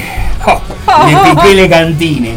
Le 1.06 1.16
Piqué 1.30 1.54
Le 1.54 1.68
Cantine. 1.68 2.34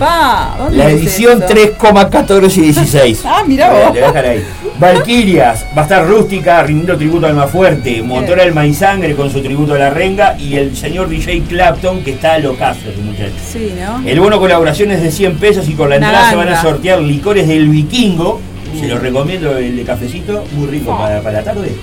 ¿dónde 0.57 0.78
La 0.78 0.89
edición 0.89 1.43
eso? 1.43 1.53
3,14 1.53 2.57
y 2.57 2.62
16. 2.62 3.24
Ah, 3.26 3.43
mirá 3.45 3.72
vos. 3.72 3.89
a 3.89 3.91
dejar 3.91 4.26
ahí. 4.26 4.43
Valquirias, 4.80 5.66
va 5.78 5.82
a 5.82 5.84
estar 5.84 6.07
rústica, 6.07 6.64
rindiendo 6.64 6.97
tributo 6.97 7.28
al 7.28 7.36
más 7.36 7.51
fuerte. 7.51 8.01
Motora 8.01 8.43
el 8.43 8.53
Maizangre 8.53 9.16
con 9.16 9.30
su 9.30 9.41
tributo 9.41 9.76
a 9.76 9.78
la 9.78 9.89
renga. 9.89 10.36
Y 10.38 10.55
el 10.55 10.76
señor 10.76 11.09
DJ 11.09 11.43
Clapton, 11.47 12.03
que 12.03 12.12
está 12.12 12.38
locazo 12.39 12.89
ese 12.89 13.01
muchacho. 13.01 13.34
Sí, 13.51 13.74
¿no? 13.80 14.07
El 14.07 14.20
bono 14.20 14.39
colaboración 14.39 14.91
es 14.91 15.01
de 15.01 15.12
100 15.12 15.38
pesos 15.38 15.70
y 15.70 15.74
con 15.74 15.89
la 15.89 15.95
entrada 15.95 16.30
se 16.30 16.36
van 16.36 16.49
a 16.49 16.62
sortear 16.62 16.99
licores 16.99 17.47
del 17.47 17.70
vikingo. 17.70 18.41
Se 18.80 18.88
los 18.88 19.01
recomiendo 19.01 19.57
el 19.57 19.76
de 19.76 19.84
cafecito, 19.84 20.45
muy 20.53 20.68
rico 20.68 20.97
para, 20.97 21.22
para 21.22 21.39
la 21.39 21.43
tarde. 21.43 21.76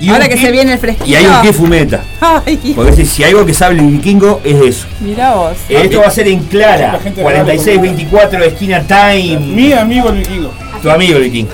Y 0.00 0.08
Ahora 0.10 0.28
que 0.28 0.36
se 0.36 0.50
viene 0.50 0.72
el 0.72 0.78
fresquito. 0.78 1.08
Y 1.08 1.14
hay 1.14 1.26
un 1.26 1.42
kit 1.42 1.52
fumeta. 1.52 2.02
Ay, 2.20 2.72
Porque 2.74 2.92
si, 2.92 3.06
si 3.06 3.24
hay 3.24 3.30
algo 3.30 3.46
que 3.46 3.54
sabe 3.54 3.76
el 3.78 3.86
vikingo 3.86 4.40
es 4.44 4.56
eso. 4.56 4.86
mirá 5.00 5.34
vos. 5.34 5.56
Esto 5.68 6.00
va 6.00 6.06
a 6.06 6.10
ser 6.10 6.28
en 6.28 6.40
Clara, 6.44 6.92
La 6.92 7.00
gente 7.00 7.22
4624 7.22 8.44
esquina 8.44 8.82
Time. 8.82 9.38
Mi 9.38 9.72
amigo 9.72 10.08
el 10.10 10.18
vikingo. 10.18 10.52
Tu 10.82 10.90
amigo 10.90 11.16
el 11.18 11.24
vikingo. 11.24 11.52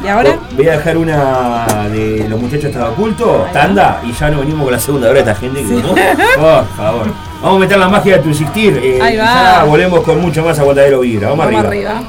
¿Y 0.04 0.06
ahora? 0.06 0.36
Voy 0.52 0.68
a 0.68 0.72
dejar 0.72 0.96
una 0.96 1.66
de 1.90 2.24
los 2.28 2.40
muchachos 2.40 2.66
estaba 2.66 2.90
oculto, 2.90 3.46
tanda, 3.52 4.00
y 4.04 4.12
ya 4.12 4.30
no 4.30 4.38
venimos 4.40 4.62
con 4.64 4.72
la 4.72 4.78
segunda 4.78 5.08
hora 5.08 5.14
de 5.14 5.20
esta 5.30 5.34
gente 5.34 5.60
que 5.64 5.74
¿no? 5.74 5.88
Por 5.88 6.68
favor. 6.76 7.06
Vamos 7.42 7.56
a 7.56 7.58
meter 7.60 7.78
la 7.78 7.88
magia 7.88 8.16
de 8.18 8.22
tu 8.22 8.28
existir. 8.30 8.78
eh, 8.82 9.00
Ahí 9.02 9.16
va. 9.16 9.24
ya 9.24 9.64
volvemos 9.64 10.00
con 10.02 10.20
mucho 10.20 10.44
más 10.44 10.56
aguantadero 10.58 11.00
vibra. 11.00 11.30
Vamos, 11.30 11.46
Vamos 11.46 11.64
arriba. 11.64 11.90
arriba. 11.90 12.08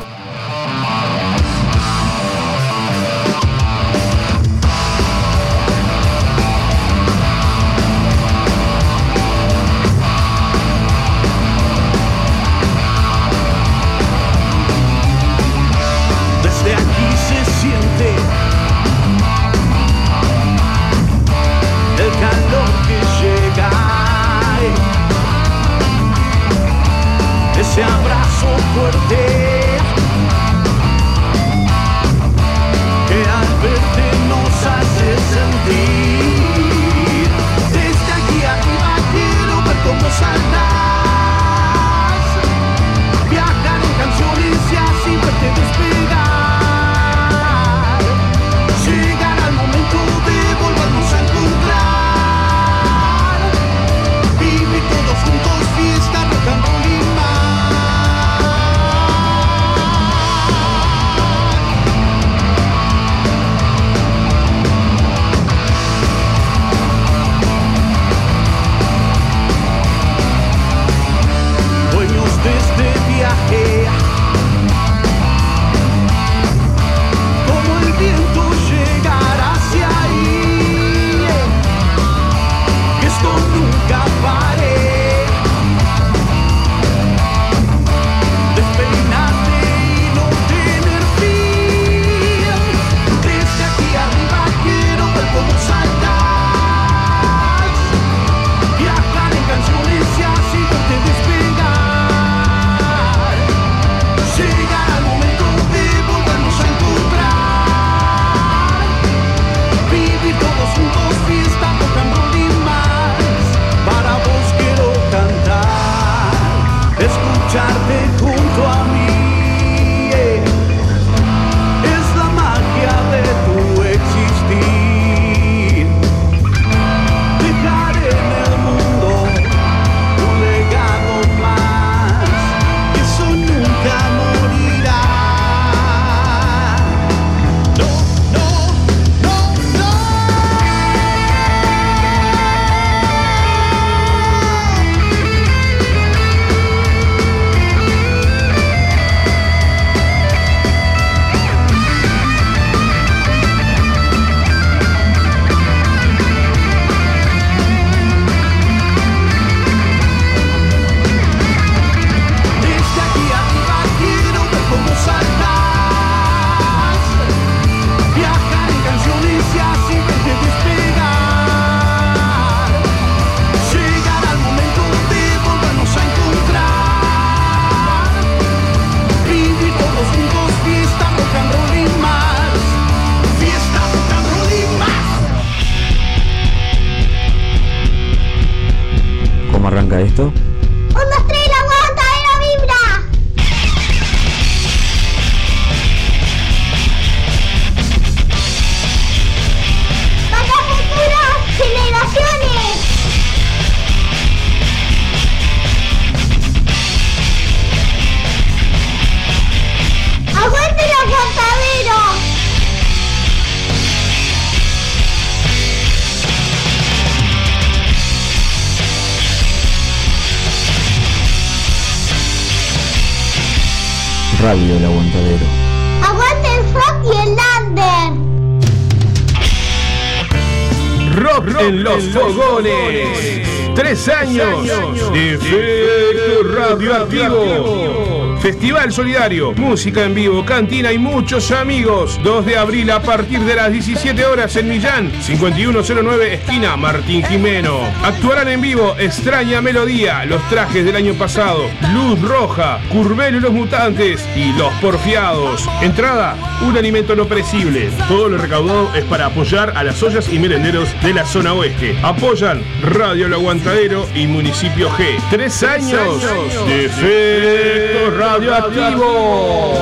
Solidario, 238.99 239.53
música 239.53 240.03
en 240.03 240.13
vivo, 240.13 240.43
cantina 240.43 240.91
y 240.91 240.99
muchos 240.99 241.51
amigos. 241.51 242.19
2 242.21 242.45
de 242.45 242.57
abril 242.57 242.91
a 242.91 243.01
partir 243.01 243.39
de 243.39 243.55
las 243.55 243.71
17 243.71 244.25
horas 244.25 244.57
en 244.57 244.67
Millán, 244.67 245.09
5109 245.21 246.33
esquina 246.33 246.75
Martín 246.75 247.23
Jimeno. 247.23 247.79
Actuarán 248.03 248.49
en 248.49 248.59
vivo 248.59 248.97
Extraña 248.99 249.61
Melodía, 249.61 250.25
Los 250.25 250.45
Trajes 250.49 250.83
del 250.83 250.97
año 250.97 251.13
pasado, 251.13 251.69
Luz 251.93 252.21
Roja, 252.21 252.81
Curvelo 252.91 253.37
y 253.37 253.39
los 253.39 253.53
Mutantes 253.53 254.27
y 254.35 254.51
Los 254.51 254.68
Porfiados. 254.81 255.67
Entrada, 255.81 256.35
un 256.65 256.77
alimento 256.77 257.15
no 257.15 257.27
perecible. 257.27 257.89
Todo 258.07 258.29
lo 258.29 258.37
recaudado 258.37 258.93
es 258.95 259.03
para 259.05 259.25
apoyar 259.27 259.73
a 259.75 259.83
las 259.83 260.01
ollas 260.01 260.31
y 260.31 260.39
merenderos 260.39 260.89
de 261.03 261.13
la 261.13 261.25
zona 261.25 261.53
oeste. 261.53 261.97
Apoyan 262.01 262.61
Radio 262.81 263.25
El 263.25 263.33
Aguantadero 263.33 264.07
y 264.15 264.25
Municipio 264.27 264.89
G. 264.91 265.19
Tres 265.29 265.61
años 265.63 266.21
de 266.67 266.85
efecto 266.85 268.17
radioactivo. 268.17 269.73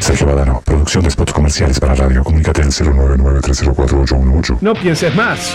Sergio 0.00 0.26
Badano, 0.26 0.62
producción 0.64 1.04
de 1.04 1.10
spots 1.10 1.34
comerciales 1.34 1.78
para 1.78 1.94
radio. 1.94 2.24
Comunícate 2.24 2.62
al 2.62 2.68
099-304-818. 2.68 4.58
No 4.62 4.72
pienses 4.72 5.14
más. 5.14 5.54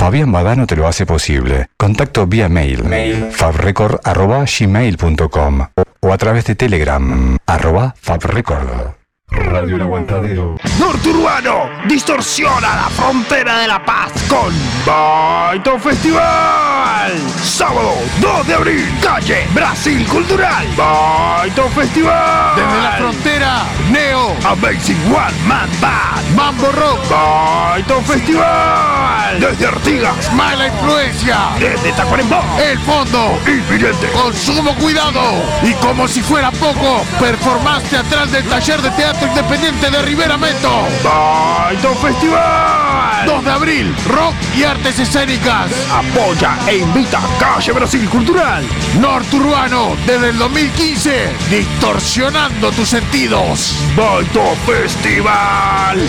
Fabián 0.00 0.32
Badano 0.32 0.66
te 0.66 0.76
lo 0.76 0.86
hace 0.86 1.04
posible. 1.04 1.66
Contacto 1.76 2.26
vía 2.26 2.48
mail, 2.48 3.28
fabrecord.gmail.com 3.32 5.66
o 6.00 6.12
a 6.14 6.16
través 6.16 6.46
de 6.46 6.54
Telegram, 6.54 7.36
arroba 7.44 7.94
fabrecord. 8.00 8.99
Radio 9.30 9.76
El 9.76 9.82
Aguantadero. 9.82 10.56
Norturbano 10.80 11.70
distorsiona 11.86 12.74
la 12.74 12.90
frontera 12.90 13.60
de 13.60 13.68
La 13.68 13.84
Paz 13.84 14.12
con 14.28 14.52
Baito 14.84 15.78
Festival. 15.78 17.12
Sábado 17.40 17.92
2 18.20 18.46
de 18.48 18.54
abril, 18.54 18.98
calle 19.00 19.46
Brasil 19.54 20.04
Cultural. 20.08 20.66
Baito 20.76 21.68
Festival. 21.68 22.56
Desde 22.56 22.82
la 22.82 22.92
frontera, 22.98 23.62
Neo, 23.92 24.34
Amazing 24.44 25.06
One 25.06 25.38
Man 25.46 25.70
Band, 25.80 26.34
Mambo 26.34 26.72
Rock. 26.72 27.08
Baito 27.08 28.00
Festival. 28.02 29.38
Desde 29.38 29.66
Artigas, 29.66 30.32
Mala 30.32 30.66
Influencia. 30.66 31.38
Desde 31.60 31.92
Tacuarembó, 31.92 32.42
El 32.60 32.78
Fondo, 32.80 33.38
Inminente. 33.46 34.08
Consumo 34.12 34.74
Cuidado. 34.74 35.20
Y 35.62 35.72
como 35.74 36.08
si 36.08 36.20
fuera 36.20 36.50
poco, 36.50 37.04
performance 37.20 37.88
teatral 37.90 38.30
del 38.32 38.44
taller 38.48 38.82
de 38.82 38.90
teatro 38.90 39.19
independiente 39.26 39.90
de 39.90 40.02
Rivera 40.02 40.36
Meto. 40.36 40.86
Baito 41.02 41.94
Festival. 41.96 43.26
2 43.26 43.44
de 43.44 43.50
abril, 43.50 43.96
rock 44.08 44.34
y 44.56 44.64
artes 44.64 44.98
escénicas. 44.98 45.70
Apoya 45.92 46.56
e 46.66 46.78
invita 46.78 47.20
Calle 47.38 47.72
Brasil 47.72 48.08
Cultural. 48.08 48.64
Norturbano, 48.98 49.96
desde 50.06 50.30
el 50.30 50.38
2015, 50.38 51.30
distorsionando 51.50 52.70
tus 52.72 52.88
sentidos. 52.88 53.74
Baito 53.94 54.54
Festival. 54.66 56.08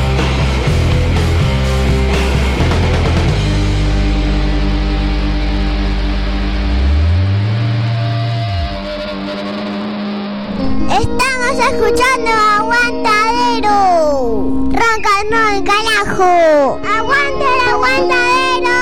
escuchando 11.65 12.29
Aguantadero. 12.59 13.73
Ronca 14.71 15.23
no 15.29 15.49
el 15.49 15.63
carajo. 15.63 16.79
Aguanta 16.83 17.45
el 17.53 17.61
aguantadero. 17.69 18.75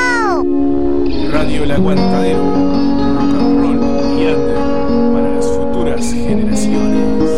Radio 1.31 1.63
El 1.63 1.71
Aguantadero. 1.71 2.39
Rock 2.39 3.33
and 3.35 3.61
roll 3.61 4.19
y 4.19 4.25
under 4.27 4.57
para 5.13 5.29
las 5.35 5.45
futuras 5.45 6.11
generaciones. 6.11 7.29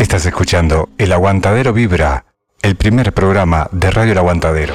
Estás 0.00 0.26
escuchando 0.26 0.88
El 0.98 1.12
Aguantadero 1.12 1.72
Vibra, 1.72 2.26
el 2.62 2.76
primer 2.76 3.12
programa 3.12 3.68
de 3.72 3.90
Radio 3.90 4.12
El 4.12 4.18
Aguantadero. 4.18 4.74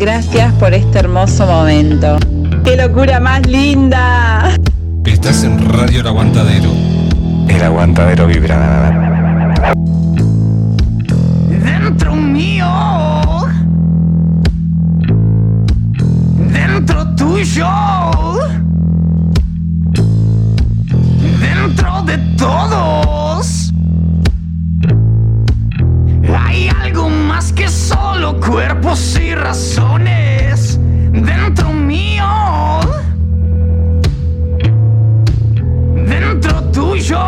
Gracias 0.00 0.50
por 0.54 0.72
este 0.72 0.98
hermoso 0.98 1.46
momento. 1.46 2.16
¡Qué 2.64 2.74
locura 2.74 3.20
más 3.20 3.46
linda! 3.46 4.50
Estás 5.04 5.44
en 5.44 5.68
Radio 5.68 6.00
El 6.00 6.06
Aguantadero. 6.06 6.70
El 7.46 7.62
aguantadero 7.62 8.26
vibra. 8.26 9.68
Dentro 11.48 12.16
mío, 12.16 12.66
dentro 16.50 17.14
tuyo, 17.14 17.68
dentro 21.40 22.02
de 22.04 22.18
todos. 22.38 23.19
Solo 28.20 28.38
cuerpos 28.38 29.18
y 29.18 29.34
razones 29.34 30.78
dentro 31.10 31.72
mío, 31.72 32.80
dentro 36.06 36.62
tuyo. 36.64 37.18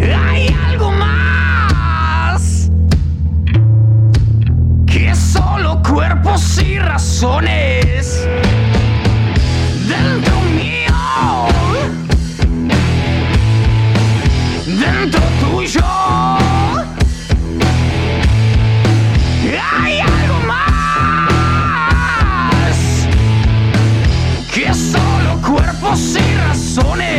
Hay 0.00 0.56
algo 0.70 0.90
más 0.92 2.70
que 4.86 5.14
solo 5.14 5.82
cuerpos 5.82 6.62
y 6.62 6.78
razones 6.78 8.26
dentro 9.86 10.40
mío, 10.56 11.46
dentro 14.66 15.20
tuyo. 15.42 15.97
Y 26.80 27.17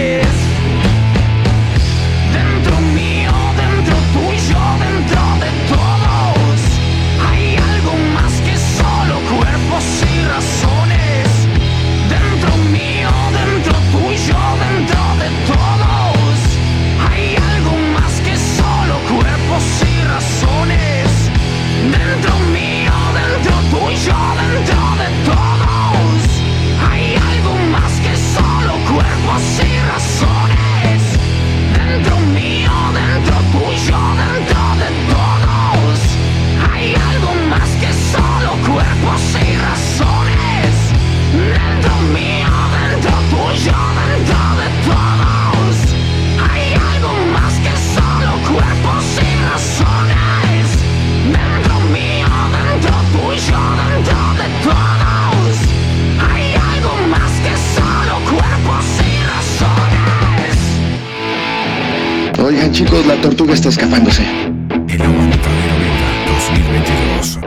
Chicos, 62.71 63.05
la 63.05 63.15
tortuga 63.15 63.53
está 63.53 63.69
escapándose. 63.69 64.23
El 64.23 65.01
Aguantadero 65.01 65.75
Vibra 65.79 66.09
2022. 66.27 67.39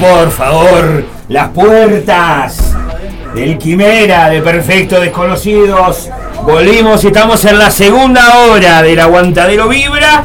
Por 0.00 0.30
favor, 0.30 1.04
las 1.28 1.48
puertas 1.50 2.74
del 3.34 3.56
Quimera 3.56 4.28
de 4.28 4.42
Perfecto 4.42 5.00
Desconocidos. 5.00 6.10
Volvimos 6.44 7.04
y 7.04 7.08
estamos 7.08 7.44
en 7.44 7.58
la 7.58 7.70
segunda 7.70 8.38
hora 8.38 8.82
del 8.82 8.98
Aguantadero 8.98 9.68
Vibra. 9.68 10.24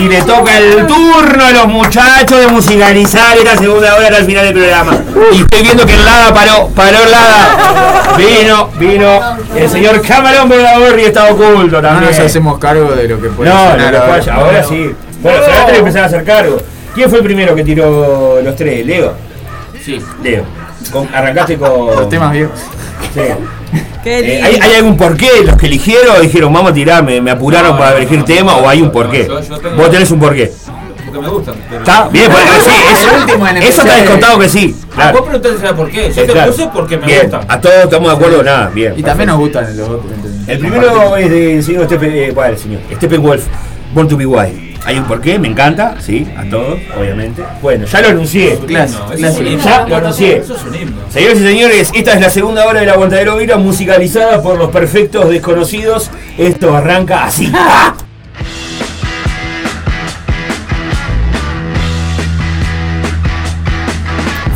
Y 0.00 0.08
le 0.08 0.22
toca 0.22 0.56
el 0.58 0.86
turno 0.86 1.44
a 1.44 1.50
los 1.52 1.66
muchachos 1.66 2.38
de 2.40 2.46
musicalizar 2.48 3.36
esta 3.36 3.56
segunda 3.56 3.94
hora 3.96 4.16
al 4.16 4.24
final 4.24 4.44
del 4.44 4.54
programa. 4.54 4.92
Y 5.32 5.40
estoy 5.42 5.62
viendo 5.62 5.84
que 5.84 5.92
el 5.94 6.04
Lada 6.04 6.32
paró, 6.32 6.68
paró 6.68 6.96
el 7.04 7.10
Lada. 7.10 8.16
Vino, 8.16 8.70
vino 8.78 9.20
el 9.54 9.68
señor 9.68 10.00
Camarón 10.02 10.50
y 10.98 11.02
está 11.02 11.26
oculto 11.30 11.80
No 11.82 11.88
también. 11.88 12.10
nos 12.10 12.18
hacemos 12.18 12.58
cargo 12.58 12.92
de 12.92 13.08
lo 13.08 13.20
que 13.20 13.28
puede 13.28 13.50
No, 13.50 13.70
sonar 13.70 13.92
no, 13.92 13.98
ahora. 14.00 14.14
ahora, 14.22 14.34
ahora 14.34 14.64
sí. 14.64 14.94
Bueno, 15.20 15.38
se 15.44 15.50
van 15.50 15.56
a 15.60 15.66
tener 15.66 15.72
que 15.72 15.78
empezar 15.80 16.02
a 16.02 16.06
hacer 16.06 16.24
cargo. 16.24 16.56
¿Quién 16.94 17.08
fue 17.10 17.18
el 17.18 17.24
primero 17.24 17.54
que 17.54 17.62
tiró 17.62 18.40
los 18.42 18.56
tres? 18.56 18.84
¿Leo? 18.86 19.12
Sí. 19.84 20.00
Leo. 20.22 20.44
Con- 20.90 21.08
arrancaste 21.14 21.56
con. 21.58 21.86
Los 21.86 22.08
temas 22.08 22.32
viejos. 22.32 22.58
Sí. 23.14 23.20
Qué 24.04 24.18
Eh, 24.18 24.22
lindo. 24.22 24.46
¿hay, 24.46 24.54
hay 24.70 24.76
algún 24.78 24.96
porqué? 24.96 25.28
¿Los 25.44 25.56
que 25.56 25.66
eligieron 25.66 26.20
dijeron 26.22 26.52
vamos 26.52 26.70
a 26.70 26.74
tirar, 26.74 27.02
me, 27.04 27.20
me 27.20 27.30
apuraron 27.30 27.72
No, 27.72 27.78
para 27.78 27.90
no, 27.92 27.96
elegir 27.98 28.18
no, 28.20 28.24
tema 28.24 28.52
no, 28.52 28.58
o 28.58 28.68
hay 28.68 28.80
un 28.80 28.86
no, 28.86 28.92
porqué? 28.92 29.26
yo- 29.26 29.40
yo 29.40 29.58
tengo- 29.58 29.76
Vos 29.76 29.90
tenés 29.90 30.10
un 30.10 30.18
porqué. 30.20 30.52
Porque 31.04 31.20
me 31.20 31.28
gustan. 31.28 31.54
pero- 31.68 31.80
¿Está? 31.80 32.08
Bien, 32.08 32.30
pues, 32.30 32.42
sí, 32.64 32.70
eso, 32.92 33.08
está 33.08 33.82
empezar. 33.82 34.00
descontado 34.00 34.38
que 34.38 34.48
sí. 34.48 34.76
Ah, 34.82 34.94
Claro. 34.94 35.18
Vos 35.18 35.28
preguntaste 35.28 35.74
por 35.74 35.90
qué. 35.90 36.08
Yo 36.08 36.14
Sí, 36.14 36.20
te 36.20 36.26
claro. 36.32 36.52
puse 36.52 36.68
porque 36.72 36.96
me 36.98 37.06
Bien, 37.06 37.22
gustan. 37.22 37.40
a 37.48 37.60
todos 37.60 37.74
estamos 37.84 38.08
de 38.10 38.16
acuerdo, 38.16 38.42
nada, 38.42 38.70
bien. 38.74 38.94
Y 38.96 39.02
también 39.02 39.28
nos 39.28 39.38
gustan 39.38 39.76
los 39.76 39.88
otros. 39.88 40.12
El 40.46 40.58
primero 40.58 41.16
es 41.16 41.30
del 41.30 41.62
señor 41.64 41.88
eh, 42.02 42.32
¿cuál 42.34 42.52
es 42.52 42.56
el 42.58 42.62
señor? 42.62 42.80
Stephen 42.96 43.22
Wolf, 43.22 43.44
Born 43.94 44.08
to 44.08 44.16
be 44.16 44.26
Wild. 44.26 44.69
Hay 44.84 44.98
un 44.98 45.04
porqué, 45.04 45.38
me 45.38 45.46
encanta, 45.48 45.96
sí, 46.00 46.26
a 46.36 46.44
todos, 46.48 46.78
obviamente. 46.98 47.44
Bueno, 47.60 47.84
ya 47.86 48.00
lo 48.00 48.08
anuncié. 48.08 48.56
Un 48.56 48.70
himno. 48.70 49.60
Ya 49.62 49.86
lo 49.86 49.96
anuncié. 49.96 50.42
Señores 51.10 51.38
y 51.38 51.42
señores, 51.42 51.90
esta 51.94 52.14
es 52.14 52.20
la 52.20 52.30
segunda 52.30 52.64
hora 52.66 52.80
del 52.80 52.88
Aguantadero 52.88 53.36
Vira 53.36 53.58
musicalizada 53.58 54.42
por 54.42 54.56
los 54.58 54.70
perfectos 54.70 55.28
desconocidos. 55.28 56.10
Esto 56.38 56.74
arranca 56.74 57.24
así. 57.24 57.52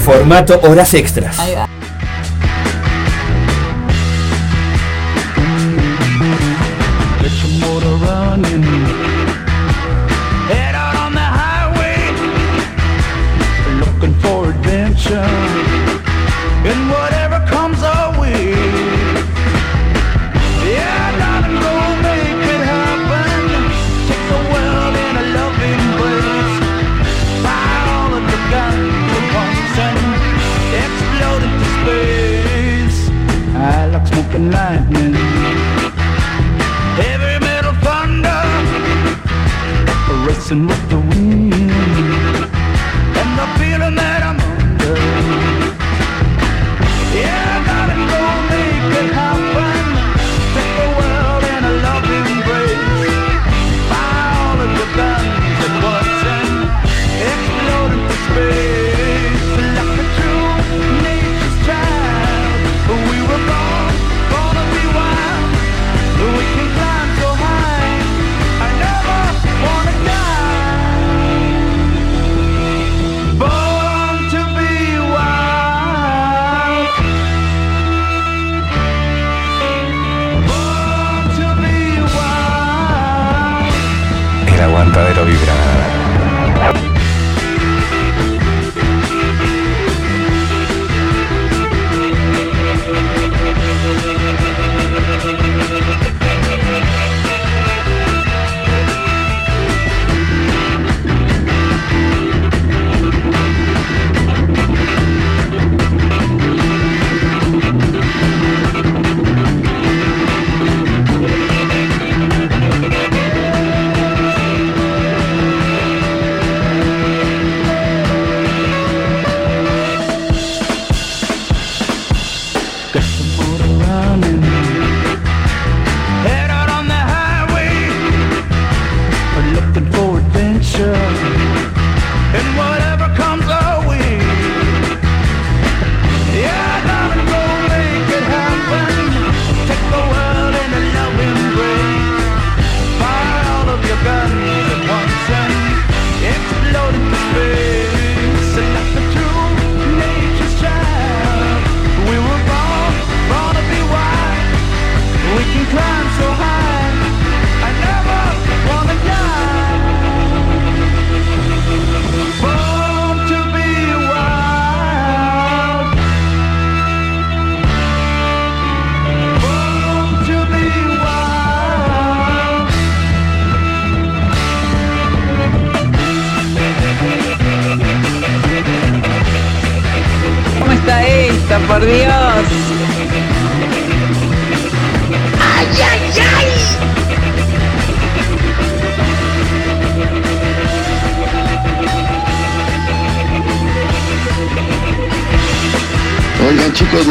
Formato 0.04 0.60
horas 0.62 0.94
extras. 0.94 1.38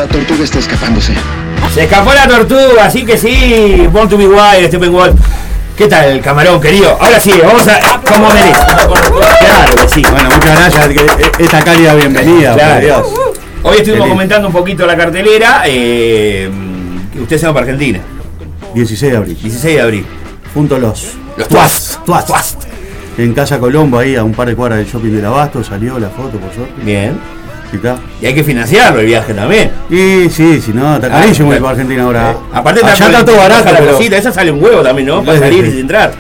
La 0.03 0.09
tortuga 0.09 0.43
está 0.43 0.59
escapándose. 0.59 1.13
Se 1.73 1.83
escapó 1.83 2.13
la 2.13 2.27
tortuga, 2.27 2.85
así 2.85 3.05
que 3.05 3.17
sí. 3.17 3.87
Born 3.89 4.09
to 4.09 4.17
be 4.17 4.27
wild, 4.27 4.67
Stephen 4.67 4.91
Wolf. 4.91 5.15
¿Qué 5.77 5.87
tal, 5.87 6.19
camarón 6.19 6.59
querido? 6.59 6.97
Ahora 6.99 7.19
sí, 7.19 7.31
vamos 7.41 7.65
a. 7.69 8.01
como 8.01 8.27
merece. 8.27 8.59
Claro 8.65 9.75
que 9.81 9.87
sí. 9.87 10.03
Bueno, 10.11 10.29
muchas 10.29 10.75
gracias. 10.75 11.39
Esta 11.39 11.63
cálida 11.63 11.95
bienvenida. 11.95 12.53
Claro. 12.53 12.73
por 12.73 12.83
Dios. 12.83 13.07
Hoy 13.63 13.75
estuvimos 13.77 14.03
Feliz. 14.03 14.13
comentando 14.13 14.47
un 14.47 14.53
poquito 14.53 14.85
la 14.85 14.97
cartelera. 14.97 15.63
Eh, 15.67 16.51
que 17.13 17.21
usted 17.21 17.37
se 17.37 17.47
va 17.47 17.53
para 17.53 17.65
Argentina. 17.65 17.99
16 18.75 19.11
de 19.11 19.17
abril. 19.17 19.37
16 19.41 19.75
de 19.75 19.81
abril. 19.81 20.05
Junto 20.53 20.75
a 20.75 20.79
los. 20.79 21.13
Los 21.37 21.47
Tuas. 21.47 21.99
Tuas. 22.05 22.57
En 23.17 23.33
Casa 23.33 23.57
Colombo, 23.57 23.99
ahí 23.99 24.17
a 24.17 24.23
un 24.23 24.33
par 24.33 24.49
de 24.49 24.55
cuadras 24.55 24.79
del 24.79 24.87
shopping 24.87 25.11
del 25.11 25.25
Abasto, 25.25 25.63
salió 25.63 25.97
la 25.97 26.09
foto, 26.09 26.39
por 26.39 26.53
suerte. 26.53 26.73
Bien. 26.83 27.42
¿Y 27.73 27.77
está? 27.77 27.95
Y 28.21 28.25
hay 28.27 28.35
que 28.35 28.43
financiarlo 28.43 28.99
el 28.99 29.07
viaje 29.07 29.33
también. 29.33 29.71
Y 29.89 30.29
sí, 30.29 30.61
si 30.61 30.71
no, 30.71 30.95
está 30.95 31.07
Ah, 31.07 31.21
carísimo 31.21 31.47
ir 31.51 31.57
claro. 31.57 31.63
para 31.63 31.71
Argentina 31.71 32.03
ahora. 32.03 32.31
Eh, 32.31 32.35
Aparte 32.53 32.85
Allá 32.85 33.05
está 33.07 33.25
todo 33.25 33.37
barato, 33.37 33.71
la 33.71 33.79
pero 33.79 33.97
cosita, 33.97 34.17
esa 34.17 34.31
sale 34.31 34.51
un 34.51 34.63
huevo 34.63 34.81
también, 34.83 35.07
¿no? 35.07 35.23
Para 35.23 35.39
salir 35.39 35.65
y 35.75 35.79
entrar. 35.79 36.11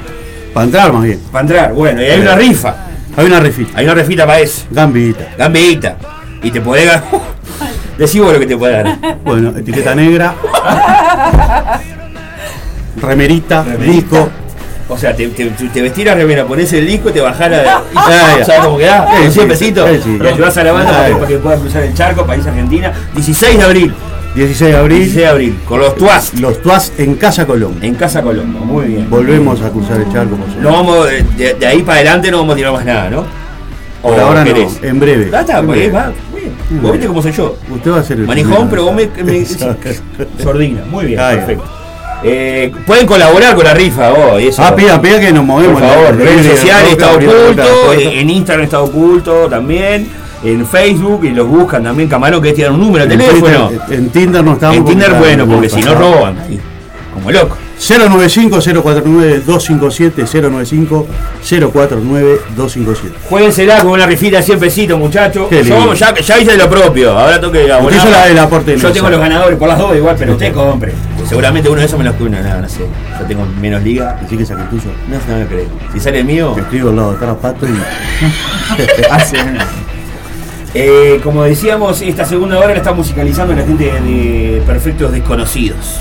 para 0.53 0.65
entrar 0.65 0.91
más 0.91 1.03
bien. 1.03 1.19
Para 1.31 1.41
entrar, 1.43 1.73
bueno, 1.73 2.01
y 2.01 2.05
hay 2.05 2.19
una 2.19 2.35
rifa. 2.35 2.75
Hay 3.15 3.25
una 3.27 3.39
refita. 3.39 3.77
Hay 3.77 3.85
una 3.85 3.93
refita 3.93 4.25
para 4.25 4.39
eso. 4.39 4.63
Gambita. 4.71 5.27
Gambita. 5.37 5.95
Y 6.41 6.49
te 6.51 6.59
podés 6.59 6.85
ganar. 6.87 7.03
Decí 7.97 8.19
vos 8.19 8.33
lo 8.33 8.39
que 8.39 8.47
te 8.47 8.57
podés 8.57 8.83
ganar. 8.83 9.17
Bueno, 9.23 9.53
etiqueta 9.55 9.93
negra, 9.93 10.33
remerita, 13.01 13.63
disco. 13.79 14.29
O 14.93 14.97
sea, 14.97 15.15
te, 15.15 15.27
te, 15.29 15.45
te 15.45 15.81
vestís 15.81 16.05
la 16.05 16.15
remera, 16.15 16.45
ponés 16.45 16.71
el 16.73 16.85
disco, 16.87 17.11
te 17.11 17.19
bajás 17.21 17.51
la. 17.51 17.83
Ya. 17.93 18.45
¿Sabes 18.45 18.61
cómo 18.63 18.77
quedás? 18.77 19.07
Sí, 19.09 19.15
Con 19.15 19.25
sí, 19.25 19.31
100 19.33 19.47
pesitos. 19.47 19.89
sí, 19.89 19.99
sí. 20.03 20.19
Y 20.23 20.27
ayudás 20.27 20.57
a 20.57 20.63
la 20.63 20.71
banda 20.71 20.91
para 20.91 21.07
que, 21.07 21.13
para 21.15 21.27
que 21.27 21.37
pueda 21.37 21.57
cruzar 21.57 21.83
el 21.83 21.93
charco, 21.93 22.25
país 22.25 22.45
Argentina. 22.45 22.93
16 23.15 23.57
de 23.57 23.63
abril. 23.63 23.93
16 24.35 24.71
de 24.71 24.77
abril. 24.77 24.97
16 24.99 25.15
de 25.23 25.27
abril. 25.27 25.59
Con 25.67 25.79
los 25.79 25.95
Tuas. 25.95 26.33
Los 26.39 26.61
Tuas 26.61 26.91
en 26.97 27.15
Casa 27.15 27.45
Colombo. 27.45 27.77
En 27.85 27.93
Casa 27.95 28.21
Colombo. 28.23 28.59
Muy 28.59 28.85
bien. 28.87 29.09
Volvemos 29.09 29.61
a 29.61 29.69
cruzar 29.69 29.97
el 30.01 30.11
charco. 30.11 30.37
No 30.59 30.71
vamos, 30.71 31.07
de, 31.07 31.21
de- 31.37 31.53
de 31.53 31.67
ahí 31.67 31.81
para 31.83 31.97
adelante 31.99 32.31
no 32.31 32.39
vamos 32.39 32.53
a 32.53 32.55
tirar 32.55 32.73
más 32.73 32.85
nada, 32.85 33.09
¿no? 33.09 33.25
Por 34.01 34.13
¿O 34.19 34.21
ahora 34.21 34.43
querés? 34.43 34.81
no, 34.81 34.87
en 34.89 34.99
breve. 34.99 35.29
Ah, 35.33 35.41
está, 35.41 35.59
En 35.59 35.65
pues, 35.67 35.77
breve. 35.79 35.93
va. 35.93 36.11
Bien. 36.35 36.81
Vos 36.81 36.91
viste 36.91 37.07
cómo 37.07 37.21
soy 37.21 37.31
yo. 37.31 37.57
Usted 37.69 37.91
va 37.91 37.99
a 37.99 38.03
ser 38.03 38.17
el 38.19 38.25
Manijón, 38.27 38.67
primero. 38.67 38.69
pero 38.69 38.83
vos 38.85 38.95
me. 38.95 39.23
me 39.23 39.45
sordina. 40.43 40.83
Muy 40.89 41.05
bien, 41.05 41.19
Ay, 41.19 41.37
perfecto. 41.37 41.63
Eh, 42.23 42.71
pueden 42.87 43.05
colaborar 43.05 43.53
con 43.55 43.65
la 43.65 43.73
rifa 43.73 44.09
vos. 44.11 44.41
y 44.41 44.47
Eso, 44.47 44.63
Ah, 44.63 44.73
pida, 44.75 45.01
pida 45.01 45.19
que 45.19 45.31
nos 45.31 45.43
movemos. 45.43 45.81
Por 45.81 45.89
favor, 45.89 46.07
en 46.13 46.19
la- 46.19 46.25
redes 46.25 46.59
sociales 46.59 46.91
está 46.91 47.11
oculto, 47.11 47.93
en 47.93 48.03
la- 48.03 48.11
en 48.21 48.29
Instagram 48.29 48.63
está 48.63 48.81
oculto 48.81 49.47
también, 49.49 50.07
en 50.43 50.65
Facebook 50.65 51.23
y 51.25 51.29
los 51.31 51.47
buscan 51.47 51.83
también, 51.83 52.07
camarón 52.09 52.41
que 52.41 52.53
tiran 52.53 52.73
un 52.75 52.79
número 52.81 53.05
de 53.05 53.13
en 53.13 53.19
teléfono. 53.19 53.67
Twitter- 53.69 53.97
En 53.97 54.09
Tinder 54.09 54.43
no 54.43 54.53
estamos. 54.53 54.77
En 54.77 54.85
Tinder, 54.85 55.13
bueno, 55.15 55.45
porque 55.47 55.69
si 55.69 55.81
no 55.81 55.95
roban, 55.95 56.37
ahí, 56.39 56.59
como 57.13 57.31
loco. 57.31 57.57
095-049-257, 57.79 60.25
095-049-257. 60.25 63.13
Jueguensela 63.29 63.79
con 63.79 63.91
una 63.91 64.05
rifita 64.05 64.37
de 64.37 64.43
100 64.43 64.59
pesitos, 64.59 64.97
muchachos. 64.97 65.47
Yo 65.49 65.93
ya, 65.93 66.13
ya 66.15 66.39
hice 66.39 66.57
lo 66.57 66.69
propio, 66.69 67.17
ahora 67.17 67.39
tengo 67.39 67.51
que 67.51 67.65
hizo 67.65 68.09
la 68.09 68.25
del 68.27 68.39
aporte 68.39 68.77
Yo 68.77 68.91
tengo 68.91 69.09
los 69.09 69.19
ganadores 69.19 69.57
por 69.57 69.67
las 69.67 69.77
dos 69.77 69.95
igual, 69.95 70.15
pero 70.17 70.33
usted 70.33 70.53
compre. 70.53 70.93
Seguramente 71.27 71.69
uno 71.69 71.79
de 71.79 71.85
esos 71.85 71.97
me 71.97 72.05
los 72.05 72.15
cubre, 72.15 72.31
no, 72.31 72.61
no 72.61 72.69
sé. 72.69 72.85
Yo 73.19 73.25
tengo 73.25 73.45
menos 73.59 73.83
liga. 73.83 74.19
Así 74.23 74.37
que 74.37 74.45
saque 74.45 74.63
el 74.63 74.69
tuyo. 74.69 74.91
No, 75.07 75.33
no 75.33 75.39
me 75.39 75.47
creo. 75.47 75.67
Si 75.93 75.99
sale 75.99 76.19
el 76.19 76.25
mío. 76.25 76.51
Te 76.55 76.61
escribo 76.61 76.89
al 76.89 76.95
lado 76.95 77.13
de 77.13 77.19
Carrapato 77.19 77.67
y. 77.67 77.71
Eh, 80.75 81.21
como 81.23 81.43
decíamos, 81.43 82.01
esta 82.01 82.25
segunda 82.25 82.57
hora 82.57 82.69
la 82.69 82.77
está 82.77 82.93
musicalizando 82.93 83.53
la 83.53 83.63
gente 83.63 83.83
de 83.83 84.59
Perfectos 84.65 85.11
Desconocidos. 85.11 85.99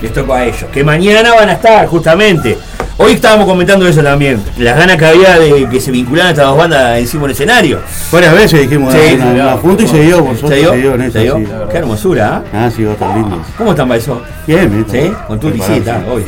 Les 0.00 0.12
toco 0.12 0.32
a 0.32 0.44
ellos. 0.44 0.66
Que 0.72 0.84
mañana 0.84 1.34
van 1.34 1.48
a 1.48 1.54
estar, 1.54 1.88
justamente. 1.88 2.56
Hoy 2.98 3.12
estábamos 3.12 3.46
comentando 3.46 3.86
eso 3.86 4.02
también. 4.02 4.42
Las 4.56 4.74
ganas 4.78 4.96
que 4.96 5.04
había 5.04 5.38
de 5.38 5.68
que 5.68 5.80
se 5.80 5.90
vincularan 5.90 6.30
estas 6.30 6.46
dos 6.46 6.56
bandas 6.56 6.98
encima 6.98 7.24
del 7.24 7.32
escenario. 7.32 7.80
Varias 8.10 8.32
veces 8.32 8.60
dijimos 8.62 8.94
Sí, 8.94 9.14
una, 9.16 9.26
una 9.32 9.52
junta 9.58 9.82
y 9.82 9.86
se 9.88 10.00
dio, 10.00 10.24
por 10.24 10.36
suerte 10.38 10.56
¿Se 10.56 10.60
dio? 10.62 10.70
se 10.70 10.76
dio 10.78 10.94
en 10.94 11.12
¿Se 11.12 11.18
dio? 11.20 11.36
sí. 11.36 11.46
Qué 11.70 11.76
hermosura, 11.76 12.42
¿ah? 12.54 12.64
Ah, 12.66 12.70
sí, 12.74 12.84
va 12.84 12.90
a 12.90 12.92
estar 12.94 13.14
lindo. 13.14 13.42
¿Cómo 13.58 13.70
están 13.72 13.88
para 13.88 14.00
eso? 14.00 14.22
Bien, 14.46 14.70
bien. 14.70 14.86
¿Sí? 14.90 15.12
Con 15.26 15.38
tu 15.38 15.50
visita, 15.50 16.02
hoy. 16.10 16.24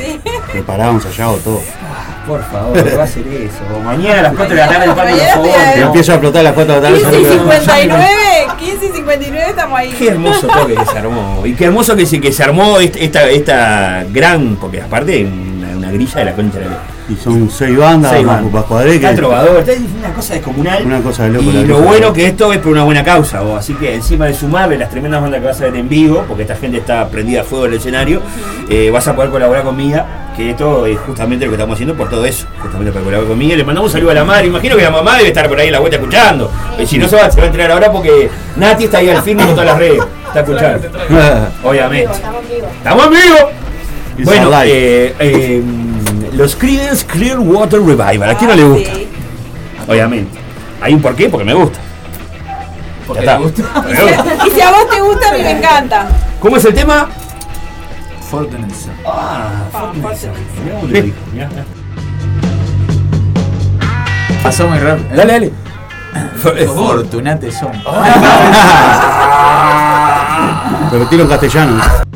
Preparado, 0.53 0.93
ensayado, 0.93 1.37
todo. 1.37 1.63
Por 2.27 2.43
favor, 2.45 2.85
¿qué 2.85 2.95
va 2.95 3.01
a 3.01 3.05
hacer 3.05 3.27
eso? 3.29 3.81
Mañana 3.85 4.19
a 4.19 4.23
las 4.25 4.35
4 4.35 4.55
de 4.55 4.61
la 4.61 4.69
tarde 4.69 4.85
el 5.77 5.83
empieza 5.85 6.13
a 6.13 6.15
explotar 6.17 6.41
a 6.41 6.43
las 6.45 6.53
4 6.53 6.75
de 6.75 6.81
la 6.83 6.89
tarde. 6.89 7.03
15 7.03 7.19
y 7.19 7.25
sale- 7.65 7.81
59, 7.83 8.09
15 8.59 8.87
y 8.87 8.89
59 8.91 9.47
estamos 9.49 9.79
ahí. 9.79 9.91
Qué 9.99 10.09
hermoso 10.09 10.47
toque 10.47 10.75
que 10.75 10.85
se 10.85 10.99
armó. 10.99 11.43
Y 11.47 11.55
qué 11.55 11.65
hermoso 11.65 11.97
que 11.97 12.05
se, 12.05 12.21
que 12.21 12.31
se 12.31 12.43
armó 12.45 12.79
est- 12.79 12.97
esta, 12.97 13.27
esta 13.31 14.05
gran, 14.13 14.57
porque 14.61 14.83
aparte 14.83 15.27
grilla 15.91 16.15
de 16.19 16.25
la 16.25 16.33
concha 16.35 16.59
de 16.59 16.65
la 16.65 16.71
lora. 16.73 16.83
Y 17.09 17.17
son 17.17 17.51
seis 17.51 17.77
bandas, 17.77 18.13
Seis 18.13 18.25
más 18.25 18.37
bandas. 18.37 18.51
Pupas 18.53 18.65
Cuadré, 18.67 18.95
Está 18.97 19.11
que 19.11 19.17
trovador, 19.17 19.59
está 19.61 19.73
una 19.99 20.15
cosa 20.15 20.35
descomunal. 20.35 20.85
una 20.87 21.01
cosa 21.01 21.23
de 21.25 21.31
loco. 21.31 21.45
Y 21.51 21.65
lo 21.67 21.79
bueno 21.81 22.13
que 22.13 22.27
esto 22.27 22.53
es 22.53 22.59
por 22.59 22.73
una 22.73 22.83
buena 22.85 23.03
causa, 23.03 23.41
vos. 23.41 23.59
así 23.59 23.75
que 23.75 23.95
encima 23.95 24.27
de 24.27 24.35
sumarle 24.35 24.77
las 24.77 24.91
tremendas 24.91 25.23
bandas 25.23 25.41
que 25.41 25.47
vas 25.47 25.61
a 25.61 25.65
ver 25.65 25.77
en 25.77 25.89
vivo, 25.89 26.25
porque 26.29 26.43
esta 26.43 26.57
gente 26.57 26.79
está 26.79 27.09
prendida 27.09 27.41
a 27.41 27.45
fuego 27.45 27.65
en 27.67 27.73
el 27.73 27.79
escenario, 27.79 28.21
eh, 28.69 28.91
vas 28.91 29.09
a 29.09 29.17
poder 29.17 29.31
colaborar 29.31 29.65
conmigo, 29.65 30.03
que 30.37 30.51
esto 30.51 30.85
es 30.87 30.99
justamente 31.01 31.47
lo 31.47 31.51
que 31.51 31.57
estamos 31.57 31.75
haciendo 31.75 31.97
por 31.97 32.11
todo 32.11 32.25
eso, 32.27 32.47
justamente 32.61 32.93
para 32.93 33.05
colaborar 33.05 33.29
conmigo. 33.31 33.57
Le 33.57 33.65
mandamos 33.65 33.91
un 33.91 33.93
saludo 33.95 34.11
a 34.11 34.15
la 34.15 34.25
madre, 34.25 34.47
imagino 34.49 34.77
que 34.77 34.83
la 34.83 34.91
mamá 34.91 35.17
debe 35.17 35.29
estar 35.29 35.49
por 35.49 35.59
ahí 35.59 35.69
en 35.69 35.73
la 35.73 35.81
vuelta 35.81 35.97
escuchando, 35.97 36.51
y 36.79 36.87
si 36.87 36.99
no 36.99 37.09
se 37.09 37.17
va, 37.17 37.31
se 37.31 37.39
va 37.39 37.45
a 37.45 37.47
enterar 37.47 37.71
ahora 37.73 37.91
porque 37.91 38.29
Nati 38.57 38.85
está 38.85 38.99
ahí 38.99 39.09
al 39.09 39.23
firme 39.23 39.45
con 39.45 39.53
todas 39.53 39.67
las 39.71 39.79
redes, 39.79 40.03
está 40.27 40.41
escuchando, 40.41 40.89
obviamente. 41.65 42.13
Estamos 42.13 42.43
vivos. 42.49 42.71
¡Estamos 42.77 43.07
en 43.07 43.11
vivo! 43.13 43.37
It's 43.51 43.68
Bueno, 44.25 44.51
eh, 44.65 45.15
eh, 45.19 45.63
Los 46.35 46.57
Creedence 46.57 47.07
Clearwater 47.07 47.81
Revival. 47.81 48.31
¿A 48.31 48.35
quién 48.37 48.51
no 48.51 48.57
le 48.57 48.65
gusta? 48.65 48.91
Obviamente. 49.87 50.39
Hay 50.81 50.95
un 50.95 51.03
porqué, 51.03 51.29
porque 51.29 51.45
me 51.45 51.55
gusta. 51.55 51.79
Porque. 53.07 53.27
Me 53.27 53.39
gusta. 53.39 53.63
Y 54.47 54.51
si 54.51 54.61
a 54.61 54.71
vos 54.71 54.89
te 54.91 55.01
gusta, 55.01 55.29
a 55.29 55.33
mí 55.33 55.43
me 55.43 55.51
encanta. 55.53 56.09
¿Cómo 56.41 56.57
es 56.57 56.65
el 56.65 56.75
tema? 56.75 57.09
Fortunate 58.31 58.75
Son. 58.75 58.93
Ah, 59.07 59.65
Mirá 59.95 60.11
cómo 60.75 60.87
te 60.93 61.01
lo 61.01 61.03
dijo, 61.03 61.17
mirá. 61.33 61.49
Pasó 64.43 64.69
muy 64.69 64.79
rápido. 64.79 65.09
Dale, 65.17 65.33
dale. 65.33 65.53
Fortunate 66.67 67.51
Son. 67.51 67.73
Tiro 71.11 71.23
en 71.23 71.29
castellano. 71.29 72.08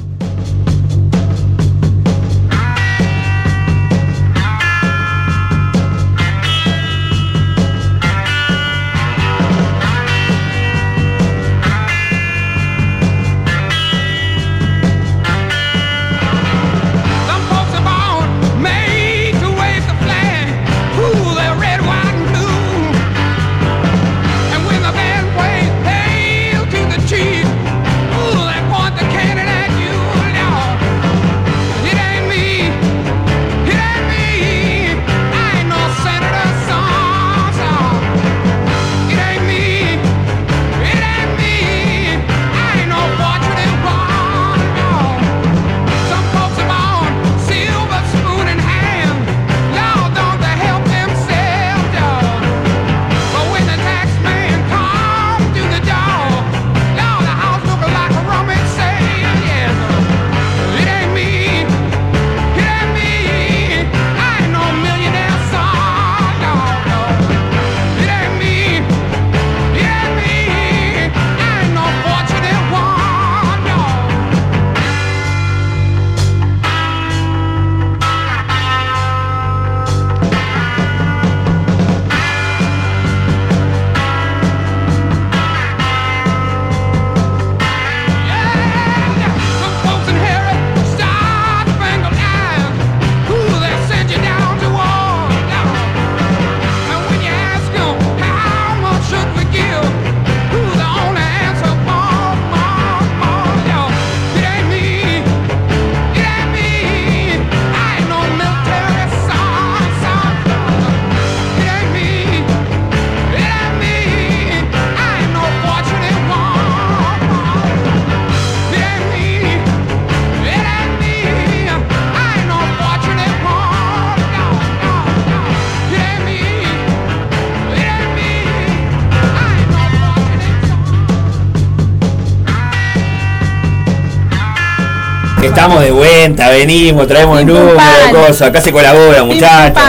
Estamos 135.43 135.82
de 135.82 135.90
vuelta, 135.90 136.48
venimos, 136.51 137.06
traemos 137.06 137.40
el 137.40 137.47
número, 137.47 137.77
cosas, 138.12 138.43
acá 138.48 138.60
se 138.60 138.73
colabora, 138.73 139.24
muchachos. 139.24 139.82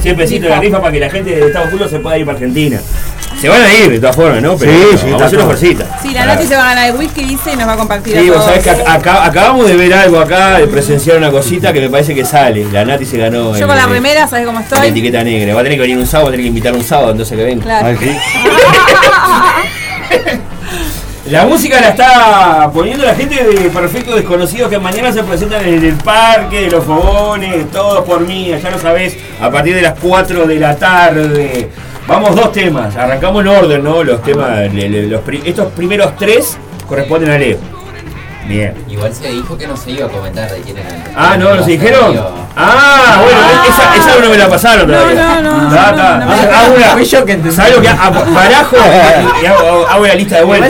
Siempre 0.00 0.26
cito 0.26 0.48
la 0.48 0.60
rifa 0.60 0.80
para 0.80 0.92
que 0.92 1.00
la 1.00 1.10
gente 1.10 1.30
de 1.34 1.46
Estados 1.46 1.72
Unidos 1.72 1.90
se 1.90 1.98
pueda 1.98 2.18
ir 2.18 2.26
para 2.26 2.36
Argentina. 2.36 2.78
Se 3.40 3.48
van 3.48 3.62
a 3.62 3.72
ir 3.74 3.90
de 3.90 3.98
todas 3.98 4.14
formas, 4.14 4.40
¿no? 4.42 4.56
Pero 4.56 4.70
Sí, 4.72 4.78
bueno, 4.82 4.98
sí, 4.98 5.04
vamos 5.06 5.22
a 5.22 5.26
hacer 5.26 5.38
una 5.38 5.46
fuercita. 5.46 5.98
Sí, 6.02 6.10
la 6.12 6.26
Nati 6.26 6.46
se 6.46 6.54
va 6.56 6.62
a 6.62 6.68
ganar 6.74 6.90
el 6.90 6.96
whisky, 6.96 7.24
dice, 7.24 7.52
y 7.52 7.56
nos 7.56 7.66
va 7.68 7.72
a 7.72 7.76
compartir 7.76 8.12
Sí, 8.16 8.28
a 8.28 8.32
vos 8.32 8.34
todos. 8.34 8.44
sabés 8.44 8.62
que 8.62 8.70
ac- 8.70 8.84
acá- 8.86 9.24
acabamos 9.24 9.66
de 9.66 9.76
ver 9.76 9.92
algo 9.94 10.20
acá, 10.20 10.58
de 10.58 10.66
presenciar 10.68 11.16
una 11.16 11.30
cosita 11.30 11.72
que 11.72 11.80
me 11.80 11.90
parece 11.90 12.14
que 12.14 12.24
sale. 12.24 12.64
La 12.70 12.84
Nati 12.84 13.04
se 13.04 13.18
ganó 13.18 13.52
Yo 13.52 13.58
el- 13.58 13.66
con 13.66 13.76
la 13.76 13.86
remera, 13.86 14.28
¿sabes 14.28 14.46
cómo 14.46 14.60
la 14.60 14.64
estoy? 14.64 14.88
etiqueta 14.88 15.24
negra. 15.24 15.54
Va 15.54 15.60
a 15.60 15.64
tener 15.64 15.78
que 15.78 15.82
venir 15.82 15.98
un 15.98 16.06
sábado, 16.06 16.26
va 16.26 16.30
a 16.30 16.32
tener 16.32 16.44
que 16.44 16.48
invitar 16.48 16.74
un 16.74 16.84
sábado, 16.84 17.10
entonces 17.10 17.36
que 17.36 17.44
venga. 17.44 17.64
Claro. 17.64 17.98
La 21.30 21.46
música 21.46 21.80
la 21.80 21.88
está 21.88 22.70
poniendo 22.70 23.02
la 23.02 23.14
gente 23.14 23.42
de 23.42 23.70
Perfecto 23.70 24.14
Desconocido 24.14 24.68
que 24.68 24.78
mañana 24.78 25.10
se 25.10 25.22
presentan 25.22 25.66
en 25.66 25.82
el 25.82 25.94
parque 25.94 26.62
de 26.62 26.70
los 26.70 26.84
fogones, 26.84 27.70
todo 27.70 28.04
por 28.04 28.20
mí, 28.20 28.48
ya 28.62 28.70
lo 28.70 28.78
sabés, 28.78 29.16
a 29.40 29.50
partir 29.50 29.74
de 29.74 29.80
las 29.80 29.98
4 29.98 30.46
de 30.46 30.60
la 30.60 30.76
tarde. 30.76 31.70
Vamos 32.06 32.36
dos 32.36 32.52
temas, 32.52 32.94
arrancamos 32.96 33.40
en 33.40 33.48
orden, 33.48 33.82
¿no? 33.82 34.04
Los 34.04 34.22
temas, 34.22 34.68
estos 35.44 35.72
primeros 35.72 36.14
tres 36.18 36.58
corresponden 36.86 37.30
a 37.30 37.38
Leo. 37.38 37.56
Bien. 38.46 38.74
Igual 38.88 39.14
se 39.14 39.28
dijo 39.28 39.56
que 39.56 39.66
no 39.66 39.76
se 39.76 39.90
iba 39.92 40.06
a 40.06 40.10
comentar 40.10 40.50
de 40.50 40.60
quién 40.60 40.76
era. 40.76 40.88
el- 40.88 41.02
Ah, 41.16 41.36
no, 41.38 41.54
¿nos 41.54 41.66
dijeron? 41.66 42.14
Ah, 42.56 43.20
bueno, 43.22 43.40
esa, 43.68 43.96
esa 43.96 44.20
no 44.22 44.28
me 44.30 44.36
la 44.36 44.48
pasaron 44.48 44.86
todavía. 44.86 45.40
no, 45.40 45.42
no, 45.42 45.62
no 45.70 45.74
la 45.74 45.88
Hago- 45.88 46.54
hago 46.54 46.74
una- 46.76 46.86
Fui 46.88 47.04
yo 47.04 47.24
que 47.24 47.32
entendí. 47.32 47.56
¿Sabes 47.56 47.74
lo 47.76 47.80
que 47.82 47.88
hago? 47.88 48.24
Barajo 48.32 48.76
y 49.42 49.46
hago, 49.46 49.86
hago 49.88 50.06
la 50.06 50.14
lista 50.14 50.36
de 50.36 50.44
vuelta. 50.44 50.68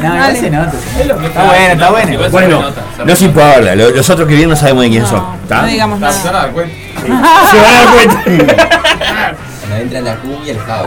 No, 0.00 0.34
se 0.36 0.50
nota. 0.50 0.72
Está 0.98 1.44
bueno, 1.44 1.72
está 1.72 1.90
bueno. 1.90 2.30
Bueno, 2.30 2.62
no 3.04 3.16
se 3.16 3.24
importa, 3.26 3.74
lo- 3.76 3.90
los 3.90 4.10
otros 4.10 4.26
que 4.26 4.34
vienen 4.34 4.50
no 4.50 4.56
sabemos 4.56 4.82
de 4.84 4.90
quién 4.90 5.06
son. 5.06 5.24
¿está? 5.42 5.62
No 5.62 5.66
digamos 5.68 6.00
nota. 6.00 6.12
Se 6.12 6.24
van 6.26 6.28
a 6.28 6.32
nada. 6.32 6.44
dar 6.46 6.52
cuenta. 6.54 6.74
Se 7.50 7.56
van 7.60 7.64
a 7.64 7.84
dar 7.84 7.88
cuenta. 7.92 9.36
Cuando 9.70 9.76
entra 9.84 10.00
la 10.00 10.16
cumbia, 10.16 10.52
el 10.52 10.58
jabo. 10.58 10.84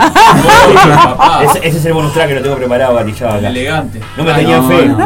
ese, 1.50 1.68
ese 1.68 1.78
es 1.78 1.84
el 1.86 1.92
bonus 1.94 2.12
track 2.12 2.28
que 2.28 2.34
lo 2.34 2.42
tengo 2.42 2.56
preparado, 2.56 2.94
gatillado 2.96 3.38
acá. 3.38 3.48
Elegante. 3.48 4.00
No 4.18 4.24
me 4.24 4.30
Ah, 4.32 4.36
tenían 4.36 4.62
no, 4.62 4.68
fe. 4.68 4.86
no. 4.86 4.96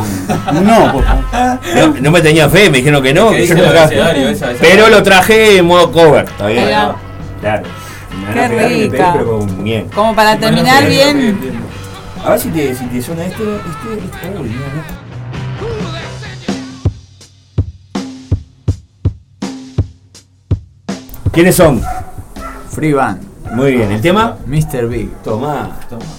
No, 0.62 0.92
por 0.92 1.04
favor. 1.04 1.58
No, 1.76 2.00
no 2.00 2.10
me 2.10 2.20
tenían 2.20 2.50
fe, 2.50 2.70
me 2.70 2.78
dijeron 2.78 3.00
que 3.04 3.14
no. 3.14 3.30
¿Qué 3.30 3.36
que 3.36 3.42
dice 3.42 3.54
yo 3.56 3.62
no 3.62 3.70
el 3.70 3.70
acá. 3.70 3.82
abecedario 3.84 4.28
esa- 4.30 4.50
esa- 4.50 4.60
Pero 4.60 4.88
lo 4.88 5.00
traje 5.04 5.58
en 5.58 5.66
modo 5.66 5.92
cover. 5.92 6.24
¿Está 6.24 6.46
bien? 6.48 6.64
Claro. 6.64 6.96
Me 8.18 8.26
van 8.26 8.38
a 8.38 8.48
Qué 8.48 8.48
pegar, 8.48 8.50
me 8.50 8.68
rica. 8.68 8.90
pegué, 8.90 9.12
pero 9.12 9.30
con 9.38 9.64
bien. 9.64 9.88
Como 9.94 10.16
para 10.16 10.36
terminar 10.38 10.86
bien. 10.88 11.38
A 12.24 12.30
ver 12.30 12.40
si 12.40 12.48
te, 12.48 12.74
si 12.74 12.84
te 12.86 13.00
suena 13.00 13.24
este. 13.26 13.42
este, 13.44 14.04
este. 14.04 14.38
Uy, 14.40 14.48
mira, 14.48 14.66
no. 14.74 14.98
¿Quiénes 21.32 21.54
son? 21.56 21.80
Free 22.70 22.92
Band. 22.92 23.22
Muy 23.52 23.72
bien, 23.72 23.90
¿el 23.90 24.00
tema? 24.00 24.36
Mr. 24.46 24.88
Big. 24.88 25.10
Tomá. 25.22 25.70
I 25.90 26.17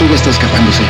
tortuga 0.00 0.16
está 0.16 0.30
escapándose. 0.30 0.82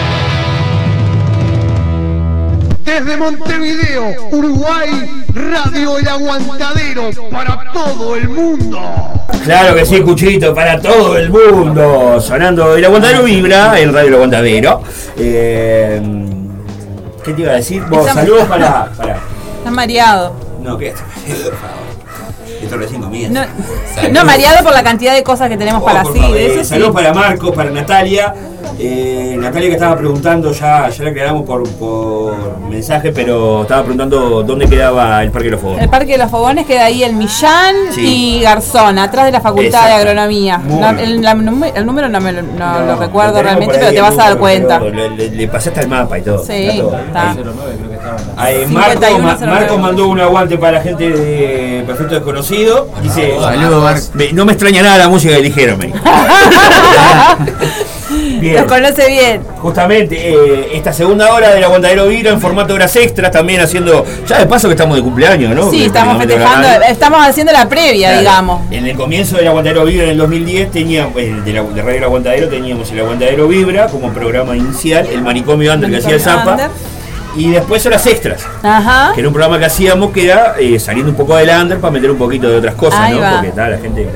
Desde 2.85 3.17
Montevideo, 3.17 4.29
Uruguay, 4.31 5.25
Radio 5.35 5.99
El 5.99 6.09
Aguantadero 6.09 7.11
para 7.31 7.73
todo 7.73 8.15
el 8.15 8.29
mundo. 8.29 8.81
Claro 9.45 9.75
que 9.75 9.85
sí, 9.85 10.01
Cuchito, 10.01 10.55
para 10.55 10.81
todo 10.81 11.17
el 11.17 11.29
mundo. 11.31 12.21
Sonando 12.21 12.77
el 12.77 12.85
aguantadero 12.85 13.25
vibra, 13.25 13.81
el 13.81 13.93
radio 13.93 14.09
El 14.09 14.15
aguantadero. 14.15 14.83
Eh, 15.17 16.01
¿Qué 17.25 17.33
te 17.33 17.43
iba 17.43 17.53
a 17.53 17.55
decir? 17.57 17.83
Vos, 17.87 18.07
Estamos- 18.07 18.25
saludos 18.25 18.45
para. 18.47 18.93
para. 18.93 19.19
Estás 19.59 19.73
mareado. 19.73 20.37
No, 20.63 20.79
¿qué? 20.79 20.93
Por 20.93 21.37
favor. 21.57 21.91
Esto 22.63 22.77
recién 22.77 23.03
comienza. 23.03 23.47
No, 24.03 24.09
no, 24.13 24.25
mareado 24.25 24.63
por 24.63 24.73
la 24.73 24.83
cantidad 24.83 25.15
de 25.15 25.23
cosas 25.23 25.49
que 25.49 25.57
tenemos 25.57 25.83
para 25.83 26.05
sí. 26.05 26.11
eh, 26.19 26.47
eso 26.53 26.59
sí. 26.61 26.65
saludos 26.67 26.93
para 26.93 27.13
Marcos, 27.13 27.55
para 27.55 27.71
Natalia. 27.71 28.35
Eh, 28.83 29.37
Natalia 29.39 29.69
que 29.69 29.75
estaba 29.75 29.95
preguntando, 29.97 30.53
ya, 30.53 30.89
ya 30.89 31.05
la 31.05 31.11
aclaramos 31.11 31.43
por, 31.45 31.69
por 31.75 32.59
mensaje, 32.71 33.13
pero 33.13 33.63
estaba 33.63 33.83
preguntando 33.83 34.43
dónde 34.43 34.67
quedaba 34.67 35.23
el 35.23 35.31
Parque 35.31 35.47
de 35.49 35.51
los 35.53 35.61
Fogos. 35.61 35.81
El 35.83 35.91
Parque 35.91 36.13
de 36.13 36.19
los 36.19 36.31
Fogones 36.31 36.65
queda 36.67 36.87
ahí 36.87 37.05
en 37.05 37.19
Millán 37.19 37.75
Sí. 37.95 38.39
y 38.39 38.43
Garzón, 38.43 38.99
atrás 38.99 39.27
de 39.27 39.33
la 39.33 39.41
Facultad 39.43 39.87
de. 39.87 39.93
Agronomía. 39.93 40.57
No, 40.59 40.89
el, 40.99 41.21
la 41.21 41.35
nume- 41.35 41.73
el 41.75 41.85
número 41.85 42.09
no, 42.09 42.21
me 42.23 42.33
lo, 42.33 42.41
no 42.43 42.49
No, 42.81 42.87
lo 42.87 42.97
recuerdo 42.97 43.43
realmente, 43.43 43.77
pero 43.79 43.91
te 43.93 44.01
vas 44.01 44.15
a 44.19 44.29
dar 44.31 44.39
cuenta. 44.39 44.81
Le, 44.81 45.11
le- 45.11 45.31
le 45.31 45.49
pasaste 45.49 45.81
el 45.81 45.89
mapa 45.89 46.19
y 46.19 46.23
todo. 46.23 46.43
Sí, 46.45 46.53
Está 46.55 46.83
todo. 46.83 46.99
está. 46.99 47.37
Ahí, 48.39 48.65
51, 48.67 49.19
Marco, 49.19 49.21
Ma- 49.21 49.37
09. 49.47 49.61
Marco 49.61 49.79
mandó 49.79 50.09
un 50.09 50.21
aguante 50.21 50.57
para 50.57 50.73
la 50.79 50.81
gente 50.83 51.11
de 51.11 51.85
Perfecto 51.87 52.15
Desconocido. 52.15 52.89
Dice: 53.03 53.35
Saludos, 53.39 53.83
Marco. 53.83 54.07
No 54.33 54.45
me 54.47 54.53
extraña 54.53 54.83
nada 54.83 54.97
la 54.99 55.09
música 55.09 55.35
que 55.35 55.41
eligieron. 55.41 55.81
Bien. 58.41 58.57
Los 58.57 58.65
conoce 58.65 59.07
bien. 59.09 59.43
Justamente, 59.59 60.17
eh, 60.33 60.71
esta 60.75 60.93
segunda 60.93 61.33
hora 61.35 61.51
del 61.55 61.63
Aguantadero 61.63 62.07
Vibra 62.09 62.31
en 62.31 62.41
formato 62.41 62.75
horas 62.75 62.95
extras, 62.97 63.31
también 63.31 63.61
haciendo. 63.61 64.05
Ya 64.27 64.39
de 64.39 64.47
paso 64.47 64.69
que 64.69 64.75
estamos 64.75 64.97
de 64.97 65.03
cumpleaños, 65.03 65.55
¿no? 65.55 65.71
Sí, 65.71 65.85
estamos 65.85 66.19
festejando, 66.19 66.69
estamos 66.89 67.21
haciendo 67.27 67.53
la 67.53 67.69
previa, 67.69 68.09
Claro. 68.09 68.21
digamos. 68.21 68.61
En 68.73 68.87
el 68.87 68.97
comienzo 68.97 69.37
del 69.37 69.49
Aguantadero 69.49 69.85
Vibra 69.85 70.05
en 70.05 70.11
el 70.11 70.19
2010 70.19 70.71
teníamos, 70.71 71.17
eh, 71.19 71.35
de, 71.45 71.53
la, 71.53 71.63
de 71.63 71.83
Radio 71.83 71.99
El 71.99 72.05
Aguantadero 72.05 72.49
teníamos 72.49 72.91
el 72.91 73.01
Aguantadero 73.01 73.47
Vibra 73.49 73.87
como 73.89 74.11
programa 74.13 74.57
inicial, 74.57 75.07
el 75.07 75.23
Manicomio 75.23 75.73
Under 75.75 75.91
que 75.91 75.97
hacía 75.99 76.19
Zapa, 76.19 76.53
Under. 76.53 76.71
y 77.37 77.51
después 77.51 77.85
horas 77.87 78.07
extras. 78.07 78.47
Ajá. 78.63 79.13
Que 79.15 79.21
era 79.21 79.29
un 79.29 79.35
programa 79.35 79.59
que 79.59 79.67
hacíamos 79.67 80.11
que 80.13 80.25
era 80.25 80.55
eh, 80.59 80.79
saliendo 80.79 81.11
un 81.11 81.17
poco 81.17 81.37
del 81.37 81.51
under 81.51 81.79
para 81.79 81.91
meter 81.93 82.11
un 82.11 82.19
poquito 82.19 82.49
de 82.49 82.57
otras 82.57 82.75
cosas, 82.75 83.01
Ahí 83.01 83.15
¿no? 83.15 83.21
va. 83.21 83.33
Porque 83.37 83.51
tal, 83.51 83.71
la 83.73 83.79
gente. 83.79 84.07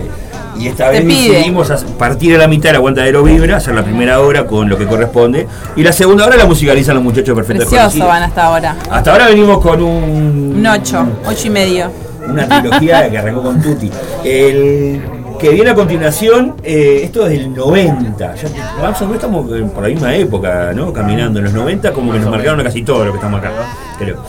Y 0.59 0.69
esta 0.69 0.89
vez 0.91 1.05
decidimos 1.07 1.69
partir 1.99 2.35
a 2.35 2.39
la 2.39 2.49
mitad 2.49 2.69
del 2.71 2.77
aguantadero 2.77 3.23
vibra, 3.23 3.57
hacer 3.57 3.75
la 3.75 3.83
primera 3.83 4.21
hora 4.21 4.47
con 4.47 4.69
lo 4.69 4.79
que 4.79 4.87
corresponde. 4.87 5.47
Y 5.77 5.83
la 5.83 5.93
segunda 5.93 6.27
hora 6.27 6.37
la 6.37 6.47
musicalizan 6.47 6.95
los 6.95 7.05
muchachos 7.05 7.35
perfectos 7.35 7.69
Precioso 7.69 8.07
van 8.07 8.23
hasta 8.23 8.45
ahora. 8.45 8.77
Hasta 8.91 9.13
ahora 9.13 9.27
venimos 9.29 9.61
con 9.61 9.83
un, 9.83 10.55
Un 10.57 10.67
8, 10.67 11.07
8 11.27 11.47
y 11.47 11.51
medio. 11.51 11.91
una 12.29 12.49
trilogía 12.49 13.11
que 13.11 13.19
arrancó 13.19 13.43
con 13.43 13.61
Tutti. 13.61 13.91
El 14.25 15.03
que 15.45 15.51
viene 15.51 15.71
a 15.71 15.75
continuación, 15.75 16.55
eh, 16.65 17.03
esto 17.05 17.27
es 17.27 17.33
del 17.33 17.55
90. 17.55 18.35
Ya, 18.35 18.49
más 18.81 19.01
o 19.03 19.05
menos 19.05 19.17
estamos 19.23 19.47
por 19.73 19.83
la 19.83 19.89
misma 19.91 20.15
época, 20.17 20.73
¿no? 20.75 20.91
Caminando. 20.93 21.39
En 21.39 21.45
los 21.45 21.53
90 21.55 21.93
como 21.93 22.13
que 22.13 22.19
nos 22.19 22.31
marcaron 22.31 22.61
a 22.61 22.65
casi 22.65 22.83
todos 22.83 23.01
los 23.05 23.11
que 23.11 23.19
estamos 23.19 23.41
acá, 23.41 23.51
creo. 23.99 24.25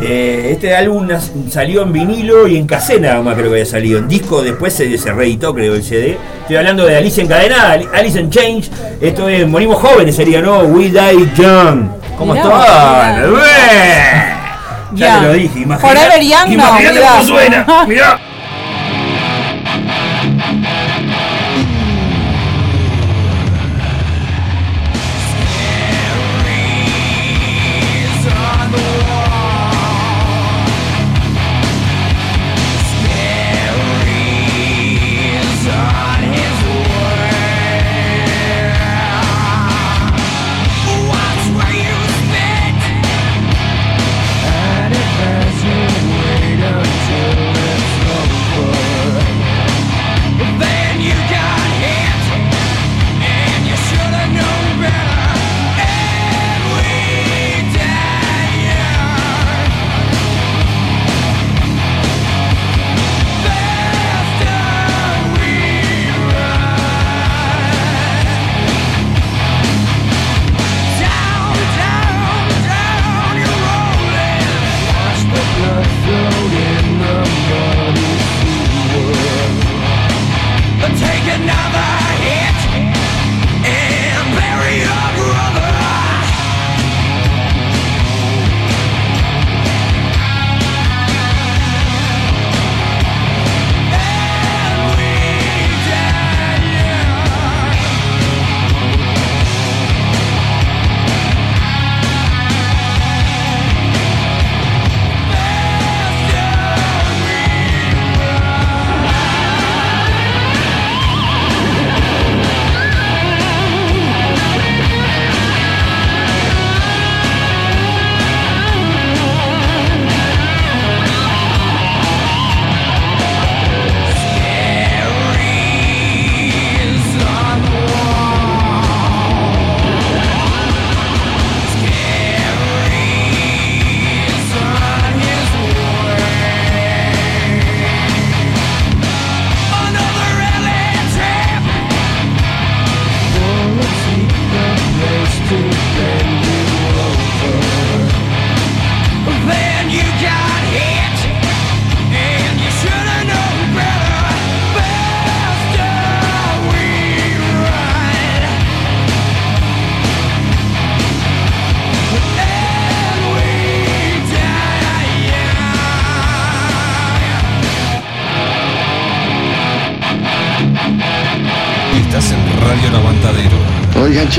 Eh, 0.00 0.50
este 0.52 0.76
álbum 0.76 1.08
salió 1.50 1.82
en 1.82 1.92
vinilo 1.92 2.46
y 2.46 2.56
en 2.58 2.66
cassette 2.66 3.00
nada 3.00 3.20
más 3.22 3.34
creo 3.34 3.46
que 3.46 3.54
había 3.54 3.66
salido. 3.66 3.98
En 3.98 4.06
disco 4.08 4.42
después 4.42 4.72
se, 4.74 4.96
se 4.98 5.10
reeditó, 5.12 5.54
creo, 5.54 5.74
el 5.74 5.82
CD. 5.82 6.18
Estoy 6.42 6.56
hablando 6.56 6.84
de 6.86 6.96
Alice 6.96 7.20
Encadenada, 7.20 7.72
Ali- 7.72 7.88
Alice 7.92 8.20
in 8.20 8.30
Change. 8.30 8.70
Esto 9.00 9.28
es 9.28 9.48
Morimos 9.48 9.78
Jóvenes 9.78 10.14
sería, 10.14 10.40
¿no? 10.42 10.60
We 10.60 10.90
Die 10.90 11.30
Young. 11.36 11.88
¿Cómo 12.18 12.34
están? 12.34 12.50
Ya 14.94 15.06
Young. 15.14 15.20
te 15.20 15.26
lo 15.26 15.32
dije, 15.34 15.58
imagina. 15.60 15.88
Forever 15.88 16.20
Young, 16.22 16.46
no, 16.46 16.52
Imagínate 16.54 17.00
cómo 17.00 17.22
suena. 17.24 17.66
Mirá. 17.88 18.20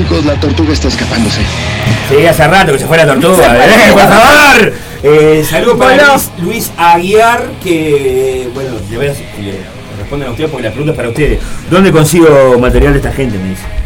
Chicos, 0.00 0.24
la 0.24 0.34
tortuga 0.34 0.72
está 0.72 0.88
escapándose. 0.88 1.40
Sí, 2.08 2.26
hace 2.26 2.46
rato 2.46 2.72
que 2.72 2.78
se 2.78 2.86
fue 2.86 2.96
la 2.96 3.06
tortuga. 3.06 3.66
¡Eh, 3.66 3.92
por 3.92 4.02
favor! 4.02 4.72
Eh, 5.02 5.44
saludos 5.48 5.76
para 5.78 5.94
Bueno. 5.94 6.12
Luis, 6.12 6.30
Luis 6.38 6.72
Aguiar, 6.76 7.44
que, 7.62 8.48
bueno, 8.54 8.70
de 8.88 8.96
veras, 8.96 9.18
le 9.18 9.58
responden 9.98 10.28
a 10.28 10.30
ustedes 10.30 10.50
porque 10.50 10.64
la 10.64 10.70
pregunta 10.70 10.92
es 10.92 10.96
para 10.96 11.08
ustedes. 11.08 11.38
¿Dónde 11.70 11.92
consigo 11.92 12.58
material 12.58 12.92
de 12.92 12.98
esta 12.98 13.12
gente? 13.12 13.38
Me 13.38 13.50
dice. 13.50 13.79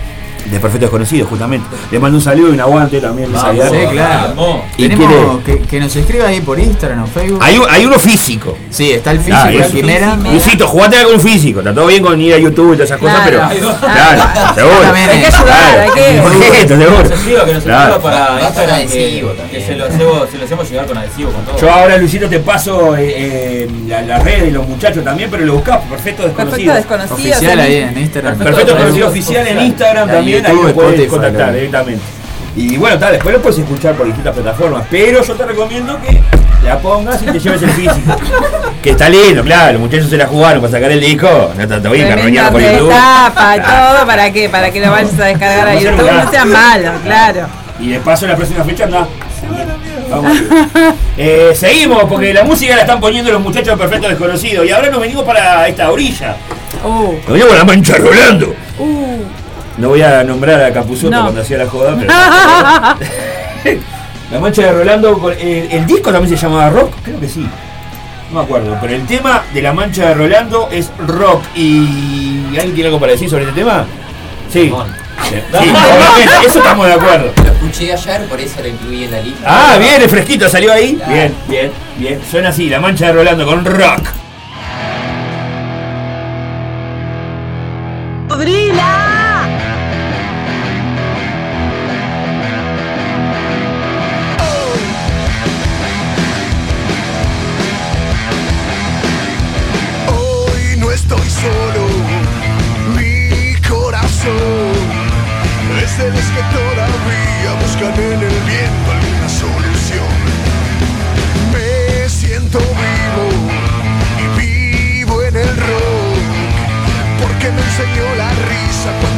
De 0.51 0.61
Perfecto 0.61 0.85
Desconocido, 0.87 1.27
justamente. 1.27 1.67
Le 1.91 1.99
mando 1.99 2.19
un 2.19 2.23
saludo 2.25 2.49
y 2.51 2.53
un 2.53 2.61
aguante 2.61 3.01
también, 3.01 3.33
Vamos, 3.33 3.65
sí, 3.71 3.87
claro. 3.93 4.63
Y 4.77 4.89
Tenemos 4.89 5.43
que, 5.43 5.59
que 5.61 5.81
nos 5.81 5.95
escriba 5.97 6.27
ahí 6.29 6.41
por 6.41 6.59
Instagram 6.61 7.05
o 7.05 7.07
Facebook. 7.07 7.39
Hay, 7.43 7.59
un- 7.59 7.67
hay 7.69 7.87
uno 7.87 7.99
físico. 7.99 8.57
Sí, 8.71 8.93
está 8.93 9.11
el 9.13 9.19
físico, 9.19 9.37
Ah, 9.43 9.51
la 9.51 9.67
quimera. 9.69 10.17
Luisito, 10.17 10.67
jugate 10.69 11.05
un 11.07 11.21
físico. 11.21 11.61
Está 11.61 11.75
todo 11.75 11.87
bien 11.87 12.03
con 12.03 12.21
ir 12.21 12.35
a 12.35 12.39
YouTube 12.39 12.75
y 12.75 12.77
todas 12.77 12.91
esas 12.91 12.99
cosas, 13.01 13.29
Claro. 13.29 13.49
pero. 13.55 13.75
Claro, 13.79 14.23
seguro. 14.55 14.81
También 14.81 15.11
Hay 15.11 15.21
que 15.21 15.27
ayudar, 15.27 15.79
hay 15.81 15.91
que. 15.91 16.21
Urgente, 16.21 16.69
seguro. 16.77 17.03
Que 17.03 17.09
nos 17.09 17.19
escriba, 17.19 17.41
que 17.45 17.53
nos 17.53 17.59
escriba 17.59 17.85
Claro. 17.87 18.01
para 18.03 18.41
Instagram, 18.43 18.75
adhesivo 18.77 19.31
que, 19.31 19.37
también. 19.39 19.61
que 19.61 19.67
se, 19.67 19.77
lo 19.77 19.85
hacemos, 19.87 20.31
se 20.31 20.39
lo 20.39 20.45
hacemos 20.45 20.71
llegar 20.71 20.87
con 20.87 20.99
adhesivo, 20.99 21.31
con 21.33 21.45
todo. 21.45 21.59
Yo 21.59 21.71
ahora, 21.71 21.97
Luisito, 21.97 22.29
te 22.29 22.39
paso 22.41 22.97
eh, 22.97 23.15
eh, 23.17 23.71
la, 23.89 24.03
la 24.03 24.19
red 24.19 24.45
y 24.47 24.51
los 24.51 24.69
muchachos 24.69 25.03
también, 25.05 25.31
pero 25.31 25.45
lo 25.45 25.55
buscás, 25.55 25.81
perfecto 25.89 26.23
desconocido. 26.25 26.73
Perfecto 26.75 26.97
desconocido. 26.99 27.35
Oficial 27.37 27.61
ahí 27.61 27.77
en 27.77 27.99
Instagram. 27.99 28.39
Perfecto 28.39 28.75
desconocido 28.75 29.09
oficial 29.09 29.47
en 29.47 29.61
Instagram 29.63 30.11
En 30.11 30.15
también, 30.43 30.47
ahí 30.47 30.53
YouTube, 30.53 30.69
lo 30.69 30.75
puedes 30.75 30.91
Spotify, 30.93 31.11
contactar 31.11 31.47
lo- 31.49 31.55
directamente. 31.55 32.03
Y 32.57 32.77
bueno, 32.77 32.99
tal, 33.01 33.13
después 33.13 33.35
lo 33.35 33.43
puedes 33.43 33.59
escuchar 33.59 33.95
por 33.95 34.07
distintas 34.07 34.33
plataformas, 34.35 34.85
pero 34.89 35.25
yo 35.25 35.35
te 35.35 35.45
recomiendo 35.45 35.99
que 36.01 36.21
la 36.65 36.79
pongas 36.79 37.21
y 37.23 37.27
te 37.27 37.39
lleves 37.41 37.63
el 37.63 37.71
físico. 37.71 38.17
que 38.83 38.91
está 38.91 39.09
lindo, 39.09 39.43
claro, 39.43 39.73
los 39.73 39.81
muchachos 39.81 40.09
se 40.09 40.17
la 40.17 40.27
jugaron 40.27 40.61
para 40.61 40.73
sacar 40.73 40.93
el 40.93 41.01
disco, 41.01 41.51
no 41.57 41.63
está 41.63 41.83
todo 41.83 41.93
bien, 41.93 42.09
carroñado 42.09 42.53
por 42.53 42.61
YouTube. 42.61 42.91
tapa, 42.91 43.57
todo, 43.61 44.07
¿para 44.07 44.31
qué? 44.33 44.49
Para 44.49 44.71
que 44.71 44.81
lo 44.81 44.91
vayas 44.93 45.19
a 45.19 45.25
descargar 45.25 45.67
a 45.69 45.75
YouTube, 45.75 46.11
no 46.13 46.31
sea 46.31 46.45
malo, 46.45 46.93
claro. 47.05 47.47
Y 47.81 47.91
de 47.91 47.99
paso 47.99 48.25
en 48.27 48.31
la 48.31 48.37
próxima 48.37 48.63
fecha 48.63 48.85
anda. 48.85 49.09
Eh, 51.17 51.53
seguimos, 51.57 52.05
porque 52.05 52.33
la 52.33 52.45
música 52.45 52.75
la 52.77 52.83
están 52.83 53.01
poniendo 53.01 53.33
los 53.33 53.41
muchachos 53.41 53.77
de 53.77 53.77
Perfecto 53.77 54.09
Desconocido. 54.09 54.65
Y 54.65 54.71
ahora 54.71 54.91
nos 54.91 55.01
venimos 55.01 55.25
para 55.25 55.67
esta 55.67 55.91
orilla. 55.91 56.37
Uh, 56.85 57.15
Nos 57.15 57.27
venimos 57.27 57.53
a 57.53 57.57
la 57.57 57.65
mancha 57.65 57.97
rolando. 57.97 58.55
uh. 58.79 59.23
No 59.79 59.89
voy 59.89 60.03
a 60.03 60.23
nombrar 60.25 60.63
a 60.63 60.73
Capuzoto 60.73 61.11
No. 61.11 61.23
cuando 61.23 61.41
hacía 61.41 61.59
la 61.59 61.67
joda, 61.67 61.97
pero. 61.99 62.13
la 64.33 64.41
mancha 64.41 64.63
de 64.63 64.73
Rolando. 64.73 65.31
El, 65.33 65.69
el 65.71 65.87
disco 65.87 66.13
también 66.13 66.37
se 66.37 66.43
llamaba 66.43 66.71
rock, 66.71 66.95
creo 67.05 67.21
que 67.21 67.29
sí. 67.29 67.41
No 68.31 68.39
me 68.39 68.45
acuerdo, 68.45 68.77
pero 68.81 68.95
el 68.95 69.07
tema 69.07 69.43
de 69.53 69.63
la 69.63 69.73
mancha 69.73 70.09
de 70.09 70.15
Rolando 70.15 70.69
es 70.71 70.91
rock. 71.07 71.43
¿Y 71.55 72.47
alguien 72.57 72.75
tiene 72.75 72.87
algo 72.87 73.01
para 73.01 73.13
decir 73.13 73.29
sobre 73.29 73.45
este 73.45 73.55
tema? 73.61 73.85
Sí. 74.53 74.73
Sí, 75.29 75.41
eso 76.47 76.59
estamos 76.59 76.87
de 76.87 76.93
acuerdo. 76.93 77.33
Lo 77.45 77.53
escuché 77.53 77.93
ayer, 77.93 78.27
por 78.27 78.41
eso 78.41 78.61
lo 78.61 78.69
incluí 78.69 79.05
en 79.05 79.11
la 79.11 79.21
lista. 79.21 79.43
Ah, 79.47 79.77
bien, 79.79 80.03
el 80.03 80.09
fresquito 80.09 80.49
salió 80.49 80.73
ahí. 80.73 80.95
Claro. 80.97 81.13
Bien, 81.13 81.35
bien, 81.49 81.73
bien. 81.97 82.21
Suena 82.31 82.49
así, 82.51 82.69
la 82.69 82.81
mancha 82.81 83.07
de 83.07 83.13
Rolando 83.15 83.47
con 83.47 83.65
rock. 83.65 84.01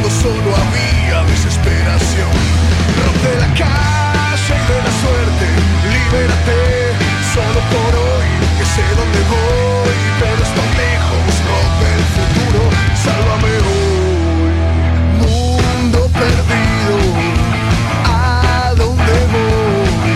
Cuando 0.07 0.21
solo 0.21 0.55
había 0.55 1.23
desesperación. 1.23 2.31
Rock 3.03 3.17
de 3.23 3.35
la 3.39 3.47
calle 3.47 4.37
y 4.37 4.71
de 4.71 4.79
la 4.81 4.93
suerte, 5.03 5.47
libérate 5.91 6.59
solo 7.33 7.59
por 7.71 7.91
hoy, 7.95 8.29
que 8.57 8.65
sé 8.65 8.83
dónde 8.95 9.19
voy, 9.27 9.97
pero 10.19 10.41
estoy 10.47 10.69
lejos, 10.77 11.31
rock 11.51 11.71
del 11.83 12.03
futuro, 12.15 12.61
sálvame 13.03 13.53
hoy. 13.67 14.55
Mundo 15.19 15.99
perdido, 16.13 16.97
¿a 18.05 18.73
dónde 18.77 19.15
voy? 19.33 20.15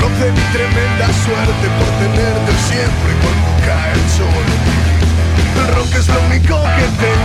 Rock 0.00 0.12
de 0.20 0.32
mi 0.32 0.44
tremenda 0.52 1.06
suerte 1.24 1.66
por 1.78 1.90
tenerte 2.02 2.52
siempre 2.68 3.10
cuando 3.22 3.48
cae 3.64 3.92
el 3.92 4.06
sol. 4.10 4.46
El 5.60 5.74
rock 5.74 5.94
es 5.94 6.08
lo 6.08 6.20
único 6.26 6.62
que 6.76 6.86
tengo 7.00 7.15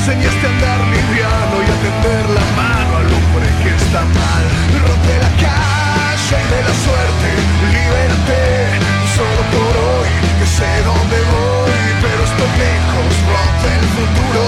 enseñaste 0.00 0.46
a 0.46 0.50
andar 0.50 0.80
liviano 0.88 1.56
y 1.60 1.68
a 1.68 1.76
tender 1.84 2.24
la 2.30 2.46
mano 2.56 2.92
al 3.00 3.08
hombre 3.12 3.46
que 3.62 3.68
está 3.68 4.00
mal. 4.00 4.44
El 4.72 4.80
de 4.80 5.16
la 5.24 5.32
calle 5.44 6.36
y 6.40 6.46
de 6.54 6.60
la 6.68 6.74
suerte, 6.84 7.28
libérate 7.74 8.40
solo 9.12 9.42
por 9.52 9.74
hoy, 9.76 10.08
que 10.38 10.46
sé 10.46 10.70
dónde 10.88 11.18
voy, 11.36 11.84
pero 12.00 12.20
estoy 12.24 12.50
lejos. 12.64 13.12
Rock 13.28 13.54
del 13.68 13.86
futuro, 13.96 14.42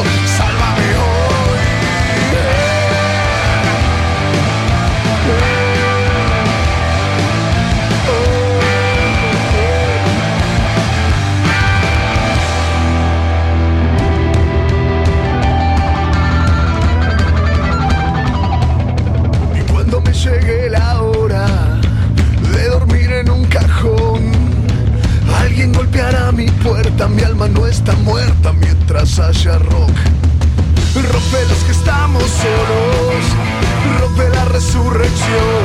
haya 29.19 29.59
rock. 29.59 29.97
De 30.95 31.47
los 31.49 31.65
que 31.65 31.73
estamos 31.73 32.23
solos, 32.23 33.25
rock 34.01 34.13
de 34.17 34.29
la 34.37 34.45
resurrección, 34.47 35.65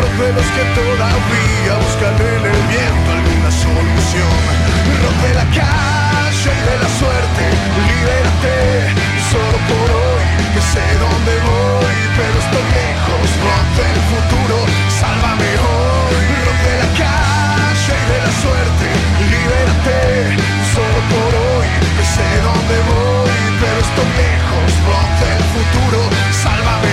rock 0.00 0.14
de 0.20 0.32
los 0.32 0.46
que 0.54 0.64
todavía 0.76 1.72
buscan 1.80 2.14
en 2.20 2.42
el 2.52 2.62
viento 2.68 3.08
alguna 3.16 3.50
solución. 3.50 4.36
Rock 5.02 5.16
de 5.24 5.34
la 5.34 5.46
calle 5.56 6.54
de 6.68 6.76
la 6.82 6.88
suerte, 7.00 7.44
libérate 7.88 8.56
solo 9.32 9.56
por 9.68 9.88
hoy, 9.88 10.24
que 10.54 10.62
sé 10.72 10.84
dónde 11.00 11.32
voy, 11.48 11.96
pero 12.16 12.36
estoy 12.44 12.66
lejos. 12.76 13.28
Rock 13.44 13.68
del 13.80 13.98
futuro, 14.12 14.56
sálvame 15.00 15.50
hoy. 15.68 16.16
Rock 16.44 16.60
de 16.68 16.76
la 16.82 16.90
calle 17.02 17.96
de 18.12 18.18
la 18.24 18.32
suerte, 18.44 18.86
libérate 19.32 19.98
solo 20.76 21.00
por 21.12 21.30
hoy, 21.40 21.41
lejos. 24.16 24.70
Rock 24.86 25.10
del 25.22 25.42
futuro, 25.54 26.00
sálvame 26.32 26.91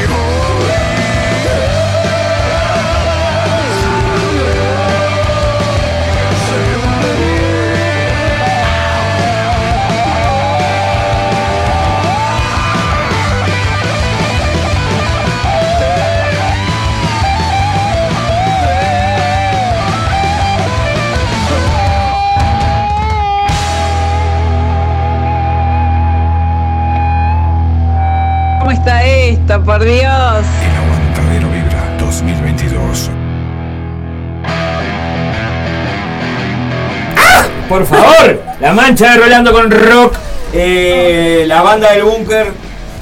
Por 37.70 37.86
favor, 37.86 38.42
la 38.60 38.74
mancha 38.74 39.12
de 39.14 39.18
Rolando 39.20 39.54
con 39.54 39.70
rock. 39.72 40.16
Eh, 40.54 41.44
la 41.48 41.62
banda 41.62 41.92
del 41.92 42.04
búnker. 42.04 42.48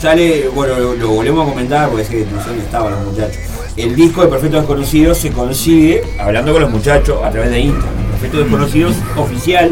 Sale, 0.01 0.49
bueno, 0.53 0.77
lo, 0.77 0.93
lo 0.93 1.09
volvemos 1.09 1.47
a 1.47 1.49
comentar 1.49 1.87
porque 1.89 2.03
es 2.03 2.09
que 2.09 2.25
no 2.31 2.39
sé 2.41 2.49
dónde 2.49 2.65
estaban 2.65 2.91
los 2.93 3.01
muchachos. 3.05 3.37
El 3.77 3.95
disco 3.95 4.21
de 4.21 4.27
Perfectos 4.27 4.61
Desconocidos 4.61 5.17
se 5.17 5.31
consigue 5.31 6.03
hablando 6.19 6.51
con 6.51 6.61
los 6.61 6.69
muchachos 6.71 7.19
a 7.23 7.31
través 7.31 7.49
de 7.49 7.59
Instagram. 7.61 7.93
Perfectos 8.11 8.39
Desconocidos 8.41 8.95
oficial. 9.15 9.71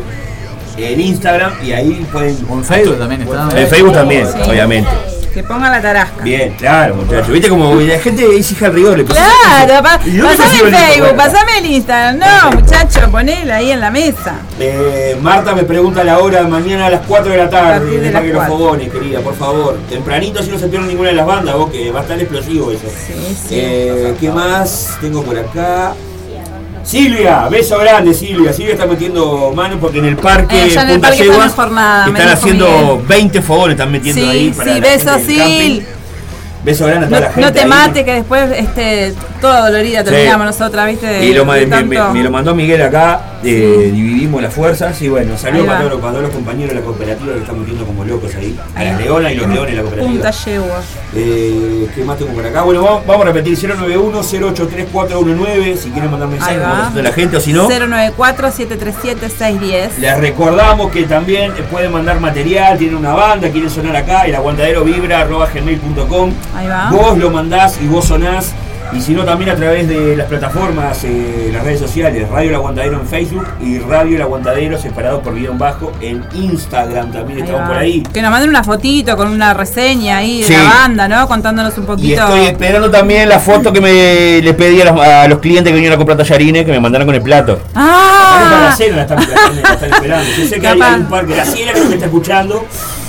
en 0.77 0.99
Instagram 1.01 1.53
y 1.63 1.71
ahí 1.73 2.05
pueden. 2.11 2.37
En 2.49 2.63
Facebook 2.63 2.97
también 2.97 3.21
está. 3.21 3.49
En 3.55 3.67
Facebook 3.67 3.93
también, 3.93 4.27
obviamente. 4.47 4.89
Que 5.35 5.43
ponga 5.43 5.69
la 5.69 5.81
tarasca. 5.81 6.23
Bien, 6.23 6.53
claro, 6.57 6.95
muchachos. 6.95 7.27
Viste 7.27 7.49
como 7.49 7.75
la 7.75 7.99
gente 7.99 8.25
es 8.37 8.51
hija 8.53 8.67
del 8.67 8.75
rigor. 8.75 8.97
Le 8.99 9.03
Claro, 9.03 9.83
pa- 9.83 9.99
¿Y 10.05 10.11
dónde 10.15 10.37
pasame 10.37 10.59
el 10.69 10.75
Facebook, 10.75 11.15
pasame 11.17 11.57
el 11.57 11.65
Instagram. 11.65 12.19
No, 12.19 12.51
muchacho, 12.61 13.11
ponelo 13.11 13.53
ahí 13.53 13.71
en 13.71 13.81
la 13.81 13.91
mesa. 13.91 14.35
Eh, 14.61 15.17
Marta 15.21 15.53
me 15.53 15.63
pregunta 15.63 16.05
la 16.05 16.19
hora 16.19 16.43
mañana 16.47 16.85
a 16.85 16.89
las 16.89 17.01
4 17.05 17.33
de 17.33 17.37
la 17.37 17.49
tarde 17.49 17.85
de 17.85 17.99
de 17.99 18.11
los 18.13 18.21
4. 18.33 18.45
Fogones, 18.47 18.89
querida, 18.89 19.19
por 19.19 19.35
favor. 19.35 19.77
Tempranito 19.89 20.41
si 20.41 20.51
no 20.51 20.57
se 20.57 20.67
pierde 20.69 20.87
ninguna 20.87 21.09
de 21.09 21.15
las 21.15 21.25
bandas, 21.25 21.53
vos, 21.55 21.69
que 21.69 21.91
va 21.91 21.99
a 21.99 22.03
estar 22.03 22.17
explosivo 22.17 22.71
eso. 22.71 22.87
Eh, 23.51 24.15
¿Qué 24.17 24.29
más 24.29 24.97
tengo 25.01 25.21
por 25.21 25.37
acá? 25.37 25.93
Silvia, 26.85 27.47
beso 27.49 27.77
grande 27.79 28.13
Silvia. 28.13 28.53
Silvia 28.53 28.73
está 28.73 28.85
metiendo 28.85 29.51
mano 29.55 29.77
porque 29.79 29.97
en 29.99 30.05
el 30.05 30.17
parque 30.17 30.55
Eh, 30.55 30.59
en 30.59 30.65
el 30.65 30.69
están 32.05 32.27
jornada, 32.27 32.33
haciendo 32.33 32.67
Miguel. 32.69 33.07
20 33.07 33.41
fogones, 33.41 33.73
están 33.75 33.91
metiendo 33.91 34.21
Sí, 34.21 34.27
ahí 34.27 34.49
para 34.51 34.73
sí, 34.75 34.79
beso. 34.81 35.19
Sil. 35.25 35.73
Beso 36.63 36.85
grande 36.87 37.05
a 37.05 37.09
No, 37.09 37.15
toda 37.15 37.19
la 37.21 37.33
gente. 37.33 37.41
no 37.41 37.53
te 37.53 37.59
ahí. 37.61 37.67
mate, 37.67 38.05
que 38.05 38.13
después 38.13 38.51
este, 38.57 39.13
toda 39.41 39.65
dolorida 39.69 39.99
Sí. 39.99 40.05
terminamos 40.05 40.45
nosotras, 40.47 40.87
¿viste? 40.87 41.05
De- 41.05 41.25
Y 41.25 41.33
lo, 41.33 41.45
ma- 41.45 41.55
de 41.55 41.67
me, 41.67 41.83
me- 41.83 41.95
tanto- 41.95 42.13
me 42.13 42.23
lo 42.23 42.31
mandó 42.31 42.55
Miguel 42.55 42.81
acá, 42.81 43.19
eh, 43.45 43.91
dividimos 43.93 44.41
las 44.41 44.53
fuerzas 44.53 44.99
y 45.01 45.07
bueno, 45.09 45.33
va. 45.33 45.37
para 45.65 45.89
todos, 45.89 46.21
los- 46.23 46.31
compañeros 46.31 46.73
de 46.73 46.79
la 46.79 46.85
cooperativa 46.85 47.33
que 47.33 47.39
están 47.41 47.59
metiendo 47.59 47.85
como 47.85 48.03
locos 48.03 48.33
ahí. 48.35 48.57
A 48.75 48.83
las 48.83 48.99
leonas 48.99 49.31
y 49.31 49.35
los 49.35 49.47
leones 49.47 49.69
de 49.71 49.75
la 49.75 49.81
cooperativa. 49.83 50.11
Punta 50.13 50.31
Yegua. 50.31 50.81
Eh, 51.15 51.87
¿Qué 51.95 52.03
más 52.03 52.17
tengo 52.17 52.31
por 52.33 52.45
acá? 52.45 52.63
Bueno, 52.63 52.81
vamos, 52.83 53.05
vamos 53.05 53.21
a 53.23 53.25
repetir 53.31 53.57
091-083-419 53.57 55.77
si 55.77 55.89
quieren 55.91 56.11
mandar 56.11 56.27
mensajes 56.29 56.57
nosotros 56.57 57.03
la 57.03 57.11
gente 57.13 57.37
o 57.37 57.39
si 57.39 57.53
no. 57.53 57.69
094-737-610. 57.69 59.97
Les 59.99 60.17
recordamos 60.19 60.91
que 60.91 61.03
también 61.03 61.53
pueden 61.71 61.91
mandar 61.91 62.19
material, 62.19 62.77
tienen 62.77 62.97
una 62.97 63.13
banda, 63.13 63.49
quieren 63.49 63.69
sonar 63.69 63.95
acá, 63.95 64.23
el 64.25 64.35
aguantadero 64.35 64.83
vibra 64.83 65.21
arroba 65.21 65.47
gmail.com. 65.53 66.31
Ahí 66.55 66.67
va. 66.67 66.89
Vos 66.91 67.17
lo 67.17 67.29
mandás 67.29 67.79
y 67.81 67.87
vos 67.87 68.05
sonás. 68.05 68.53
Y 68.95 69.01
si 69.01 69.11
no, 69.13 69.25
también 69.25 69.49
a 69.51 69.55
través 69.55 69.89
de 69.89 70.15
las 70.15 70.25
plataformas, 70.27 71.03
eh, 71.03 71.49
las 71.51 71.63
redes 71.63 71.79
sociales, 71.81 72.29
Radio 72.29 72.49
El 72.49 72.55
Aguantadero 72.55 73.01
en 73.01 73.05
Facebook 73.07 73.45
y 73.61 73.77
Radio 73.79 74.15
El 74.15 74.21
Aguantadero 74.21 74.77
separado 74.79 75.21
por 75.21 75.35
guion 75.35 75.57
bajo 75.57 75.91
en 75.99 76.23
Instagram. 76.33 77.11
También 77.11 77.39
Ahí 77.39 77.43
estamos 77.43 77.61
va. 77.63 77.67
por 77.67 77.77
ahí. 77.77 78.03
Que 78.13 78.21
nos 78.21 78.31
manden 78.31 78.49
una 78.51 78.63
fotito 78.63 79.17
con 79.17 79.27
una 79.27 79.53
reseña 79.53 80.17
ahí 80.17 80.41
de 80.41 80.47
Sí. 80.47 80.53
la 80.53 80.63
banda, 80.63 81.07
¿no? 81.09 81.27
Contándonos 81.27 81.77
un 81.77 81.83
Y 81.83 81.87
poquito. 81.87 82.21
estoy 82.23 82.45
esperando 82.45 82.89
también 82.89 83.27
la 83.27 83.39
foto 83.39 83.73
que 83.73 83.81
me 83.81 84.41
les 84.41 84.53
pedí 84.55 84.81
a 84.81 84.85
los, 84.85 84.99
a 85.01 85.27
los 85.27 85.39
clientes 85.39 85.71
que 85.71 85.75
vinieron 85.75 85.95
a 85.95 85.97
comprar 85.97 86.17
tallarines 86.17 86.63
que 86.65 86.71
me 86.71 86.79
mandaron 86.79 87.05
con 87.05 87.15
el 87.15 87.21
plato. 87.21 87.59
Ahorita 87.73 88.59
la 88.61 88.69
¡Ah! 88.69 88.75
cena 88.77 88.95
la 88.95 89.01
están, 89.01 89.17
la 89.17 89.23
están- 89.23 89.55
la 89.61 89.69
están 89.73 89.93
esperando. 89.93 90.25
Yo 90.37 90.47
sé 90.47 90.59
que 90.61 90.67
hay, 90.67 90.79
Capaz. 90.79 90.93
hay 90.93 90.99
un 91.01 91.07
par, 91.09 91.25
Graciela 91.27 91.73
que 91.73 91.81
me 91.81 91.93
está 91.95 92.05
escuchando. 92.05 92.65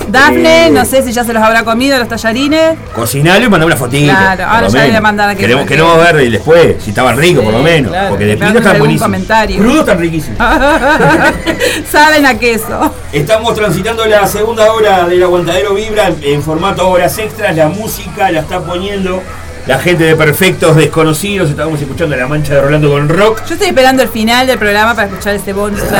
Dafne, 0.09 0.67
Eh, 0.67 0.69
no 0.71 0.85
sé 0.85 1.03
si 1.03 1.11
ya 1.11 1.23
se 1.25 1.33
los 1.33 1.43
habrá 1.43 1.63
comido 1.63 1.97
los 1.99 2.07
tallarines. 2.07 2.77
Cocinalo 2.95 3.45
y 3.45 3.49
mandame 3.49 3.65
una 3.65 3.75
fotito. 3.75 4.09
Claro, 4.13 4.45
ahora 4.45 4.61
ya 4.61 4.65
le 4.67 4.69
voy 4.69 4.79
a 4.79 4.83
menos. 4.87 5.01
mandar 5.01 5.29
a 5.29 5.35
que- 5.35 5.41
Queremos, 5.77 5.93
que- 5.93 5.99
queremos 5.99 6.13
ver 6.13 6.27
y 6.27 6.29
después, 6.31 6.75
si 6.83 6.89
estaban 6.89 7.17
ricos 7.17 7.43
por 7.43 7.53
lo 7.53 7.59
menos. 7.59 7.91
claro. 7.91 8.09
Porque 8.09 8.25
de 8.25 8.31
Que 8.31 8.37
pino 8.37 8.49
hagan 8.49 8.63
están 8.63 8.79
buenísimos. 8.79 9.21
Crudos 9.57 9.79
están 9.79 9.99
riquísimos. 9.99 10.37
Saben 11.91 12.25
a 12.25 12.37
queso. 12.37 12.93
Estamos 13.11 13.53
transitando 13.55 14.05
la 14.05 14.27
segunda 14.27 14.71
hora 14.71 15.05
del 15.07 15.23
Aguantadero 15.23 15.73
Vibra 15.73 16.11
en, 16.21 16.41
formato 16.41 16.87
horas 16.89 17.17
extras. 17.17 17.55
La 17.55 17.67
música 17.67 18.31
la 18.31 18.39
está 18.41 18.59
poniendo 18.61 19.21
la 19.65 19.79
gente 19.79 20.03
de 20.03 20.15
Perfectos 20.15 20.75
Desconocidos. 20.75 21.49
Estábamos 21.49 21.81
escuchando 21.81 22.15
La 22.15 22.27
Mancha 22.27 22.55
de 22.55 22.61
Rolando 22.61 22.89
con 22.89 23.09
Rock. 23.09 23.43
Yo 23.47 23.53
estoy 23.53 23.69
esperando 23.69 24.01
el 24.03 24.09
final 24.09 24.47
del 24.47 24.57
programa 24.57 24.95
para 24.95 25.07
escuchar 25.07 25.35
ese 25.35 25.53
bonus. 25.53 25.81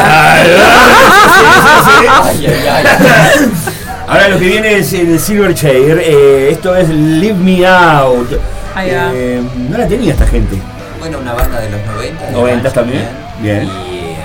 Ahora 4.07 4.29
lo 4.29 4.39
que 4.39 4.45
viene 4.45 4.77
es 4.77 4.93
el 4.93 5.19
Silverchair. 5.19 5.99
Eh, 6.01 6.49
esto 6.51 6.75
es 6.75 6.87
Leave 6.87 7.33
Me 7.37 7.65
Out. 7.67 8.29
Ahí 8.77 8.91
va. 8.91 9.11
Eh, 9.13 9.41
no 9.69 9.77
la 9.77 9.87
tenía 9.87 10.13
esta 10.13 10.27
gente. 10.27 10.57
Bueno, 10.99 11.19
una 11.19 11.33
banda 11.33 11.59
de 11.59 11.69
los 11.69 11.85
90. 11.85 12.25
de 12.25 12.31
90 12.31 12.55
Rancho 12.63 12.71
también. 12.73 13.07
Bien. 13.41 13.63
Y, 13.63 13.67
eh, 13.67 14.17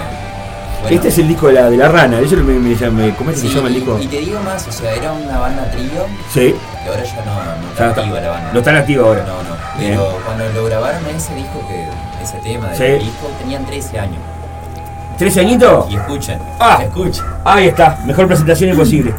bueno, 0.83 0.97
Este 0.97 1.09
es 1.09 1.19
el 1.19 1.29
disco 1.29 1.47
de 1.49 1.53
la, 1.55 1.71
de 1.71 1.77
la 1.77 1.89
rana. 1.89 2.19
Eso 2.21 2.37
me, 2.37 2.55
me, 2.55 2.75
me, 2.91 3.15
¿Cómo 3.15 3.31
es 3.31 3.37
que 3.37 3.43
sí, 3.43 3.49
se 3.49 3.55
llama 3.57 3.69
el 3.69 3.75
disco? 3.75 3.99
Y 4.01 4.07
te 4.07 4.19
digo 4.19 4.41
más, 4.41 4.67
o 4.67 4.73
sea, 4.73 4.93
era 4.95 5.13
una 5.13 5.39
banda 5.39 5.71
trío. 5.71 6.07
Sí. 6.33 6.55
Que 6.83 6.89
ahora 6.91 7.05
ya 7.05 7.25
no, 7.25 7.35
no 7.63 7.69
está 7.71 7.89
activa 7.91 8.21
la 8.21 8.29
banda. 8.31 8.51
No 8.53 8.59
está 8.59 8.79
activa 8.79 9.07
ahora. 9.07 9.25
No, 9.27 9.43
no. 9.43 9.79
Bien. 9.79 9.93
Pero 9.93 10.19
cuando 10.25 10.49
lo 10.53 10.65
grabaron 10.67 11.03
ese 11.15 11.35
disco, 11.35 11.67
que 11.69 11.87
ese 12.23 12.37
tema 12.39 12.69
del 12.69 12.77
Sí. 13.01 13.05
disco, 13.07 13.31
tenían 13.41 13.65
13 13.65 13.99
años. 14.01 14.19
¿Trece 15.19 15.41
añitos? 15.41 15.91
Y 15.91 15.97
escuchen. 15.97 16.39
Ah. 16.59 16.81
Escuchen. 16.83 17.25
Ahí 17.45 17.69
está. 17.69 17.99
Mejor 18.05 18.27
presentación 18.27 18.71
imposible. 18.71 19.15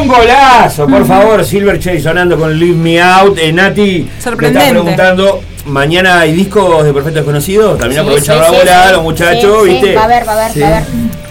Un 0.00 0.08
golazo, 0.08 0.86
por 0.86 1.06
favor, 1.06 1.44
Silverchair 1.44 2.02
sonando 2.02 2.36
con 2.38 2.58
Leave 2.58 2.74
Me 2.76 3.00
Out. 3.00 3.38
Eh, 3.38 3.52
Nati, 3.52 4.02
te 4.02 4.08
está 4.18 4.30
Sorprendente. 4.30 4.70
preguntando, 4.70 5.40
mañana 5.66 6.20
hay 6.20 6.32
discos 6.32 6.84
de 6.84 6.92
Perfecto 6.92 7.18
Desconocido. 7.20 7.74
También 7.76 8.00
Sí, 8.02 8.06
aprovecha 8.08 8.32
sí, 8.34 8.38
la 8.40 8.46
sí, 8.48 8.54
bola, 8.56 8.86
sí. 8.86 8.92
los 8.92 9.02
muchachos, 9.02 9.58
Sí, 9.62 9.66
sí, 9.68 9.72
¿viste? 9.72 9.94
Va 9.94 10.04
a 10.04 10.06
ver, 10.08 10.28
va 10.28 10.32
a 10.32 10.36
ver, 10.36 10.52
Sí. 10.52 10.60
va 10.60 10.66
a 10.66 10.70
ver. 10.70 10.82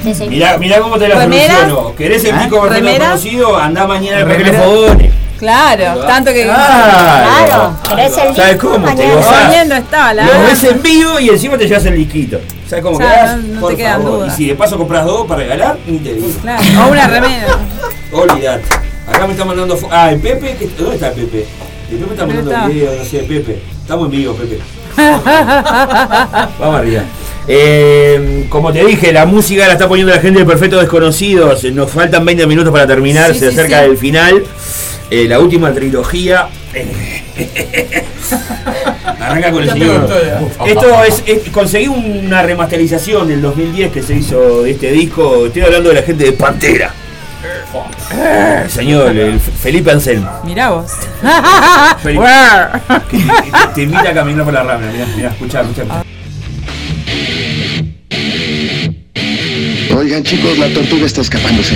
Sí, 0.04 0.14
sí. 0.16 0.28
Mirá, 0.30 0.58
mirá 0.58 0.80
cómo 0.80 0.98
te 0.98 1.08
la 1.08 1.22
soluciono. 1.22 1.96
¿Querés 1.96 2.24
el 2.26 2.40
disco 2.40 2.56
de 2.56 2.62
Perfecto 2.62 2.86
¿Remera? 2.90 3.06
Desconocido? 3.14 3.58
Andá 3.58 3.88
mañana 3.88 4.18
al 4.18 4.28
¿Remera? 4.28 4.64
Claro, 5.44 6.00
tanto 6.06 6.32
que. 6.32 6.44
Claro. 6.46 7.76
¿Querés 7.90 8.18
el 8.18 8.34
¿Sabes 8.36 8.56
cómo? 8.56 8.88
Te. 8.96 9.04
Poniendo 9.10 9.76
estaba 9.76 10.14
la. 10.14 10.26
Lo 10.26 10.40
ves 10.44 10.64
en 10.64 10.82
vivo 10.82 11.20
y 11.20 11.30
encima 11.30 11.58
te 11.58 11.68
llevas 11.68 11.86
el 11.86 11.96
disquito. 11.98 12.40
¿Sabes 12.66 12.82
cómo 12.86 12.98
quedás? 12.98 13.36
no- 13.38 13.56
no 13.56 13.60
Por 13.60 13.72
te 13.72 13.76
quedan 13.78 14.02
favor. 14.04 14.20
dudas. 14.20 14.34
Y 14.34 14.38
si 14.38 14.48
de 14.48 14.56
paso 14.56 14.78
compras 14.78 15.04
dos 15.06 15.28
para 15.28 15.42
regalar, 15.42 15.78
ni 15.86 15.98
te 16.00 16.14
digo. 16.14 16.28
Claro, 16.42 16.64
o 16.86 16.92
una 16.92 17.08
remera. 17.08 17.48
Olvidate. 18.14 18.64
Acá 19.06 19.26
me 19.28 19.34
está 19.34 19.44
mandando. 19.44 19.78
Ah, 19.92 20.12
el 20.12 20.20
Pepe. 20.22 20.56
que- 20.56 20.68
¿Dónde 20.78 20.96
está 20.96 21.10
el 21.10 21.14
Pepe? 21.16 21.46
El 21.92 21.98
Pepe 21.98 22.12
está 22.14 22.26
¿Dónde 22.26 22.36
mandando 22.36 22.52
está? 22.52 22.66
el 22.66 22.72
video, 22.72 22.96
no 22.98 23.04
sé, 23.04 23.18
Pepe. 23.20 23.62
Estamos 23.82 24.06
en 24.06 24.12
vivo, 24.12 24.34
Pepe. 24.36 24.60
Vamos 26.60 26.76
arriba. 26.80 27.02
Eh, 27.48 28.46
como 28.50 28.72
te 28.72 28.86
dije, 28.86 29.12
la 29.12 29.26
música 29.26 29.68
la 29.68 29.74
está 29.74 29.88
poniendo 29.88 30.14
la 30.14 30.22
gente 30.22 30.40
de 30.40 30.46
Perfectos 30.46 30.80
Desconocidos. 30.82 31.64
Nos 31.66 31.92
faltan 31.92 32.24
20 32.26 32.48
minutos 32.48 32.72
para 32.72 32.88
terminar, 32.88 33.34
Sí, 33.34 33.40
se 33.40 33.52
sí, 33.52 33.58
acerca 33.60 33.82
sí. 33.84 33.88
del 33.90 33.98
final. 33.98 34.44
Eh, 35.10 35.26
la 35.28 35.40
última 35.40 35.72
trilogía. 35.74 36.48
Arranca 39.20 39.52
con 39.52 39.64
el 39.64 39.70
señor. 39.72 40.10
Esto 40.66 41.04
es, 41.04 41.24
es- 41.26 41.50
conseguí 41.52 41.88
una 41.88 42.42
remasterización 42.42 43.28
del 43.28 43.42
2010 43.42 43.92
que 43.92 44.02
se 44.02 44.16
hizo 44.16 44.64
de 44.64 44.72
este 44.72 44.92
disco. 44.92 45.46
Estoy 45.48 45.62
hablando 45.64 45.90
de 45.90 45.96
la 45.96 46.02
gente 46.04 46.24
de 46.26 46.32
Pantera. 46.34 46.92
Eh, 48.16 48.66
Señor, 48.70 49.16
el 49.16 49.40
Felipe 49.40 49.92
Anselmo. 49.92 50.30
Mirá 50.46 50.70
vos. 50.72 50.92
Felipe. 52.02 52.26
Que 53.10 53.18
te, 53.18 53.24
te- 53.24 53.74
te 53.76 53.82
invita 53.84 54.10
a 54.10 54.14
caminar 54.14 54.46
por 54.46 54.54
la 54.54 54.64
rambla. 54.64 54.92
Mirá, 54.92 55.06
mirá, 55.16 55.30
escuchá, 55.30 55.62
escuchá. 55.62 55.84
Oigan 59.96 60.24
chicos, 60.24 60.58
la 60.58 60.68
tortuga 60.70 61.06
está 61.06 61.22
escapándose. 61.22 61.76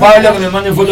Favor. 0.00 0.52
Ah, 0.54 0.60
le 0.62 0.70
voy 0.70 0.86